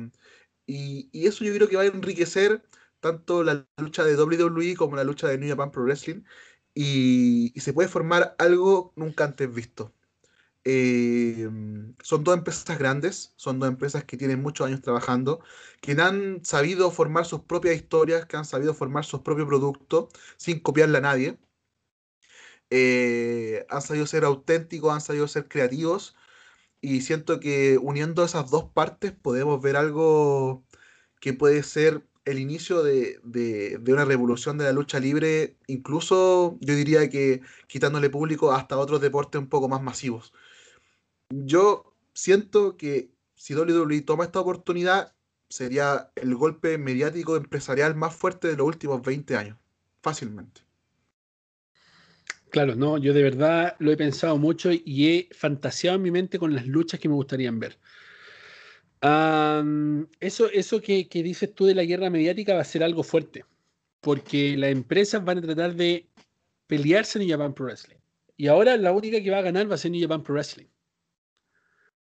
[0.66, 2.67] y, y eso yo creo que va a enriquecer
[3.00, 6.22] tanto la lucha de WWE como la lucha de New Japan Pro Wrestling.
[6.74, 9.94] Y, se puede formar algo nunca antes visto.
[10.64, 11.48] Eh,
[12.02, 15.40] son dos empresas grandes, son dos empresas que tienen muchos años trabajando,
[15.80, 20.60] que han sabido formar sus propias historias, que han sabido formar sus propios productos sin
[20.60, 21.38] copiarle a nadie
[22.70, 26.16] eh, han sabido ser auténticos, han sabido ser creativos
[26.80, 30.64] y siento que uniendo esas dos partes podemos ver algo
[31.20, 36.74] que puede ser el inicio de, de- una revolución de la lucha libre, incluso yo
[36.74, 40.32] diría que quitándole público hasta otros deportes un poco más masivos.
[41.30, 45.14] Yo siento que si WWE toma esta oportunidad,
[45.48, 49.58] sería el golpe mediático empresarial más fuerte de los últimos 20 años,
[50.02, 50.62] fácilmente.
[52.50, 56.38] claro, no, yo de verdad lo he pensado mucho y he fantaseado en mi mente
[56.38, 57.78] con las luchas que me gustarían ver.
[59.00, 63.02] Am, eso eso que, que dices tú de la guerra mediática va a ser algo
[63.04, 63.44] fuerte,
[64.00, 66.08] porque las empresas van a tratar de
[66.66, 67.98] pelearse en New Japan Pro Wrestling.
[68.36, 70.66] Y ahora la única que va a ganar va a ser New Japan Pro Wrestling.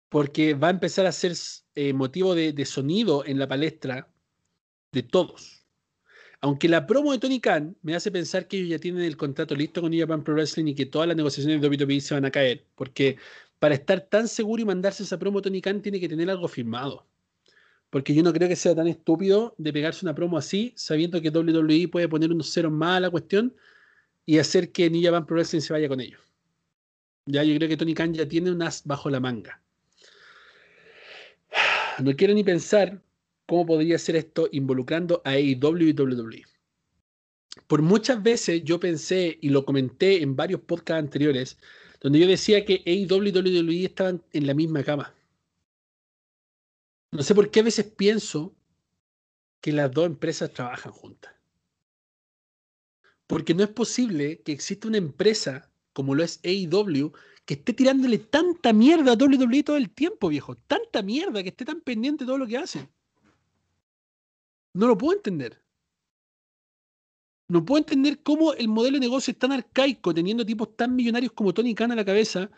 [0.08, 1.34] Porque va a empezar a ser
[1.74, 4.08] eh, motivo de, de sonido en la palestra
[4.92, 5.57] de todos.
[6.40, 9.56] Aunque la promo de Tony Khan me hace pensar que ellos ya tienen el contrato
[9.56, 12.30] listo con Japan Pro Wrestling y que todas las negociaciones de WWE se van a
[12.30, 12.64] caer.
[12.76, 13.16] Porque
[13.58, 17.06] para estar tan seguro y mandarse esa promo Tony Khan tiene que tener algo firmado.
[17.90, 21.30] Porque yo no creo que sea tan estúpido de pegarse una promo así, sabiendo que
[21.30, 23.54] WWE puede poner unos ceros más a la cuestión
[24.26, 26.20] y hacer que New Japan Pro Wrestling se vaya con ellos.
[27.26, 29.60] Ya yo creo que Tony Khan ya tiene un as bajo la manga.
[32.00, 33.02] No quiero ni pensar
[33.48, 36.44] cómo podría ser esto involucrando a AEW y WWE.
[37.66, 41.58] Por muchas veces yo pensé y lo comenté en varios podcasts anteriores,
[41.98, 45.14] donde yo decía que AEW y WWE estaban en la misma cama.
[47.10, 48.54] No sé por qué a veces pienso
[49.62, 51.32] que las dos empresas trabajan juntas.
[53.26, 57.12] Porque no es posible que exista una empresa como lo es AEW
[57.46, 60.54] que esté tirándole tanta mierda a WWE todo el tiempo, viejo.
[60.54, 62.90] Tanta mierda que esté tan pendiente de todo lo que hacen.
[64.78, 65.60] No lo puedo entender.
[67.48, 71.32] No puedo entender cómo el modelo de negocio es tan arcaico, teniendo tipos tan millonarios
[71.32, 72.48] como Tony Khan a la cabeza,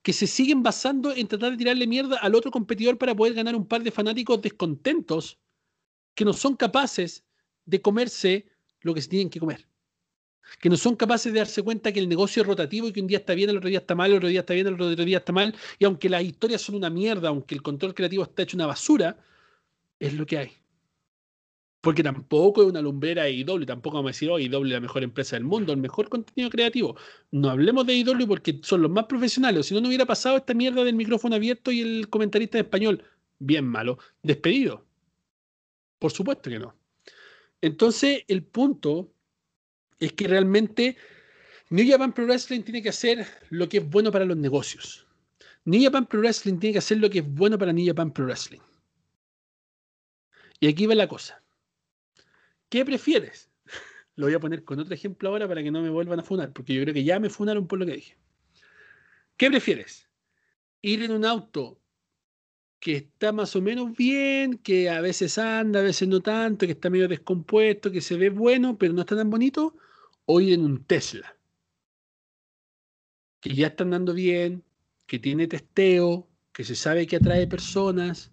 [0.00, 3.56] que se siguen basando en tratar de tirarle mierda al otro competidor para poder ganar
[3.56, 5.40] un par de fanáticos descontentos
[6.14, 7.24] que no son capaces
[7.64, 8.46] de comerse
[8.82, 9.66] lo que se tienen que comer.
[10.60, 13.08] Que no son capaces de darse cuenta que el negocio es rotativo y que un
[13.08, 15.04] día está bien, el otro día está mal, el otro día está bien, el otro
[15.04, 15.52] día está mal.
[15.80, 19.16] Y aunque las historias son una mierda, aunque el control creativo está hecho una basura,
[19.98, 20.63] es lo que hay.
[21.84, 24.80] Porque tampoco es una lumbrera de IW, tampoco vamos a decir, oh, IW es la
[24.80, 26.96] mejor empresa del mundo, el mejor contenido creativo.
[27.30, 29.66] No hablemos de IW porque son los más profesionales.
[29.66, 33.04] Si no, no hubiera pasado esta mierda del micrófono abierto y el comentarista en español,
[33.38, 34.82] bien malo, despedido.
[35.98, 36.74] Por supuesto que no.
[37.60, 39.12] Entonces, el punto
[40.00, 40.96] es que realmente
[41.68, 45.06] New Japan Pro Wrestling tiene que hacer lo que es bueno para los negocios.
[45.66, 48.24] New Japan Pro Wrestling tiene que hacer lo que es bueno para New Japan Pro
[48.24, 48.60] Wrestling.
[50.60, 51.43] Y aquí va la cosa.
[52.74, 53.52] ¿Qué prefieres?
[54.16, 56.52] Lo voy a poner con otro ejemplo ahora para que no me vuelvan a funar,
[56.52, 58.18] porque yo creo que ya me funaron por lo que dije.
[59.36, 60.08] ¿Qué prefieres?
[60.82, 61.80] Ir en un auto
[62.80, 66.72] que está más o menos bien, que a veces anda, a veces no tanto, que
[66.72, 69.76] está medio descompuesto, que se ve bueno, pero no está tan bonito,
[70.24, 71.36] o ir en un Tesla,
[73.38, 74.64] que ya está andando bien,
[75.06, 78.32] que tiene testeo, que se sabe que atrae personas,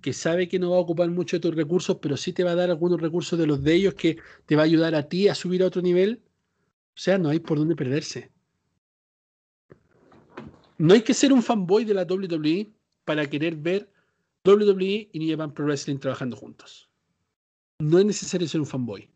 [0.00, 2.52] que sabe que no va a ocupar mucho de tus recursos, pero sí te va
[2.52, 5.28] a dar algunos recursos de los de ellos que te va a ayudar a ti
[5.28, 6.22] a subir a otro nivel.
[6.94, 8.30] O sea, no hay por dónde perderse.
[10.78, 12.72] No hay que ser un fanboy de la WWE
[13.04, 13.90] para querer ver
[14.44, 16.88] WWE y New Japan Pro Wrestling trabajando juntos.
[17.78, 19.10] No es necesario ser un fanboy.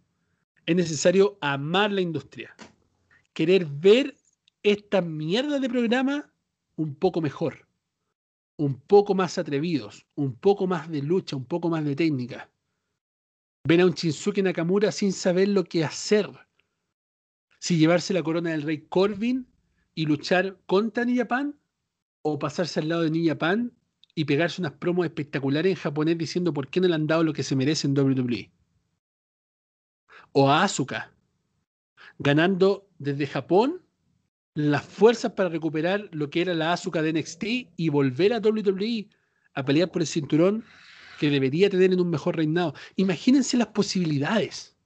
[0.67, 2.55] Es necesario amar la industria.
[3.33, 4.15] Querer ver
[4.63, 6.31] esta mierda de programa
[6.77, 7.64] un poco mejor.
[8.57, 10.07] Un poco más atrevidos.
[10.15, 11.37] Un poco más de lucha.
[11.37, 12.51] Un poco más de técnica.
[13.67, 16.31] Ven a un Shinsuke Nakamura sin saber lo que hacer.
[17.59, 19.47] Si llevarse la corona del rey Corbin
[19.95, 21.59] y luchar contra New Japan
[22.23, 23.73] o pasarse al lado de New Japan
[24.15, 27.33] y pegarse unas promos espectaculares en japonés diciendo por qué no le han dado lo
[27.33, 28.53] que se merece en WWE.
[30.33, 31.13] O a Asuka,
[32.19, 33.84] ganando desde Japón
[34.55, 37.45] las fuerzas para recuperar lo que era la Asuka de NXT
[37.77, 39.09] y volver a WWE
[39.55, 40.65] a pelear por el cinturón
[41.19, 42.75] que debería tener en un mejor reinado.
[42.97, 44.77] Imagínense las posibilidades.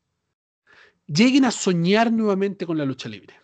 [1.06, 3.34] Lleguen a soñar nuevamente con la lucha libre.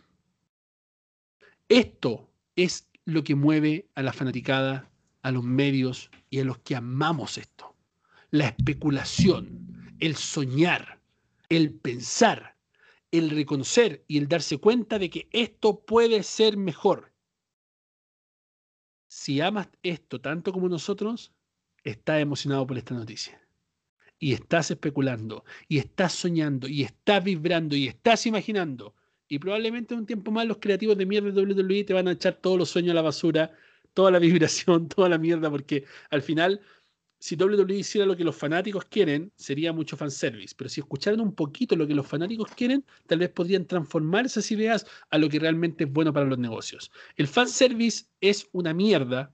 [1.69, 4.91] Esto es lo que mueve a la fanaticada,
[5.23, 7.75] a los medios y a los que amamos esto.
[8.31, 11.01] La especulación, el soñar,
[11.49, 12.54] el pensar,
[13.19, 17.13] el reconocer y el darse cuenta de que esto puede ser mejor.
[19.09, 21.33] Si amas esto tanto como nosotros,
[21.83, 23.41] estás emocionado por esta noticia.
[24.19, 28.95] Y estás especulando, y estás soñando, y estás vibrando, y estás imaginando
[29.29, 32.13] y probablemente en un tiempo más los creativos de mierda de WWE te van a
[32.13, 33.53] echar todos los sueños a la basura,
[33.93, 36.61] toda la vibración, toda la mierda, porque al final,
[37.25, 40.55] si WWE hiciera lo que los fanáticos quieren, sería mucho fanservice.
[40.55, 44.51] Pero si escucharan un poquito lo que los fanáticos quieren, tal vez podrían transformar esas
[44.51, 46.93] ideas a lo que realmente es bueno para los negocios.
[47.17, 49.33] El fanservice es una mierda,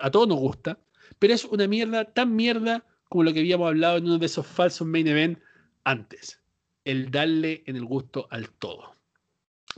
[0.00, 0.80] a todos nos gusta,
[1.18, 4.46] pero es una mierda tan mierda como lo que habíamos hablado en uno de esos
[4.46, 5.38] falsos main event
[5.84, 6.40] antes.
[6.86, 8.96] El darle en el gusto al todo.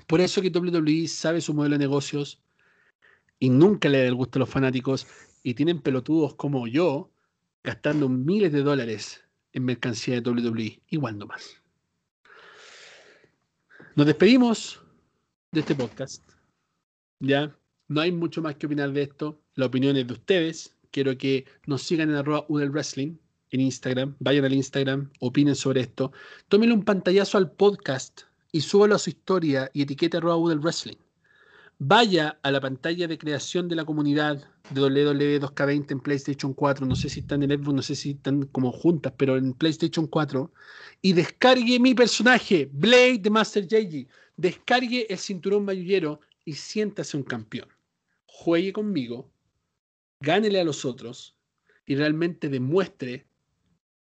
[0.06, 2.40] Por eso que WWE sabe su modelo de negocios
[3.40, 5.08] y nunca le da el gusto a los fanáticos
[5.42, 7.10] y tienen pelotudos como yo
[7.62, 11.62] gastando miles de dólares en mercancía de WWE, igual no más.
[13.96, 14.80] Nos despedimos
[15.50, 16.22] de este podcast.
[17.20, 17.56] Ya,
[17.88, 19.40] no hay mucho más que opinar de esto.
[19.54, 20.76] La opinión es de ustedes.
[20.90, 23.16] Quiero que nos sigan en arroba Wrestling
[23.50, 24.14] en Instagram.
[24.20, 26.12] Vayan al Instagram, opinen sobre esto.
[26.48, 28.22] Tómenle un pantallazo al podcast
[28.52, 30.96] y súbalo a su historia y etiquete arroba Wrestling.
[31.80, 36.84] Vaya a la pantalla de creación de la comunidad de WWE 2K20 en PlayStation 4,
[36.84, 40.08] no sé si están en Xbox, no sé si están como juntas, pero en PlayStation
[40.08, 40.52] 4,
[41.02, 44.08] y descargue mi personaje, Blade de Master JG.
[44.36, 47.68] Descargue el cinturón mayullero y siéntase un campeón.
[48.26, 49.30] Juegue conmigo,
[50.20, 51.36] gánele a los otros
[51.86, 53.26] y realmente demuestre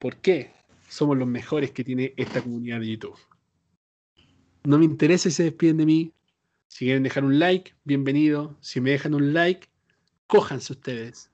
[0.00, 0.52] por qué
[0.88, 3.18] somos los mejores que tiene esta comunidad de YouTube.
[4.64, 6.12] No me interesa si se despiden de mí.
[6.70, 8.56] Si quieren dejar un like, bienvenido.
[8.60, 9.68] Si me dejan un like,
[10.28, 11.28] cójanse ustedes.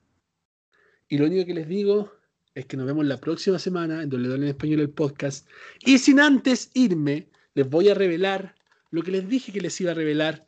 [1.07, 2.11] Y lo único que les digo
[2.55, 5.47] es que nos vemos la próxima semana en WWE en Español el podcast.
[5.85, 8.55] Y sin antes irme, les voy a revelar
[8.89, 10.47] lo que les dije que les iba a revelar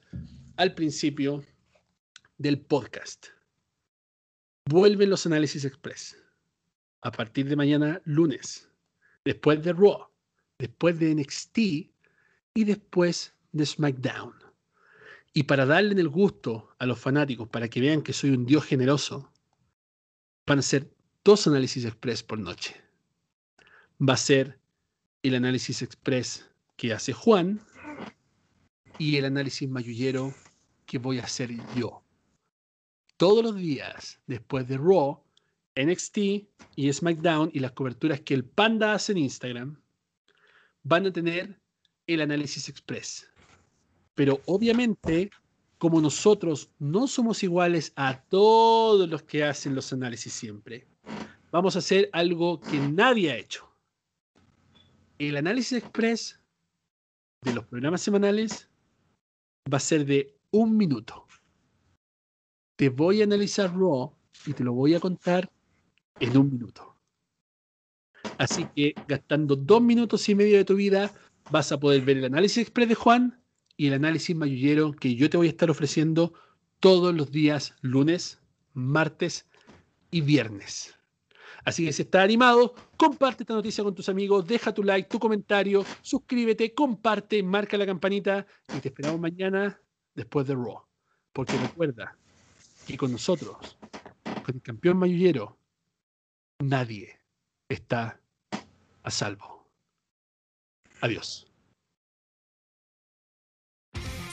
[0.58, 1.46] al principio
[2.40, 3.28] del podcast.
[4.66, 6.18] Vuelven los análisis express.
[7.04, 8.68] A partir de mañana, lunes.
[9.24, 10.08] Después de Raw.
[10.58, 14.49] Después de NXT y después de SmackDown.
[15.34, 18.66] Y para darle el gusto a los fanáticos, para que vean que soy un Dios
[18.66, 19.32] generoso,
[20.46, 20.92] van a ser
[21.24, 22.76] dos análisis express por noche.
[24.02, 24.60] Va a ser
[25.22, 27.62] el análisis express que hace Juan
[28.98, 30.34] y el análisis mayullero
[30.86, 32.04] que voy a hacer yo.
[33.18, 35.24] Todos los días, después de Raw,
[35.76, 36.18] NXT
[36.76, 39.82] y SmackDown y las coberturas que el Panda hace en Instagram,
[40.84, 41.60] van a tener
[42.08, 43.30] el análisis express.
[44.20, 45.32] Pero obviamente,
[45.78, 50.86] como nosotros no somos iguales a todos los que hacen los análisis siempre,
[51.54, 53.66] vamos a hacer algo que nadie ha hecho.
[55.18, 56.38] El análisis express
[57.46, 58.70] de los programas semanales
[59.74, 61.26] va a ser de un minuto.
[62.76, 64.14] Te voy a analizar Raw
[64.46, 65.50] y te lo voy a contar
[66.20, 66.94] en un minuto.
[68.38, 71.10] Así que gastando dos minutos y medio de tu vida,
[71.52, 73.39] vas a poder ver el análisis express de Juan
[73.80, 76.34] y el análisis mayullero que yo te voy a estar ofreciendo
[76.82, 78.42] todos los días lunes,
[78.74, 79.48] martes
[80.12, 81.00] y viernes.
[81.64, 85.18] Así que si estás animado, comparte esta noticia con tus amigos, deja tu like, tu
[85.18, 88.46] comentario, suscríbete, comparte, marca la campanita
[88.76, 89.82] y te esperamos mañana
[90.14, 90.84] después de Raw.
[91.32, 92.18] Porque recuerda
[92.86, 93.78] que con nosotros,
[94.44, 95.58] con el campeón mayullero,
[96.60, 97.18] nadie
[97.70, 98.20] está
[99.04, 99.72] a salvo.
[101.00, 101.49] Adiós.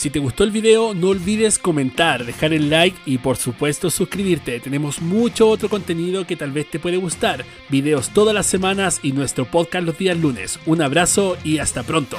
[0.07, 4.61] Si te gustó el video, no olvides comentar, dejar el like y por supuesto suscribirte.
[4.61, 7.45] Tenemos mucho otro contenido que tal vez te puede gustar.
[7.70, 10.61] Videos todas las semanas y nuestro podcast los días lunes.
[10.65, 12.19] Un abrazo y hasta pronto.